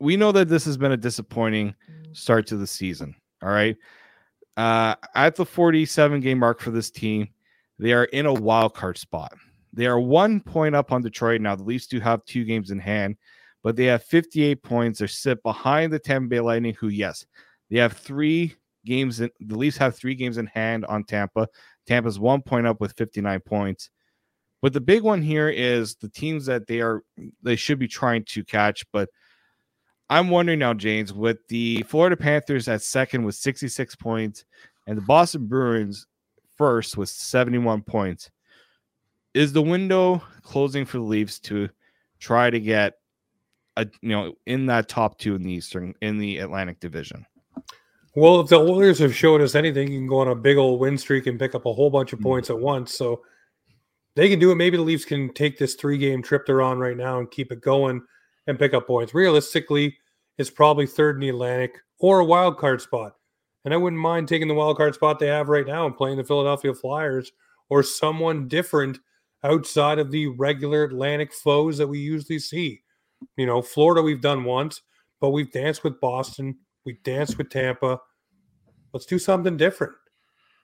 We 0.00 0.16
know 0.16 0.32
that 0.32 0.48
this 0.48 0.64
has 0.64 0.76
been 0.76 0.90
a 0.90 0.96
disappointing 0.96 1.76
start 2.12 2.48
to 2.48 2.56
the 2.56 2.66
season. 2.66 3.14
All 3.40 3.50
right. 3.50 3.76
Uh, 4.56 4.94
at 5.14 5.36
the 5.36 5.46
47 5.46 6.20
game 6.20 6.38
mark 6.38 6.60
for 6.60 6.70
this 6.70 6.90
team, 6.90 7.28
they 7.78 7.92
are 7.92 8.04
in 8.04 8.26
a 8.26 8.32
wild 8.32 8.74
card 8.74 8.98
spot. 8.98 9.32
They 9.72 9.86
are 9.86 9.98
one 9.98 10.40
point 10.40 10.74
up 10.74 10.92
on 10.92 11.02
Detroit 11.02 11.40
now. 11.40 11.56
The 11.56 11.64
Leafs 11.64 11.86
do 11.86 11.98
have 12.00 12.24
two 12.24 12.44
games 12.44 12.70
in 12.70 12.78
hand, 12.78 13.16
but 13.62 13.76
they 13.76 13.86
have 13.86 14.04
58 14.04 14.62
points. 14.62 14.98
They're 14.98 15.08
sit 15.08 15.42
behind 15.42 15.92
the 15.92 15.98
Tampa 15.98 16.28
Bay 16.28 16.40
Lightning, 16.40 16.74
who, 16.74 16.88
yes, 16.88 17.24
they 17.70 17.78
have 17.78 17.94
three 17.94 18.54
games. 18.84 19.20
In, 19.20 19.30
the 19.40 19.56
Leafs 19.56 19.78
have 19.78 19.96
three 19.96 20.14
games 20.14 20.36
in 20.36 20.46
hand 20.46 20.84
on 20.84 21.04
Tampa. 21.04 21.48
Tampa's 21.86 22.18
one 22.18 22.42
point 22.42 22.66
up 22.66 22.80
with 22.80 22.96
59 22.96 23.40
points. 23.40 23.90
But 24.60 24.72
the 24.72 24.80
big 24.80 25.02
one 25.02 25.22
here 25.22 25.48
is 25.48 25.96
the 25.96 26.08
teams 26.08 26.46
that 26.46 26.66
they 26.66 26.80
are 26.80 27.02
they 27.42 27.56
should 27.56 27.78
be 27.78 27.88
trying 27.88 28.24
to 28.26 28.44
catch. 28.44 28.84
But 28.92 29.08
I'm 30.12 30.28
wondering 30.28 30.58
now, 30.58 30.74
James, 30.74 31.10
with 31.14 31.38
the 31.48 31.82
Florida 31.88 32.18
Panthers 32.18 32.68
at 32.68 32.82
second 32.82 33.24
with 33.24 33.34
66 33.34 33.96
points 33.96 34.44
and 34.86 34.98
the 34.98 35.02
Boston 35.02 35.46
Bruins 35.46 36.06
first 36.58 36.98
with 36.98 37.08
71 37.08 37.80
points, 37.80 38.30
is 39.32 39.54
the 39.54 39.62
window 39.62 40.22
closing 40.42 40.84
for 40.84 40.98
the 40.98 41.04
Leafs 41.04 41.38
to 41.40 41.70
try 42.18 42.50
to 42.50 42.60
get 42.60 42.94
a 43.78 43.86
you 44.02 44.10
know 44.10 44.34
in 44.44 44.66
that 44.66 44.86
top 44.86 45.16
two 45.16 45.34
in 45.34 45.42
the 45.42 45.50
Eastern 45.50 45.94
in 46.02 46.18
the 46.18 46.38
Atlantic 46.38 46.78
Division? 46.78 47.24
Well, 48.14 48.40
if 48.40 48.48
the 48.48 48.60
Oilers 48.60 48.98
have 48.98 49.16
showed 49.16 49.40
us 49.40 49.54
anything, 49.54 49.90
you 49.90 49.98
can 49.98 50.06
go 50.06 50.18
on 50.18 50.28
a 50.28 50.34
big 50.34 50.58
old 50.58 50.78
win 50.78 50.98
streak 50.98 51.26
and 51.26 51.38
pick 51.38 51.54
up 51.54 51.64
a 51.64 51.72
whole 51.72 51.88
bunch 51.88 52.12
of 52.12 52.18
Mhm. 52.18 52.24
points 52.24 52.50
at 52.50 52.60
once. 52.60 52.94
So 52.94 53.22
they 54.14 54.28
can 54.28 54.38
do 54.38 54.50
it. 54.50 54.56
Maybe 54.56 54.76
the 54.76 54.82
Leafs 54.82 55.06
can 55.06 55.32
take 55.32 55.56
this 55.56 55.74
three 55.74 55.96
game 55.96 56.20
trip 56.20 56.44
they're 56.44 56.60
on 56.60 56.78
right 56.78 56.98
now 56.98 57.18
and 57.18 57.30
keep 57.30 57.50
it 57.50 57.62
going 57.62 58.02
and 58.46 58.58
pick 58.58 58.74
up 58.74 58.86
points. 58.86 59.14
Realistically, 59.14 59.96
it's 60.38 60.50
probably 60.50 60.86
third 60.86 61.16
in 61.16 61.20
the 61.20 61.28
Atlantic 61.28 61.78
or 61.98 62.20
a 62.20 62.24
wild 62.24 62.58
card 62.58 62.80
spot. 62.80 63.14
And 63.64 63.72
I 63.72 63.76
wouldn't 63.76 64.00
mind 64.00 64.28
taking 64.28 64.48
the 64.48 64.54
wild 64.54 64.76
card 64.76 64.94
spot 64.94 65.18
they 65.18 65.28
have 65.28 65.48
right 65.48 65.66
now 65.66 65.86
and 65.86 65.96
playing 65.96 66.16
the 66.16 66.24
Philadelphia 66.24 66.74
Flyers 66.74 67.30
or 67.68 67.82
someone 67.82 68.48
different 68.48 68.98
outside 69.44 69.98
of 69.98 70.10
the 70.10 70.26
regular 70.28 70.84
Atlantic 70.84 71.32
foes 71.32 71.78
that 71.78 71.86
we 71.86 71.98
usually 71.98 72.38
see. 72.38 72.82
You 73.36 73.46
know, 73.46 73.62
Florida 73.62 74.02
we've 74.02 74.20
done 74.20 74.44
once, 74.44 74.82
but 75.20 75.30
we've 75.30 75.52
danced 75.52 75.84
with 75.84 76.00
Boston, 76.00 76.58
we 76.84 76.98
danced 77.04 77.38
with 77.38 77.50
Tampa. 77.50 78.00
Let's 78.92 79.06
do 79.06 79.18
something 79.18 79.56
different. 79.56 79.94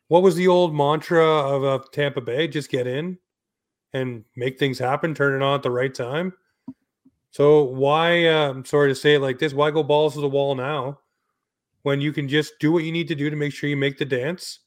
what 0.09 0.23
was 0.23 0.35
the 0.35 0.49
old 0.49 0.75
mantra 0.75 1.25
of, 1.25 1.63
of 1.63 1.91
Tampa 1.93 2.21
Bay? 2.21 2.49
Just 2.49 2.71
get 2.71 2.87
in 2.87 3.19
and 3.93 4.25
make 4.37 4.59
things 4.59 4.79
happen, 4.79 5.15
turn 5.15 5.41
it 5.41 5.45
on 5.45 5.55
at 5.55 5.63
the 5.63 5.71
right 5.71 5.95
time. 5.95 6.33
So 7.31 7.63
why? 7.63 8.11
I'm 8.29 8.65
sorry 8.65 8.91
to 8.91 8.95
say 8.95 9.15
it 9.15 9.21
like 9.21 9.39
this. 9.39 9.53
Why 9.53 9.71
go 9.71 9.83
balls 9.83 10.15
to 10.15 10.21
the 10.21 10.29
wall 10.29 10.55
now 10.55 11.01
when 11.83 12.01
you 12.01 12.13
can 12.13 12.29
just 12.29 12.59
do 12.59 12.73
what 12.73 12.85
you 12.85 12.93
need 12.93 13.09
to 13.09 13.15
do 13.15 13.31
to 13.31 13.37
make 13.37 13.53
sure 13.53 13.71
you 13.71 13.77
make 13.77 13.99
the 13.99 14.05
dance, 14.05 14.61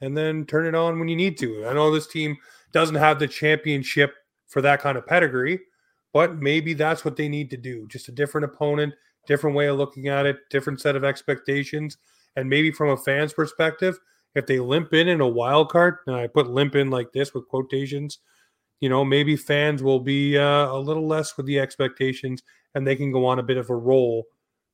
and 0.00 0.16
then 0.16 0.44
turn 0.46 0.66
it 0.66 0.74
on 0.74 0.98
when 0.98 1.08
you 1.08 1.16
need 1.16 1.38
to? 1.38 1.66
I 1.66 1.72
know 1.72 1.90
this 1.90 2.06
team 2.06 2.36
doesn't 2.72 2.96
have 2.96 3.18
the 3.18 3.28
championship 3.28 4.14
for 4.48 4.60
that 4.62 4.80
kind 4.80 4.98
of 4.98 5.06
pedigree, 5.06 5.60
but 6.12 6.36
maybe 6.36 6.74
that's 6.74 7.04
what 7.04 7.16
they 7.16 7.28
need 7.28 7.50
to 7.50 7.56
do. 7.56 7.86
Just 7.88 8.08
a 8.08 8.12
different 8.12 8.44
opponent, 8.44 8.94
different 9.26 9.56
way 9.56 9.66
of 9.66 9.78
looking 9.78 10.08
at 10.08 10.26
it, 10.26 10.36
different 10.50 10.80
set 10.80 10.94
of 10.96 11.04
expectations, 11.04 11.96
and 12.36 12.48
maybe 12.48 12.70
from 12.70 12.90
a 12.90 12.96
fan's 12.96 13.32
perspective, 13.32 13.98
if 14.34 14.46
they 14.46 14.58
limp 14.58 14.94
in 14.94 15.08
in 15.08 15.20
a 15.20 15.28
wild 15.28 15.70
card, 15.70 15.96
and 16.06 16.16
I 16.16 16.26
put 16.26 16.48
limp 16.48 16.74
in 16.74 16.90
like 16.90 17.12
this 17.12 17.34
with 17.34 17.48
quotations, 17.48 18.18
you 18.82 18.88
know, 18.88 19.04
maybe 19.04 19.36
fans 19.36 19.80
will 19.80 20.00
be 20.00 20.36
uh, 20.36 20.66
a 20.66 20.78
little 20.78 21.06
less 21.06 21.36
with 21.36 21.46
the 21.46 21.60
expectations 21.60 22.42
and 22.74 22.84
they 22.84 22.96
can 22.96 23.12
go 23.12 23.24
on 23.24 23.38
a 23.38 23.42
bit 23.42 23.56
of 23.56 23.70
a 23.70 23.76
roll, 23.76 24.24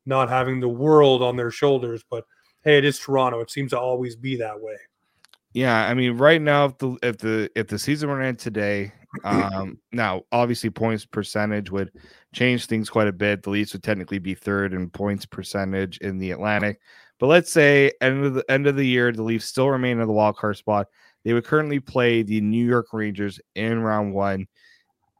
not 0.06 0.30
having 0.30 0.60
the 0.60 0.68
world 0.68 1.22
on 1.22 1.36
their 1.36 1.50
shoulders. 1.50 2.02
But 2.10 2.24
hey, 2.64 2.78
it 2.78 2.86
is 2.86 2.98
Toronto. 2.98 3.40
It 3.40 3.50
seems 3.50 3.70
to 3.72 3.78
always 3.78 4.16
be 4.16 4.34
that 4.36 4.58
way. 4.58 4.76
Yeah, 5.52 5.86
I 5.86 5.92
mean, 5.92 6.16
right 6.16 6.40
now, 6.40 6.64
if 6.64 6.78
the 6.78 6.96
if 7.02 7.18
the 7.18 7.50
if 7.54 7.68
the 7.68 7.78
season 7.78 8.08
were 8.08 8.22
in 8.22 8.36
today, 8.36 8.92
um, 9.24 9.78
now 9.92 10.22
obviously 10.32 10.70
points 10.70 11.04
percentage 11.04 11.70
would 11.70 11.92
change 12.32 12.64
things 12.64 12.88
quite 12.88 13.08
a 13.08 13.12
bit. 13.12 13.42
The 13.42 13.50
Leafs 13.50 13.74
would 13.74 13.82
technically 13.82 14.18
be 14.18 14.34
third 14.34 14.72
in 14.72 14.88
points 14.88 15.26
percentage 15.26 15.98
in 15.98 16.16
the 16.16 16.30
Atlantic, 16.30 16.80
but 17.18 17.26
let's 17.26 17.52
say 17.52 17.92
end 18.00 18.24
of 18.24 18.34
the 18.34 18.50
end 18.50 18.66
of 18.66 18.76
the 18.76 18.86
year, 18.86 19.12
the 19.12 19.22
Leafs 19.22 19.46
still 19.46 19.68
remain 19.68 20.00
in 20.00 20.06
the 20.06 20.12
wild 20.12 20.36
card 20.36 20.56
spot. 20.56 20.86
They 21.28 21.34
would 21.34 21.44
currently 21.44 21.78
play 21.78 22.22
the 22.22 22.40
New 22.40 22.64
York 22.64 22.86
Rangers 22.90 23.38
in 23.54 23.80
round 23.80 24.14
one. 24.14 24.46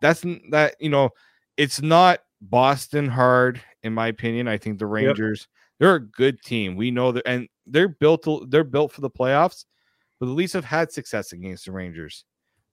That's 0.01 0.25
that 0.53 0.75
you 0.81 0.89
know, 0.89 1.11
it's 1.59 1.83
not 1.83 2.21
Boston 2.41 3.09
hard 3.09 3.61
in 3.83 3.93
my 3.93 4.07
opinion. 4.07 4.49
I 4.49 4.57
think 4.57 4.79
the 4.79 4.87
Rangers 4.87 5.41
yep. 5.41 5.49
they're 5.79 5.95
a 5.97 6.01
good 6.01 6.41
team. 6.41 6.77
We 6.77 6.91
know 6.91 7.13
that, 7.13 7.29
and 7.29 7.47
they're 7.67 7.89
built 7.89 8.23
to, 8.23 8.47
they're 8.49 8.65
built 8.65 8.91
for 8.91 9.03
the 9.03 9.11
playoffs. 9.11 9.67
But 10.19 10.27
the 10.27 10.33
Leafs 10.33 10.55
have 10.55 10.65
had 10.65 10.91
success 10.91 11.33
against 11.33 11.67
the 11.67 11.73
Rangers. 11.73 12.25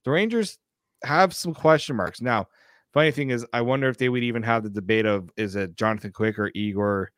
The 0.06 0.12
Rangers 0.12 0.58
have 1.04 1.36
some 1.36 1.54
question 1.54 1.98
marks 1.98 2.22
now. 2.22 2.48
Funny 2.94 3.12
thing 3.12 3.32
is, 3.32 3.46
I 3.52 3.60
wonder 3.64 3.90
if 3.90 3.98
they 3.98 4.08
would 4.08 4.24
even 4.24 4.44
have 4.44 4.64
the 4.64 4.70
debate 4.70 5.06
of 5.06 5.30
is 5.36 5.58
it 5.58 5.76
Jonathan 5.76 6.14
Quick 6.14 6.40
or 6.40 6.52
Igor 6.56 7.12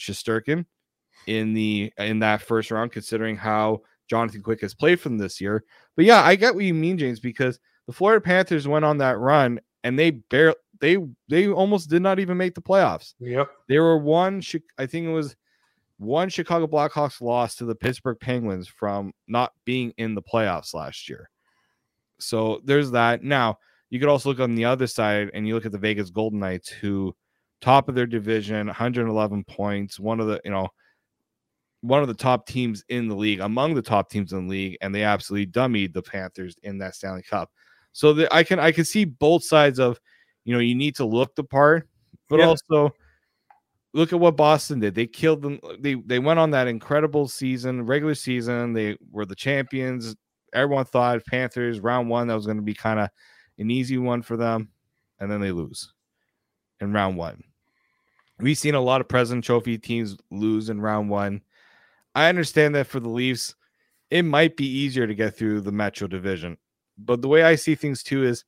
Shesterkin 0.00 0.66
in 1.28 1.54
the 1.54 1.92
in 1.96 2.18
that 2.18 2.42
first 2.42 2.72
round, 2.72 2.90
considering 2.90 3.36
how 3.36 3.82
Jonathan 4.10 4.42
Quick 4.42 4.60
has 4.60 4.74
played 4.74 5.00
from 5.00 5.16
this 5.16 5.40
year. 5.40 5.64
But 5.96 6.04
yeah, 6.04 6.22
I 6.22 6.34
get 6.34 6.54
what 6.54 6.64
you 6.64 6.74
mean, 6.74 6.98
James, 6.98 7.20
because 7.20 7.60
the 7.86 7.92
Florida 7.92 8.20
Panthers 8.20 8.66
went 8.66 8.84
on 8.84 8.98
that 8.98 9.18
run 9.18 9.60
and 9.84 9.96
they 9.98 10.10
barely 10.10 10.56
they 10.80 10.98
they 11.28 11.48
almost 11.48 11.88
did 11.88 12.02
not 12.02 12.18
even 12.18 12.36
make 12.36 12.54
the 12.54 12.60
playoffs. 12.60 13.14
Yep. 13.20 13.48
They 13.68 13.78
were 13.78 13.98
one 13.98 14.42
I 14.78 14.86
think 14.86 15.06
it 15.06 15.12
was 15.12 15.36
one 15.98 16.28
Chicago 16.28 16.66
Blackhawks 16.66 17.20
lost 17.20 17.58
to 17.58 17.66
the 17.66 17.74
Pittsburgh 17.74 18.18
Penguins 18.18 18.66
from 18.66 19.12
not 19.28 19.52
being 19.64 19.92
in 19.96 20.14
the 20.14 20.22
playoffs 20.22 20.74
last 20.74 21.08
year. 21.08 21.30
So 22.18 22.60
there's 22.64 22.90
that. 22.92 23.22
Now, 23.22 23.58
you 23.90 24.00
could 24.00 24.08
also 24.08 24.30
look 24.30 24.40
on 24.40 24.54
the 24.54 24.64
other 24.64 24.86
side 24.86 25.30
and 25.34 25.46
you 25.46 25.54
look 25.54 25.66
at 25.66 25.72
the 25.72 25.78
Vegas 25.78 26.10
Golden 26.10 26.40
Knights, 26.40 26.70
who 26.70 27.14
top 27.60 27.88
of 27.88 27.94
their 27.94 28.06
division, 28.06 28.66
111 28.66 29.44
points, 29.44 30.00
one 30.00 30.20
of 30.20 30.26
the, 30.26 30.40
you 30.44 30.50
know, 30.50 30.68
one 31.82 32.02
of 32.02 32.08
the 32.08 32.14
top 32.14 32.46
teams 32.46 32.84
in 32.88 33.08
the 33.08 33.14
league, 33.14 33.40
among 33.40 33.74
the 33.74 33.82
top 33.82 34.10
teams 34.10 34.32
in 34.32 34.46
the 34.46 34.50
league, 34.50 34.76
and 34.80 34.94
they 34.94 35.02
absolutely 35.02 35.46
dummied 35.46 35.92
the 35.92 36.02
Panthers 36.02 36.56
in 36.62 36.78
that 36.78 36.94
Stanley 36.94 37.22
Cup. 37.22 37.50
So 37.92 38.12
the, 38.12 38.32
I 38.34 38.44
can 38.44 38.58
I 38.58 38.72
can 38.72 38.84
see 38.84 39.04
both 39.04 39.44
sides 39.44 39.78
of, 39.78 39.98
you 40.44 40.54
know, 40.54 40.60
you 40.60 40.74
need 40.74 40.96
to 40.96 41.04
look 41.04 41.34
the 41.34 41.44
part, 41.44 41.88
but 42.28 42.38
yeah. 42.38 42.46
also 42.46 42.94
look 43.92 44.12
at 44.12 44.20
what 44.20 44.36
Boston 44.36 44.80
did. 44.80 44.94
They 44.94 45.06
killed 45.06 45.42
them. 45.42 45.58
They 45.78 45.94
they 45.94 46.18
went 46.18 46.38
on 46.38 46.50
that 46.50 46.68
incredible 46.68 47.28
season, 47.28 47.86
regular 47.86 48.14
season. 48.14 48.72
They 48.72 48.96
were 49.10 49.26
the 49.26 49.34
champions. 49.34 50.14
Everyone 50.52 50.84
thought 50.84 51.24
Panthers 51.26 51.80
round 51.80 52.08
one 52.08 52.26
that 52.28 52.34
was 52.34 52.46
going 52.46 52.58
to 52.58 52.62
be 52.62 52.74
kind 52.74 53.00
of 53.00 53.08
an 53.58 53.70
easy 53.70 53.98
one 53.98 54.22
for 54.22 54.36
them, 54.36 54.68
and 55.18 55.30
then 55.30 55.40
they 55.40 55.52
lose 55.52 55.92
in 56.80 56.92
round 56.92 57.16
one. 57.16 57.42
We've 58.38 58.58
seen 58.58 58.74
a 58.74 58.80
lot 58.80 59.00
of 59.00 59.08
President 59.08 59.44
Trophy 59.44 59.78
teams 59.78 60.16
lose 60.30 60.70
in 60.70 60.80
round 60.80 61.10
one. 61.10 61.42
I 62.14 62.28
understand 62.28 62.74
that 62.74 62.86
for 62.86 63.00
the 63.00 63.08
Leafs, 63.08 63.54
it 64.10 64.22
might 64.22 64.56
be 64.56 64.66
easier 64.66 65.06
to 65.06 65.14
get 65.14 65.36
through 65.36 65.60
the 65.60 65.72
Metro 65.72 66.08
division. 66.08 66.56
But 66.98 67.22
the 67.22 67.28
way 67.28 67.42
I 67.42 67.54
see 67.54 67.74
things 67.74 68.02
too 68.02 68.24
is 68.24 68.44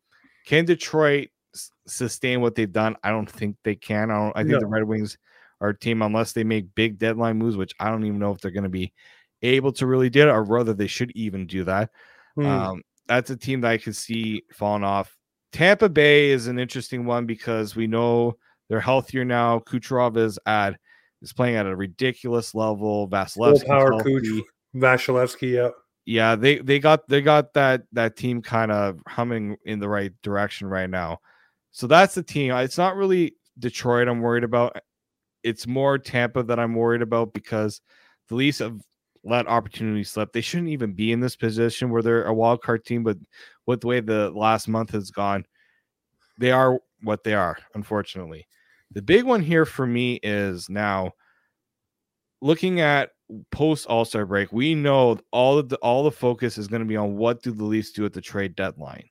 can 0.47 0.65
Detroit 0.65 1.29
sustain 1.87 2.41
what 2.41 2.55
they've 2.55 2.73
done? 2.73 2.97
I 3.03 3.11
don't 3.11 3.31
think 3.31 3.57
they 3.65 3.75
can. 3.75 4.11
I 4.11 4.15
don't 4.15 4.37
I 4.37 4.41
think 4.41 4.53
no. 4.53 4.61
the 4.61 4.67
Red 4.67 4.85
Wings 4.85 5.17
are 5.61 5.71
a 5.71 5.79
team 5.79 6.03
unless 6.03 6.33
they 6.33 6.45
make 6.45 6.75
big 6.75 6.99
deadline 6.99 7.39
moves, 7.39 7.57
which 7.57 7.75
I 7.79 7.89
don't 7.91 8.05
even 8.05 8.19
know 8.19 8.33
if 8.33 8.41
they're 8.41 8.51
going 8.51 8.65
to 8.65 8.69
be 8.69 8.93
able 9.43 9.73
to 9.73 9.87
really 9.87 10.11
do 10.11 10.23
it, 10.23 10.31
or 10.31 10.43
rather 10.43 10.75
they 10.75 10.87
should 10.87 11.13
even 11.13 11.47
do 11.47 11.65
that. 11.65 11.91
Hmm. 12.35 12.47
Um, 12.47 12.83
that's 13.07 13.31
a 13.31 13.37
team 13.37 13.61
that 13.63 13.71
I 13.71 13.79
could 13.79 13.97
see 13.97 14.43
falling 14.53 14.85
off. 14.85 15.17
Tampa 15.53 15.89
Bay 15.89 16.31
is 16.31 16.47
an 16.47 16.59
interesting 16.59 17.05
one 17.05 17.27
because 17.27 17.77
we 17.77 17.87
know 17.87 18.37
they're 18.69 18.81
healthier 18.81 19.25
now. 19.25 19.59
Kucherov 19.61 20.17
is 20.17 20.39
at 20.47 20.79
is 21.23 21.33
playing 21.33 21.57
at 21.57 21.67
a 21.67 21.75
ridiculous 21.75 22.55
level. 22.55 23.09
Vasilevskiy, 23.09 23.67
power 23.67 23.93
Kuch, 23.93 24.43
Vasilevskiy, 24.75 25.55
yeah. 25.55 25.69
Yeah, 26.05 26.35
they 26.35 26.59
they 26.59 26.81
got 26.81 27.07
they 27.09 27.23
got 27.23 27.55
that 27.55 27.83
that 27.93 28.17
team 28.17 28.43
kind 28.43 28.73
of 28.73 28.99
humming 29.07 29.57
in 29.65 29.79
the 29.79 29.89
right 29.89 30.13
direction 30.23 30.67
right 30.67 30.91
now. 30.91 31.19
So 31.71 31.87
that's 31.87 32.15
the 32.15 32.25
team. 32.25 32.53
It's 32.53 32.79
not 32.79 32.97
really 32.97 33.37
Detroit 33.59 34.09
I'm 34.09 34.21
worried 34.21 34.45
about. 34.45 34.77
It's 35.45 35.67
more 35.67 35.99
Tampa 35.99 36.43
that 36.43 36.59
I'm 36.59 36.75
worried 36.75 37.03
about 37.03 37.33
because 37.33 37.81
the 38.29 38.35
Leafs 38.35 38.59
have 38.59 38.81
let 39.25 39.47
opportunity 39.47 40.03
slip. 40.03 40.33
They 40.33 40.41
shouldn't 40.41 40.71
even 40.71 40.93
be 40.93 41.13
in 41.13 41.21
this 41.21 41.37
position 41.37 41.91
where 41.91 42.03
they're 42.03 42.25
a 42.25 42.35
wild 42.35 42.63
card 42.63 42.85
team, 42.85 43.05
but 43.05 43.17
with 43.67 43.81
the 43.81 43.87
way 43.87 44.01
the 44.01 44.31
last 44.31 44.67
month 44.67 44.91
has 44.91 45.11
gone, 45.11 45.45
they 46.39 46.51
are 46.51 46.81
what 47.03 47.23
they 47.23 47.35
are, 47.35 47.57
unfortunately. 47.75 48.47
The 48.95 49.03
big 49.03 49.25
one 49.25 49.41
here 49.43 49.65
for 49.65 49.87
me 49.87 50.21
is 50.23 50.69
now 50.69 51.13
looking 52.41 52.81
at 52.81 53.11
post 53.51 53.87
All 53.87 54.05
Star 54.05 54.27
break. 54.27 54.53
We 54.53 54.75
know 54.75 55.19
all 55.31 55.63
the 55.63 55.77
all 55.77 56.05
the 56.05 56.11
focus 56.11 56.59
is 56.59 56.69
going 56.69 56.83
to 56.83 56.89
be 56.89 56.97
on 56.97 57.17
what 57.17 57.43
do 57.43 57.53
the 57.53 57.65
Leafs 57.65 57.93
do 57.93 58.05
at 58.05 58.13
the 58.13 58.21
trade 58.21 58.55
deadline. 58.55 59.09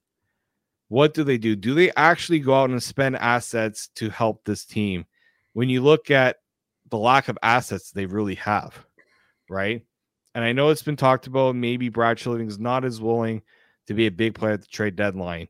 What 0.89 1.13
do 1.13 1.23
they 1.23 1.37
do? 1.37 1.55
Do 1.55 1.73
they 1.73 1.91
actually 1.95 2.39
go 2.39 2.53
out 2.53 2.69
and 2.69 2.83
spend 2.83 3.15
assets 3.15 3.87
to 3.95 4.09
help 4.09 4.43
this 4.43 4.65
team? 4.65 5.05
When 5.53 5.69
you 5.69 5.81
look 5.81 6.11
at 6.11 6.37
the 6.89 6.97
lack 6.97 7.29
of 7.29 7.37
assets 7.41 7.91
they 7.91 8.05
really 8.05 8.35
have, 8.35 8.85
right? 9.49 9.83
And 10.35 10.43
I 10.43 10.51
know 10.51 10.69
it's 10.69 10.83
been 10.83 10.97
talked 10.97 11.27
about. 11.27 11.55
Maybe 11.55 11.89
Brad 11.89 12.17
Treliving 12.17 12.47
is 12.47 12.59
not 12.59 12.85
as 12.85 13.01
willing 13.01 13.41
to 13.87 13.93
be 13.93 14.05
a 14.05 14.11
big 14.11 14.35
player 14.35 14.53
at 14.53 14.61
the 14.61 14.67
trade 14.67 14.95
deadline. 14.95 15.47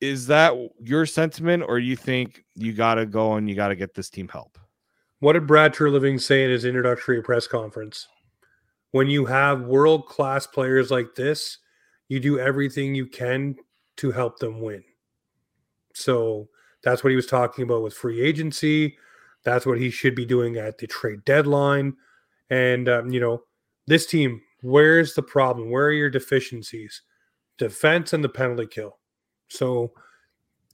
Is 0.00 0.26
that 0.28 0.54
your 0.80 1.04
sentiment, 1.04 1.64
or 1.66 1.78
you 1.78 1.94
think 1.94 2.44
you 2.54 2.72
got 2.72 2.94
to 2.94 3.06
go 3.06 3.34
and 3.34 3.48
you 3.48 3.54
got 3.54 3.68
to 3.68 3.76
get 3.76 3.94
this 3.94 4.08
team 4.08 4.28
help? 4.28 4.58
What 5.18 5.34
did 5.34 5.46
Brad 5.46 5.74
Treliving 5.74 6.20
say 6.20 6.44
in 6.44 6.50
his 6.50 6.64
introductory 6.64 7.22
press 7.22 7.46
conference? 7.46 8.08
When 8.92 9.08
you 9.08 9.26
have 9.26 9.62
world 9.62 10.06
class 10.06 10.46
players 10.46 10.90
like 10.90 11.14
this, 11.14 11.58
you 12.08 12.18
do 12.18 12.38
everything 12.38 12.94
you 12.94 13.06
can 13.06 13.56
to 13.98 14.10
help 14.10 14.38
them 14.38 14.62
win. 14.62 14.82
So 15.94 16.48
that's 16.82 17.04
what 17.04 17.10
he 17.10 17.16
was 17.16 17.26
talking 17.26 17.64
about 17.64 17.82
with 17.82 17.92
free 17.92 18.22
agency. 18.22 18.96
That's 19.44 19.66
what 19.66 19.78
he 19.78 19.90
should 19.90 20.14
be 20.14 20.24
doing 20.24 20.56
at 20.56 20.78
the 20.78 20.86
trade 20.86 21.24
deadline. 21.26 21.96
And, 22.48 22.88
um, 22.88 23.10
you 23.10 23.20
know, 23.20 23.42
this 23.86 24.06
team, 24.06 24.40
where's 24.62 25.14
the 25.14 25.22
problem? 25.22 25.70
Where 25.70 25.86
are 25.86 25.92
your 25.92 26.10
deficiencies? 26.10 27.02
Defense 27.58 28.14
and 28.14 28.24
the 28.24 28.28
penalty 28.28 28.66
kill. 28.66 28.99
So 29.50 29.92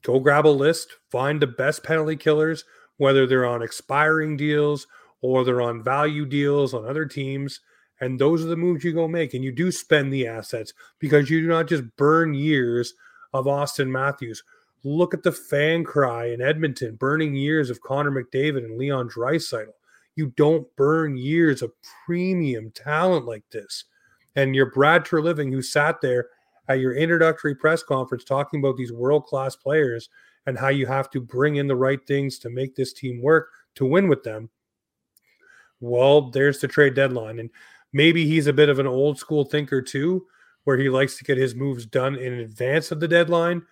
go 0.03 0.21
grab 0.21 0.47
a 0.47 0.49
list, 0.49 0.97
find 1.11 1.43
the 1.43 1.47
best 1.47 1.83
penalty 1.83 2.17
killers, 2.17 2.65
whether 2.99 3.27
they're 3.27 3.47
on 3.47 3.63
expiring 3.63 4.37
deals 4.37 4.87
or 5.21 5.45
they're 5.45 5.63
on 5.63 5.83
value 5.83 6.27
deals 6.27 6.73
on 6.75 6.87
other 6.87 7.07
teams. 7.07 7.61
And 8.01 8.19
those 8.19 8.45
are 8.45 8.49
the 8.49 8.57
moves 8.57 8.85
you 8.85 8.93
go 8.93 9.09
make. 9.09 9.35
And 9.35 9.43
you 9.43 9.51
do 9.51 9.73
spend 9.73 10.13
the 10.13 10.27
assets 10.27 10.73
because 10.99 11.31
you 11.31 11.41
do 11.41 11.49
not 11.49 11.67
just 11.67 11.97
burn 11.97 12.35
years 12.35 12.95
of 13.33 13.47
Auston 13.47 13.89
Matthews. 13.89 14.43
Look 14.85 15.15
at 15.15 15.23
the 15.23 15.33
fan 15.33 15.83
cry 15.83 16.27
in 16.27 16.41
Edmonton, 16.41 16.97
burning 16.97 17.35
years 17.35 17.71
of 17.71 17.81
Connor 17.81 18.11
McDavid 18.11 18.65
and 18.65 18.79
Leon 18.79 19.09
Draisaitl. 19.09 19.73
You 20.15 20.33
don't 20.37 20.67
burn 20.77 21.17
years 21.17 21.63
of 21.63 21.73
premium 22.05 22.71
talent 22.71 23.27
like 23.27 23.45
this. 23.51 23.85
And 24.35 24.55
your 24.55 24.71
Brad 24.71 25.05
Treliving, 25.05 25.51
who 25.51 25.63
sat 25.63 26.01
there 26.03 26.29
at 26.69 26.81
your 26.81 26.95
introductory 26.95 27.55
press 27.55 27.83
conference 27.83 28.25
talking 28.25 28.61
about 28.61 28.77
these 28.77 28.93
world 28.93 29.25
class 29.25 29.57
players 29.57 30.09
and 30.47 30.59
how 30.59 30.69
you 30.69 30.87
have 30.87 31.11
to 31.11 31.21
bring 31.21 31.57
in 31.57 31.67
the 31.67 31.77
right 31.77 32.05
things 32.07 32.39
to 32.39 32.51
make 32.51 32.75
this 32.75 32.93
team 32.93 33.21
work 33.21 33.49
to 33.75 33.85
win 33.85 34.09
with 34.09 34.23
them. 34.23 34.49
Well, 35.81 36.31
there's 36.31 36.61
the 36.61 36.69
trade 36.69 36.95
deadline. 36.95 37.39
And 37.39 37.51
Maybe 37.97 38.27
he's 38.27 38.47
a 38.47 38.53
bit 38.53 38.69
of 38.69 38.79
an 38.79 38.87
old 38.87 39.19
school 39.19 39.47
thinker 39.47 39.81
too, 39.81 40.27
where 40.65 40.77
he 40.77 40.91
likes 40.91 41.17
to 41.17 41.25
get 41.25 41.39
his 41.39 41.55
moves 41.55 41.87
done 41.87 42.17
in 42.17 42.35
advance 42.35 42.91
of 42.91 43.01
the 43.01 43.09
deadline 43.09 43.63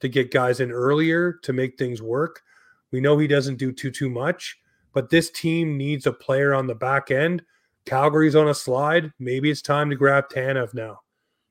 to 0.00 0.08
get 0.08 0.32
guys 0.32 0.60
in 0.60 0.70
earlier 0.70 1.32
to 1.44 1.54
make 1.54 1.78
things 1.78 2.02
work. 2.02 2.42
We 2.90 3.00
know 3.00 3.16
he 3.16 3.26
doesn't 3.26 3.56
do 3.56 3.72
too 3.72 3.90
too 3.90 4.10
much, 4.10 4.58
but 4.92 5.08
this 5.08 5.30
team 5.30 5.78
needs 5.78 6.06
a 6.06 6.12
player 6.12 6.52
on 6.52 6.66
the 6.66 6.74
back 6.74 7.10
end. 7.10 7.42
Calgary's 7.86 8.36
on 8.36 8.48
a 8.48 8.54
slide. 8.54 9.12
Maybe 9.18 9.50
it's 9.50 9.62
time 9.62 9.88
to 9.88 9.96
grab 9.96 10.28
Tanev 10.28 10.74
now. 10.74 11.00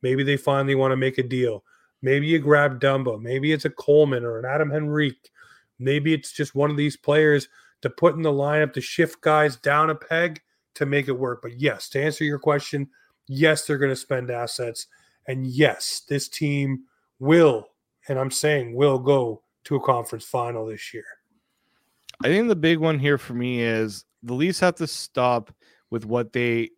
Maybe 0.02 0.22
they 0.22 0.36
finally 0.36 0.74
want 0.74 0.92
to 0.92 0.96
make 0.96 1.18
a 1.18 1.22
deal. 1.22 1.64
Maybe 2.02 2.26
you 2.26 2.38
grab 2.38 2.80
Dumba. 2.80 3.20
Maybe 3.20 3.52
it's 3.52 3.66
a 3.66 3.70
Coleman 3.70 4.24
or 4.24 4.38
an 4.38 4.44
Adam 4.46 4.72
Henrique. 4.72 5.30
Maybe 5.78 6.14
it's 6.14 6.32
just 6.32 6.54
one 6.54 6.70
of 6.70 6.76
these 6.76 6.96
players 6.96 7.48
to 7.82 7.90
put 7.90 8.14
in 8.14 8.22
the 8.22 8.32
lineup 8.32 8.72
to 8.74 8.80
shift 8.80 9.20
guys 9.20 9.56
down 9.56 9.90
a 9.90 9.94
peg 9.94 10.40
to 10.74 10.86
make 10.86 11.08
it 11.08 11.12
work. 11.12 11.40
But 11.42 11.60
yes, 11.60 11.88
to 11.90 12.02
answer 12.02 12.24
your 12.24 12.38
question, 12.38 12.88
yes, 13.26 13.66
they're 13.66 13.78
going 13.78 13.92
to 13.92 13.96
spend 13.96 14.30
assets. 14.30 14.86
And 15.26 15.46
yes, 15.46 16.02
this 16.08 16.28
team 16.28 16.84
will, 17.18 17.68
and 18.08 18.18
I'm 18.18 18.30
saying 18.30 18.74
will 18.74 18.98
go 18.98 19.42
to 19.64 19.76
a 19.76 19.80
conference 19.80 20.24
final 20.24 20.66
this 20.66 20.92
year. 20.94 21.04
I 22.22 22.28
think 22.28 22.48
the 22.48 22.56
big 22.56 22.78
one 22.78 22.98
here 22.98 23.18
for 23.18 23.34
me 23.34 23.62
is 23.62 24.04
the 24.22 24.34
Leafs 24.34 24.60
have 24.60 24.76
to 24.76 24.86
stop 24.86 25.54
with 25.90 26.04
what 26.04 26.32
they. 26.32 26.70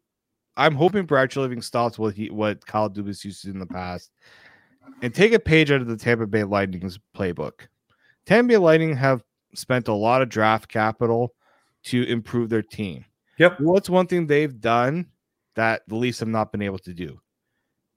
I'm 0.56 0.74
hoping 0.74 1.06
Brad 1.06 1.30
Treliving 1.30 1.62
stops 1.62 1.98
what 1.98 2.14
he 2.14 2.30
what 2.30 2.64
Kyle 2.66 2.90
Dubas 2.90 3.24
used 3.24 3.40
to 3.42 3.48
do 3.48 3.52
in 3.54 3.58
the 3.58 3.66
past, 3.66 4.10
and 5.02 5.14
take 5.14 5.32
a 5.32 5.38
page 5.38 5.70
out 5.70 5.80
of 5.80 5.86
the 5.86 5.96
Tampa 5.96 6.26
Bay 6.26 6.44
Lightning's 6.44 6.98
playbook. 7.16 7.66
Tampa 8.26 8.48
Bay 8.48 8.56
Lightning 8.58 8.96
have 8.96 9.22
spent 9.54 9.88
a 9.88 9.94
lot 9.94 10.22
of 10.22 10.28
draft 10.28 10.68
capital 10.68 11.34
to 11.84 12.04
improve 12.04 12.48
their 12.48 12.62
team. 12.62 13.04
Yep. 13.38 13.60
What's 13.60 13.90
one 13.90 14.06
thing 14.06 14.26
they've 14.26 14.60
done 14.60 15.08
that 15.54 15.82
the 15.88 15.96
Leafs 15.96 16.20
have 16.20 16.28
not 16.28 16.52
been 16.52 16.62
able 16.62 16.78
to 16.80 16.94
do? 16.94 17.20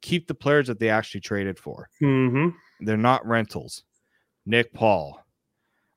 Keep 0.01 0.28
the 0.28 0.36
players 0.36 0.68
that 0.68 0.80
they 0.80 0.89
actually 0.89 1.22
traded 1.22 1.60
for. 1.60 1.89
Mm-hmm. 2.01 2.49
They're 2.86 2.97
not 2.97 3.26
rentals. 3.26 3.84
Nick 4.45 4.74
Paul. 4.74 5.22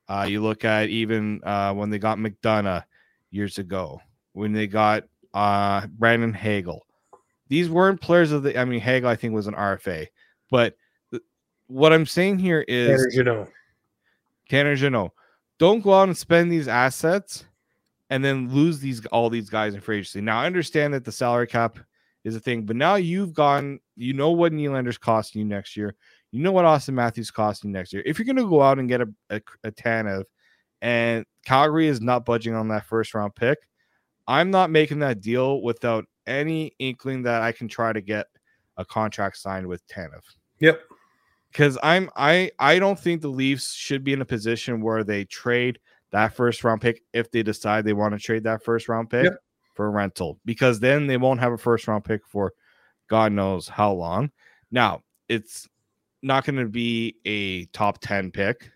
Uh, 0.07 0.25
you 0.27 0.41
look 0.41 0.65
at 0.65 0.89
even 0.89 1.41
uh, 1.43 1.73
when 1.73 1.89
they 1.89 1.99
got 1.99 2.17
McDonagh 2.17 2.83
years 3.31 3.59
ago, 3.59 4.01
when 4.33 4.51
they 4.53 4.65
got 4.65 5.03
uh, 5.33 5.87
Brandon 5.87 6.33
Hagel. 6.33 6.85
These 7.47 7.69
weren't 7.69 8.01
players 8.01 8.31
of 8.31 8.43
the. 8.43 8.59
I 8.59 8.65
mean, 8.65 8.79
Hagel 8.79 9.09
I 9.09 9.15
think 9.15 9.33
was 9.33 9.47
an 9.47 9.55
RFA, 9.55 10.07
but 10.51 10.75
th- 11.11 11.23
what 11.67 11.93
I'm 11.93 12.05
saying 12.05 12.39
here 12.39 12.63
is, 12.67 13.15
you 13.15 13.23
know, 13.23 13.47
Tanner 14.49 14.75
Jeannot, 14.75 15.11
don't 15.57 15.81
go 15.81 15.93
out 15.93 16.07
and 16.07 16.17
spend 16.17 16.51
these 16.51 16.67
assets 16.67 17.45
and 18.09 18.23
then 18.23 18.49
lose 18.51 18.79
these 18.79 19.05
all 19.07 19.29
these 19.29 19.49
guys 19.49 19.75
in 19.75 19.81
free 19.81 19.97
agency. 19.97 20.21
Now 20.21 20.39
I 20.39 20.45
understand 20.45 20.93
that 20.93 21.05
the 21.05 21.11
salary 21.11 21.47
cap 21.47 21.77
is 22.23 22.35
a 22.35 22.39
thing, 22.39 22.65
but 22.65 22.75
now 22.75 22.95
you've 22.95 23.33
gone, 23.33 23.79
you 23.95 24.13
know 24.13 24.31
what 24.31 24.51
Nylander's 24.51 24.97
costing 24.97 25.39
you 25.39 25.45
next 25.45 25.77
year. 25.77 25.95
You 26.31 26.41
know 26.41 26.51
what 26.51 26.65
Auston 26.65 26.93
Matthews 26.93 27.31
costing 27.31 27.69
you 27.69 27.73
next 27.73 27.93
year. 27.93 28.03
If 28.05 28.19
you're 28.19 28.25
gonna 28.25 28.47
go 28.47 28.61
out 28.61 28.79
and 28.79 28.89
get 28.89 29.01
a, 29.01 29.09
a, 29.29 29.41
a 29.63 29.71
Tanev 29.71 30.23
and 30.81 31.25
Calgary 31.45 31.87
is 31.87 32.01
not 32.01 32.25
budging 32.25 32.55
on 32.55 32.67
that 32.69 32.85
first 32.85 33.13
round 33.13 33.35
pick, 33.35 33.59
I'm 34.29 34.51
not 34.51 34.69
making 34.69 34.99
that 34.99 35.21
deal 35.21 35.61
without 35.63 36.05
any 36.27 36.71
inkling 36.77 37.23
that 37.23 37.41
I 37.41 37.51
can 37.51 37.67
try 37.67 37.91
to 37.91 37.99
get 37.99 38.27
a 38.77 38.85
contract 38.85 39.37
signed 39.37 39.67
with 39.67 39.85
Tanev 39.87 40.21
yep. 40.59 40.81
because 41.51 41.77
I'm 41.83 42.09
I 42.15 42.51
I 42.59 42.79
don't 42.79 42.97
think 42.97 43.21
the 43.21 43.27
Leafs 43.27 43.73
should 43.73 44.03
be 44.03 44.13
in 44.13 44.21
a 44.21 44.25
position 44.25 44.81
where 44.81 45.03
they 45.03 45.25
trade 45.25 45.79
that 46.11 46.35
first 46.35 46.63
round 46.63 46.79
pick 46.79 47.01
if 47.11 47.31
they 47.31 47.43
decide 47.43 47.83
they 47.83 47.93
want 47.93 48.13
to 48.13 48.19
trade 48.19 48.43
that 48.43 48.63
first 48.63 48.87
round 48.87 49.09
pick 49.09 49.25
Yep. 49.25 49.39
for 49.73 49.87
a 49.87 49.89
rental 49.89 50.39
because 50.45 50.79
then 50.79 51.07
they 51.07 51.17
won't 51.17 51.39
have 51.39 51.51
a 51.51 51.57
first 51.57 51.87
round 51.87 52.05
pick 52.05 52.25
for 52.25 52.53
God 53.09 53.31
knows 53.31 53.67
how 53.67 53.91
long. 53.91 54.31
Now 54.71 55.01
it's 55.27 55.67
not 56.21 56.45
going 56.45 56.57
to 56.57 56.67
be 56.67 57.15
a 57.25 57.65
top 57.67 57.99
10 57.99 58.31
pick, 58.31 58.71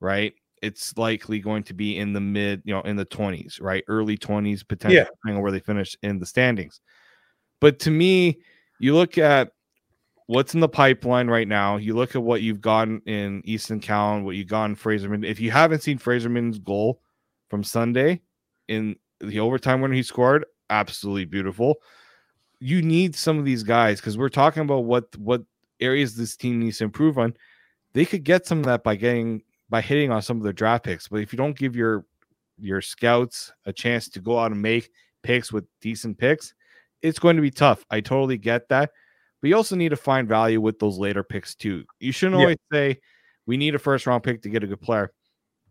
right? 0.00 0.34
It's 0.62 0.96
likely 0.96 1.40
going 1.40 1.64
to 1.64 1.74
be 1.74 1.98
in 1.98 2.12
the 2.12 2.20
mid, 2.20 2.62
you 2.64 2.72
know, 2.72 2.82
in 2.82 2.96
the 2.96 3.04
20s, 3.04 3.60
right? 3.60 3.84
Early 3.88 4.16
20s, 4.16 4.66
potentially, 4.66 4.98
Yeah. 4.98 5.04
depending 5.04 5.36
on 5.36 5.42
where 5.42 5.52
they 5.52 5.60
finish 5.60 5.96
in 6.02 6.18
the 6.18 6.26
standings. 6.26 6.80
But 7.60 7.78
to 7.80 7.90
me, 7.90 8.38
you 8.78 8.94
look 8.94 9.18
at 9.18 9.52
what's 10.26 10.54
in 10.54 10.60
the 10.60 10.68
pipeline 10.68 11.28
right 11.28 11.48
now. 11.48 11.76
You 11.76 11.94
look 11.94 12.14
at 12.16 12.22
what 12.22 12.42
you've 12.42 12.60
gotten 12.60 13.02
in 13.06 13.42
Easton 13.44 13.80
Cowan, 13.80 14.24
what 14.24 14.36
you 14.36 14.44
got 14.44 14.66
in 14.66 14.74
Fraser 14.76 15.08
Minten. 15.08 15.26
If 15.26 15.40
you 15.40 15.50
haven't 15.50 15.82
seen 15.82 15.98
Fraser 15.98 16.30
Minten's 16.30 16.58
goal 16.58 17.02
from 17.50 17.62
Sunday 17.64 18.22
in 18.68 18.96
the 19.20 19.40
overtime 19.40 19.80
when 19.80 19.92
he 19.92 20.02
scored, 20.02 20.46
absolutely 20.70 21.24
beautiful. 21.26 21.76
You 22.60 22.82
need 22.82 23.14
some 23.14 23.38
of 23.38 23.44
these 23.44 23.62
guys 23.62 24.00
because 24.00 24.16
we're 24.16 24.28
talking 24.28 24.62
about 24.62 24.84
what 24.84 25.14
what 25.18 25.42
areas 25.80 26.14
this 26.14 26.36
team 26.36 26.60
needs 26.60 26.78
to 26.78 26.84
improve 26.84 27.18
on. 27.18 27.34
They 27.92 28.04
could 28.04 28.24
get 28.24 28.46
some 28.46 28.60
of 28.60 28.64
that 28.66 28.84
by 28.84 28.96
getting 28.96 29.42
by 29.72 29.80
hitting 29.80 30.12
on 30.12 30.20
some 30.20 30.36
of 30.36 30.42
their 30.42 30.52
draft 30.52 30.84
picks. 30.84 31.08
But 31.08 31.22
if 31.22 31.32
you 31.32 31.38
don't 31.38 31.56
give 31.56 31.74
your 31.74 32.04
your 32.58 32.82
scouts 32.82 33.50
a 33.64 33.72
chance 33.72 34.06
to 34.10 34.20
go 34.20 34.38
out 34.38 34.52
and 34.52 34.60
make 34.60 34.90
picks 35.22 35.50
with 35.50 35.64
decent 35.80 36.18
picks, 36.18 36.52
it's 37.00 37.18
going 37.18 37.36
to 37.36 37.42
be 37.42 37.50
tough. 37.50 37.82
I 37.90 38.02
totally 38.02 38.36
get 38.36 38.68
that. 38.68 38.90
But 39.40 39.48
you 39.48 39.56
also 39.56 39.74
need 39.74 39.88
to 39.88 39.96
find 39.96 40.28
value 40.28 40.60
with 40.60 40.78
those 40.78 40.98
later 40.98 41.24
picks 41.24 41.54
too. 41.54 41.84
You 42.00 42.12
shouldn't 42.12 42.38
Yeah. 42.38 42.44
always 42.44 42.58
say 42.70 43.00
we 43.46 43.56
need 43.56 43.74
a 43.74 43.78
first 43.78 44.06
round 44.06 44.22
pick 44.22 44.42
to 44.42 44.50
get 44.50 44.62
a 44.62 44.66
good 44.66 44.82
player. 44.82 45.10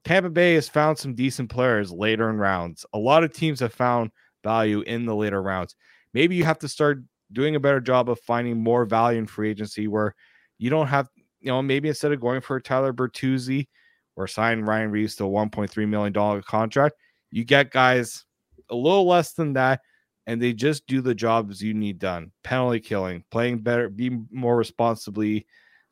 Tampa 0.04 0.32
Bay 0.32 0.56
has 0.56 0.68
found 0.68 0.98
some 0.98 1.14
decent 1.14 1.52
players 1.52 1.92
later 1.92 2.28
in 2.32 2.38
rounds. 2.38 2.84
A 2.94 2.98
lot 2.98 3.24
of 3.24 3.32
teams 3.32 3.60
have 3.60 3.72
found 3.72 4.10
value 4.44 4.82
in 4.82 5.06
the 5.06 5.16
later 5.16 5.44
rounds. 5.44 5.76
Maybe 6.16 6.36
you 6.36 6.44
have 6.44 6.58
to 6.60 6.68
start 6.68 7.04
doing 7.32 7.56
a 7.56 7.60
better 7.60 7.80
job 7.80 8.10
of 8.10 8.20
finding 8.22 8.58
more 8.58 8.84
value 8.84 9.20
in 9.20 9.28
free 9.28 9.52
agency 9.52 9.88
where 9.88 10.16
you 10.58 10.72
don't 10.72 10.88
have, 10.88 11.08
you 11.40 11.52
know, 11.52 11.62
maybe 11.62 11.88
instead 11.88 12.12
of 12.12 12.20
going 12.20 12.42
for 12.42 12.60
Tyler 12.60 12.92
Bertuzzi 12.94 13.68
or 14.16 14.28
sign 14.28 14.62
Ryan 14.62 14.92
Reaves 14.92 15.16
to 15.16 15.26
a 15.26 15.30
$1.3 15.30 15.88
million 15.88 16.42
contract, 16.44 16.96
you 17.32 17.44
get 17.44 17.72
guys 17.72 18.26
a 18.70 18.76
little 18.76 19.08
less 19.08 19.34
than 19.34 19.54
that 19.54 19.82
and 20.28 20.42
they 20.42 20.54
just 20.54 20.86
do 20.88 21.02
the 21.02 21.16
jobs 21.16 21.62
you 21.62 21.74
need 21.74 22.00
done 22.00 22.32
penalty 22.44 22.80
killing, 22.80 23.24
playing 23.32 23.60
better, 23.60 23.90
be 23.90 24.18
more 24.30 24.56
responsibly 24.56 25.46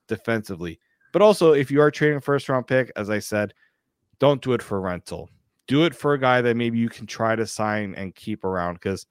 defensively. 0.08 0.80
But 1.12 1.22
also, 1.22 1.54
if 1.54 1.72
you 1.72 1.82
are 1.82 1.92
trading 1.92 2.20
first 2.20 2.50
round 2.50 2.68
pick, 2.68 2.92
as 2.96 3.10
I 3.10 3.20
said, 3.20 3.54
don't 4.20 4.42
do 4.42 4.54
it 4.54 4.62
for 4.62 4.80
rental. 4.80 5.30
Do 5.68 5.86
it 5.86 5.96
for 5.96 6.14
a 6.14 6.20
guy 6.20 6.42
that 6.42 6.58
maybe 6.58 6.78
you 6.78 6.90
can 6.90 7.08
try 7.08 7.36
to 7.36 7.48
sign 7.48 7.96
and 7.96 8.14
keep 8.14 8.44
around. 8.44 8.76
Because, 8.76 9.08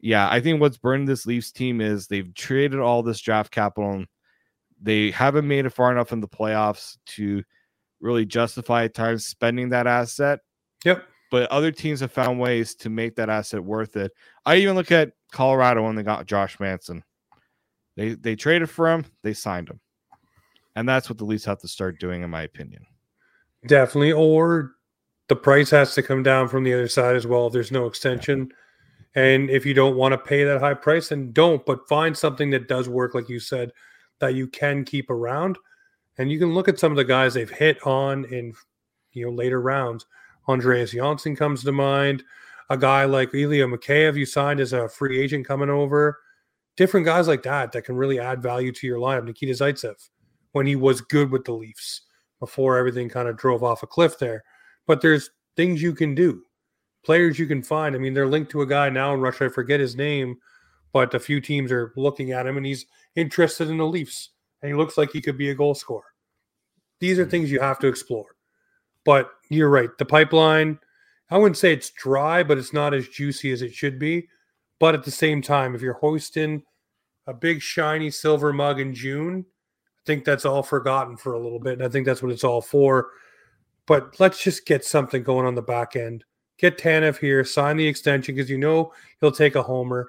yeah, 0.00 0.28
I 0.30 0.40
think 0.40 0.60
what's 0.60 0.78
burned 0.78 1.08
this 1.08 1.26
Leafs 1.26 1.52
team 1.52 1.80
is 1.80 2.06
they've 2.06 2.32
traded 2.34 2.80
all 2.80 3.02
this 3.02 3.20
draft 3.20 3.50
capital 3.50 3.92
and 3.92 4.06
they 4.80 5.10
haven't 5.10 5.48
made 5.48 5.66
it 5.66 5.70
far 5.70 5.92
enough 5.92 6.12
in 6.12 6.20
the 6.20 6.28
playoffs 6.28 6.96
to 7.06 7.42
really 8.04 8.24
justify 8.26 8.84
at 8.84 8.94
times 8.94 9.24
spending 9.24 9.70
that 9.70 9.86
asset 9.86 10.40
Yep. 10.84 11.02
but 11.30 11.50
other 11.50 11.72
teams 11.72 12.00
have 12.00 12.12
found 12.12 12.38
ways 12.38 12.74
to 12.76 12.90
make 12.90 13.16
that 13.16 13.30
asset 13.30 13.64
worth 13.64 13.96
it. 13.96 14.12
I 14.44 14.56
even 14.56 14.74
look 14.76 14.92
at 14.92 15.12
Colorado 15.32 15.82
when 15.82 15.96
they 15.96 16.02
got 16.02 16.26
Josh 16.26 16.60
Manson. 16.60 17.02
They 17.96 18.10
they 18.14 18.36
traded 18.36 18.68
for 18.70 18.92
him, 18.92 19.06
they 19.22 19.32
signed 19.32 19.68
him. 19.70 19.80
And 20.76 20.88
that's 20.88 21.08
what 21.08 21.18
the 21.18 21.24
Leafs 21.24 21.44
have 21.46 21.60
to 21.60 21.68
start 21.68 21.98
doing, 21.98 22.22
in 22.22 22.30
my 22.30 22.42
opinion. 22.42 22.84
Definitely. 23.66 24.12
Or 24.12 24.72
the 25.28 25.36
price 25.36 25.70
has 25.70 25.94
to 25.94 26.02
come 26.02 26.22
down 26.22 26.48
from 26.48 26.64
the 26.64 26.74
other 26.74 26.88
side 26.88 27.16
as 27.16 27.26
well 27.26 27.46
if 27.46 27.52
there's 27.52 27.72
no 27.72 27.86
extension. 27.86 28.52
And 29.14 29.48
if 29.48 29.64
you 29.64 29.72
don't 29.72 29.96
want 29.96 30.12
to 30.12 30.18
pay 30.18 30.42
that 30.44 30.60
high 30.60 30.74
price, 30.74 31.08
then 31.08 31.32
don't, 31.32 31.64
but 31.64 31.88
find 31.88 32.16
something 32.18 32.50
that 32.50 32.66
does 32.68 32.88
work, 32.88 33.14
like 33.14 33.28
you 33.28 33.38
said, 33.38 33.70
that 34.18 34.34
you 34.34 34.48
can 34.48 34.84
keep 34.84 35.08
around. 35.08 35.56
And 36.18 36.30
you 36.30 36.38
can 36.38 36.54
look 36.54 36.68
at 36.68 36.78
some 36.78 36.92
of 36.92 36.96
the 36.96 37.04
guys 37.04 37.34
they've 37.34 37.50
hit 37.50 37.84
on 37.86 38.24
in 38.26 38.54
you 39.12 39.26
know 39.26 39.32
later 39.32 39.60
rounds. 39.60 40.06
Andreas 40.48 40.92
Johnsson 40.92 41.34
comes 41.36 41.64
to 41.64 41.72
mind. 41.72 42.22
A 42.70 42.76
guy 42.78 43.04
like 43.04 43.34
Ilya 43.34 43.66
Mikheyev 43.66 44.16
you 44.16 44.26
signed 44.26 44.60
as 44.60 44.72
a 44.72 44.88
free 44.88 45.20
agent 45.20 45.46
coming 45.46 45.70
over. 45.70 46.18
Different 46.76 47.06
guys 47.06 47.28
like 47.28 47.42
that 47.42 47.72
that 47.72 47.82
can 47.82 47.96
really 47.96 48.18
add 48.18 48.42
value 48.42 48.72
to 48.72 48.86
your 48.86 48.98
lineup. 48.98 49.24
Nikita 49.24 49.52
Zaitsev, 49.52 50.08
when 50.52 50.66
he 50.66 50.76
was 50.76 51.00
good 51.00 51.30
with 51.30 51.44
the 51.44 51.52
Leafs 51.52 52.02
before 52.40 52.76
everything 52.76 53.08
kind 53.08 53.28
of 53.28 53.36
drove 53.36 53.62
off 53.62 53.82
a 53.82 53.86
cliff 53.86 54.18
there. 54.18 54.44
But 54.86 55.00
there's 55.00 55.30
things 55.56 55.82
you 55.82 55.94
can 55.94 56.14
do, 56.14 56.42
players 57.04 57.38
you 57.38 57.46
can 57.46 57.62
find. 57.62 57.94
I 57.94 57.98
mean, 57.98 58.14
they're 58.14 58.26
linked 58.26 58.50
to 58.52 58.62
a 58.62 58.66
guy 58.66 58.90
now 58.90 59.14
in 59.14 59.20
Russia. 59.20 59.46
I 59.46 59.48
forget 59.48 59.80
his 59.80 59.96
name, 59.96 60.36
but 60.92 61.14
a 61.14 61.20
few 61.20 61.40
teams 61.40 61.70
are 61.70 61.92
looking 61.96 62.32
at 62.32 62.46
him 62.46 62.56
and 62.56 62.66
he's 62.66 62.86
interested 63.14 63.68
in 63.68 63.78
the 63.78 63.86
Leafs 63.86 64.30
and 64.64 64.72
he 64.72 64.78
looks 64.78 64.96
like 64.96 65.10
he 65.12 65.20
could 65.20 65.36
be 65.36 65.50
a 65.50 65.54
goal 65.54 65.74
scorer. 65.74 66.14
These 66.98 67.18
are 67.18 67.24
hmm. 67.24 67.30
things 67.30 67.50
you 67.52 67.60
have 67.60 67.78
to 67.80 67.86
explore. 67.86 68.34
But 69.04 69.30
you're 69.50 69.68
right. 69.68 69.90
The 69.98 70.06
pipeline, 70.06 70.78
I 71.30 71.36
wouldn't 71.36 71.58
say 71.58 71.74
it's 71.74 71.90
dry, 71.90 72.42
but 72.42 72.56
it's 72.56 72.72
not 72.72 72.94
as 72.94 73.06
juicy 73.06 73.52
as 73.52 73.60
it 73.60 73.74
should 73.74 73.98
be. 73.98 74.26
But 74.80 74.94
at 74.94 75.04
the 75.04 75.10
same 75.10 75.42
time, 75.42 75.74
if 75.74 75.82
you're 75.82 75.92
hoisting 75.92 76.62
a 77.26 77.34
big 77.34 77.60
shiny 77.60 78.10
silver 78.10 78.54
mug 78.54 78.80
in 78.80 78.94
June, 78.94 79.44
I 79.46 80.02
think 80.06 80.24
that's 80.24 80.46
all 80.46 80.62
forgotten 80.62 81.18
for 81.18 81.34
a 81.34 81.38
little 81.38 81.60
bit. 81.60 81.74
And 81.74 81.82
I 81.82 81.90
think 81.90 82.06
that's 82.06 82.22
what 82.22 82.32
it's 82.32 82.44
all 82.44 82.62
for. 82.62 83.08
But 83.84 84.18
let's 84.18 84.42
just 84.42 84.64
get 84.64 84.82
something 84.82 85.22
going 85.22 85.46
on 85.46 85.54
the 85.54 85.60
back 85.60 85.94
end. 85.94 86.24
Get 86.56 86.78
Tanev 86.78 87.18
here, 87.18 87.44
sign 87.44 87.76
the 87.76 87.86
extension 87.86 88.34
because 88.34 88.48
you 88.48 88.56
know 88.56 88.94
he'll 89.20 89.30
take 89.30 89.56
a 89.56 89.62
homer. 89.62 90.08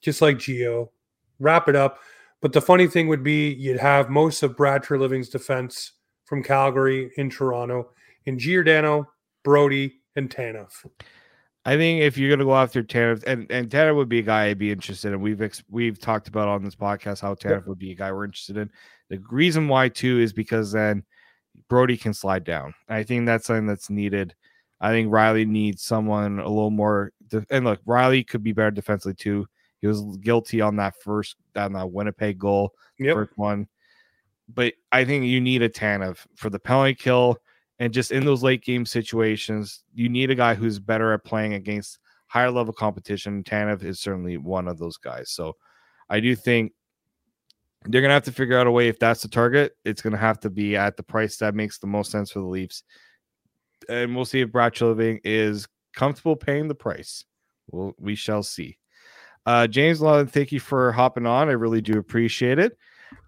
just 0.00 0.22
like 0.22 0.38
Geo. 0.38 0.90
Wrap 1.38 1.68
it 1.68 1.76
up. 1.76 1.98
But 2.42 2.52
the 2.52 2.60
funny 2.60 2.88
thing 2.88 3.08
would 3.08 3.22
be 3.22 3.54
you'd 3.54 3.80
have 3.80 4.10
most 4.10 4.42
of 4.42 4.56
Brad 4.56 4.90
Living's 4.90 5.28
defense 5.28 5.92
from 6.24 6.42
Calgary 6.42 7.12
in 7.16 7.30
Toronto 7.30 7.90
in 8.26 8.38
Giordano, 8.38 9.08
Brodie, 9.44 10.00
and 10.16 10.28
Tanev. 10.28 10.70
I 11.64 11.76
think 11.76 12.02
if 12.02 12.18
you're 12.18 12.30
gonna 12.30 12.44
go 12.44 12.56
after 12.56 12.82
Tanev, 12.82 13.22
and 13.26 13.50
and 13.50 13.70
Tanev 13.70 13.94
would 13.94 14.08
be 14.08 14.18
a 14.18 14.22
guy 14.22 14.46
I'd 14.46 14.58
be 14.58 14.72
interested 14.72 15.12
in. 15.12 15.20
We've 15.20 15.40
ex- 15.40 15.62
we've 15.70 16.00
talked 16.00 16.26
about 16.26 16.48
on 16.48 16.64
this 16.64 16.74
podcast 16.74 17.20
how 17.20 17.34
Tanev 17.34 17.50
yep. 17.50 17.66
would 17.66 17.78
be 17.78 17.92
a 17.92 17.96
guy 17.96 18.10
we're 18.10 18.24
interested 18.24 18.56
in. 18.56 18.70
The 19.08 19.22
reason 19.30 19.68
why 19.68 19.88
too 19.88 20.18
is 20.18 20.32
because 20.32 20.72
then 20.72 21.04
Brodie 21.68 21.96
can 21.96 22.12
slide 22.12 22.42
down. 22.42 22.74
I 22.88 23.04
think 23.04 23.26
that's 23.26 23.46
something 23.46 23.66
that's 23.66 23.90
needed. 23.90 24.34
I 24.80 24.90
think 24.90 25.12
Rielly 25.12 25.46
needs 25.46 25.82
someone 25.82 26.40
a 26.40 26.48
little 26.48 26.70
more. 26.70 27.12
De- 27.28 27.46
and 27.50 27.64
look, 27.64 27.84
Rielly 27.84 28.26
could 28.26 28.42
be 28.42 28.52
better 28.52 28.72
defensively 28.72 29.14
too. 29.14 29.46
He 29.82 29.86
was 29.86 30.00
guilty 30.18 30.62
on 30.62 30.76
that 30.76 30.94
first 31.02 31.36
on 31.54 31.74
that 31.74 31.92
Winnipeg 31.92 32.38
goal, 32.38 32.72
yep. 32.98 33.14
first 33.14 33.32
one. 33.36 33.68
But 34.48 34.72
I 34.90 35.04
think 35.04 35.26
you 35.26 35.40
need 35.40 35.62
a 35.62 35.68
Tanev 35.68 36.24
for 36.36 36.48
the 36.48 36.58
penalty 36.58 36.94
kill 36.94 37.38
and 37.82 37.92
just 37.92 38.12
in 38.12 38.24
those 38.24 38.44
late 38.44 38.62
game 38.62 38.86
situations, 38.86 39.82
you 39.92 40.08
need 40.08 40.30
a 40.30 40.36
guy 40.36 40.54
who's 40.54 40.78
better 40.78 41.12
at 41.12 41.24
playing 41.24 41.54
against 41.54 41.98
higher 42.28 42.48
level 42.48 42.72
competition. 42.72 43.42
Tanev 43.42 43.82
is 43.82 43.98
certainly 43.98 44.36
one 44.36 44.68
of 44.68 44.78
those 44.78 44.96
guys. 44.96 45.30
So 45.30 45.56
I 46.08 46.20
do 46.20 46.36
think 46.36 46.74
they're 47.84 48.00
going 48.00 48.10
to 48.10 48.14
have 48.14 48.22
to 48.22 48.30
figure 48.30 48.56
out 48.56 48.68
a 48.68 48.70
way 48.70 48.86
if 48.86 49.00
that's 49.00 49.22
the 49.22 49.28
target, 49.28 49.72
it's 49.84 50.00
going 50.00 50.12
to 50.12 50.18
have 50.18 50.38
to 50.40 50.48
be 50.48 50.76
at 50.76 50.96
the 50.96 51.02
price 51.02 51.38
that 51.38 51.56
makes 51.56 51.78
the 51.78 51.88
most 51.88 52.12
sense 52.12 52.30
for 52.30 52.38
the 52.38 52.46
Leafs. 52.46 52.84
And 53.88 54.14
we'll 54.14 54.26
see 54.26 54.42
if 54.42 54.52
Brad 54.52 54.74
Treliving 54.74 55.18
is 55.24 55.66
comfortable 55.92 56.36
paying 56.36 56.68
the 56.68 56.76
price. 56.76 57.24
Well, 57.66 57.94
we 57.98 58.14
shall 58.14 58.44
see. 58.44 58.78
Uh, 59.44 59.66
James 59.66 60.00
Lawton, 60.00 60.26
thank 60.26 60.52
you 60.52 60.60
for 60.60 60.92
hopping 60.92 61.26
on. 61.26 61.48
I 61.48 61.52
really 61.52 61.80
do 61.80 61.98
appreciate 61.98 62.58
it. 62.58 62.76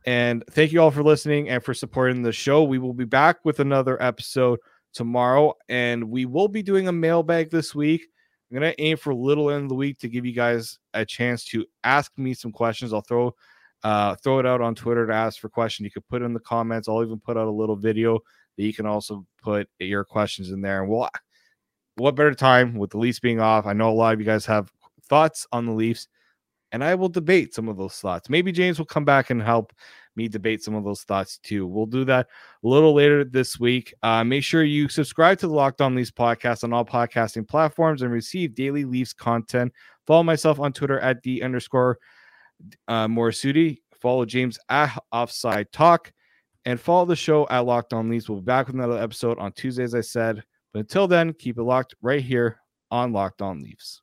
And 0.07 0.45
thank 0.51 0.73
you 0.73 0.81
all 0.81 0.91
for 0.91 1.03
listening 1.03 1.49
and 1.49 1.63
for 1.63 1.75
supporting 1.75 2.23
the 2.23 2.33
show. 2.33 2.63
We 2.63 2.79
will 2.79 2.95
be 2.95 3.05
back 3.05 3.45
with 3.45 3.61
another 3.61 4.01
episode 4.03 4.59
tomorrow, 4.93 5.55
and 5.69 6.11
we 6.11 6.27
will 6.27 6.49
be 6.49 6.63
doing 6.63 6.89
a 6.89 6.93
mailbag 6.93 7.51
this 7.51 7.75
week. 7.75 8.07
I'm 8.51 8.61
gonna 8.61 8.75
aim 8.79 8.97
for 8.97 9.15
little 9.15 9.51
end 9.51 9.65
of 9.65 9.69
the 9.71 9.75
week 9.75 9.99
to 9.99 10.09
give 10.09 10.25
you 10.25 10.33
guys 10.33 10.79
a 10.93 11.05
chance 11.05 11.45
to 11.47 11.65
ask 11.83 12.13
me 12.17 12.35
some 12.35 12.53
questions. 12.53 12.93
I'll 12.93 13.01
throw 13.01 13.35
uh, 13.83 14.15
throw 14.17 14.39
it 14.39 14.47
out 14.47 14.61
on 14.61 14.75
Twitter 14.75 15.07
to 15.07 15.13
ask 15.13 15.41
for 15.41 15.49
questions. 15.49 15.85
You 15.85 15.91
could 15.91 16.09
put 16.09 16.23
in 16.23 16.33
the 16.33 16.41
comments. 16.41 16.89
I'll 16.89 17.05
even 17.05 17.21
put 17.21 17.37
out 17.37 17.49
a 17.49 17.51
little 17.51 17.77
video 17.77 18.19
that 18.57 18.65
you 18.65 18.73
can 18.73 18.87
also 18.87 19.27
put 19.43 19.69
your 19.79 20.05
questions 20.05 20.51
in 20.51 20.63
there. 20.63 20.83
And 20.83 20.91
we'll, 20.91 21.09
what 21.97 22.15
better 22.15 22.35
time 22.35 22.77
with 22.77 22.91
the 22.91 22.99
Leafs 22.99 23.21
being 23.21 23.41
off? 23.41 23.67
I 23.67 23.73
know 23.73 23.91
a 23.91 23.93
lot 23.93 24.15
of 24.15 24.21
you 24.21 24.27
guys 24.27 24.47
have 24.47 24.71
thoughts 25.09 25.47
on 25.53 25.67
the 25.67 25.73
Leafs, 25.73 26.09
and 26.73 26.83
I 26.83 26.95
will 26.95 27.09
debate 27.09 27.55
some 27.55 27.69
of 27.69 27.77
those 27.77 27.95
thoughts. 27.95 28.29
Maybe 28.29 28.53
James 28.53 28.79
will 28.79 28.87
come 28.87 29.05
back 29.05 29.31
and 29.31 29.41
help 29.43 29.73
me 30.17 30.29
debate 30.29 30.63
some 30.63 30.75
of 30.75 30.85
those 30.85 31.03
thoughts 31.03 31.39
too. 31.39 31.67
We'll 31.67 31.87
do 31.87 32.05
that 32.05 32.29
a 32.65 32.69
little 32.69 32.95
later 32.95 33.25
this 33.25 33.59
week. 33.59 33.95
Uh, 34.03 34.25
make 34.25 34.45
sure 34.45 34.63
you 34.65 34.89
subscribe 34.89 35.39
to 35.39 35.49
the 35.49 35.55
Locked 35.55 35.81
On 35.81 35.95
Leafs 35.95 36.11
podcast 36.11 36.65
on 36.65 36.73
all 36.73 36.85
podcasting 36.85 37.49
platforms 37.49 38.03
and 38.03 38.13
receive 38.13 38.55
daily 38.55 38.85
Leafs 38.85 39.13
content. 39.13 39.73
Follow 40.07 40.23
myself 40.23 40.61
on 40.61 40.73
Twitter 40.73 41.01
at 41.01 41.23
the 41.23 41.43
underscore 41.43 41.99
uh, 42.89 43.07
Morassutti. 43.07 43.79
Follow 44.01 44.25
James 44.25 44.59
at 44.69 44.97
Offside 45.13 45.73
Talk 45.73 46.13
and 46.65 46.81
follow 46.81 47.07
the 47.07 47.17
show 47.17 47.47
at 47.49 47.61
Locked 47.61 47.93
On 47.93 48.09
Leafs. 48.09 48.29
We'll 48.29 48.41
be 48.41 48.45
back 48.45 48.67
with 48.67 48.77
another 48.77 48.99
episode 48.99 49.39
on 49.39 49.53
Tuesday, 49.53 49.83
as 49.83 49.95
I 49.95 50.01
said. 50.01 50.43
But 50.73 50.81
until 50.81 51.09
then, 51.09 51.33
keep 51.33 51.59
it 51.59 51.63
locked 51.63 51.95
right 52.03 52.23
here 52.23 52.59
on 52.91 53.13
Locked 53.13 53.43
On 53.43 53.61
Leafs. 53.63 54.03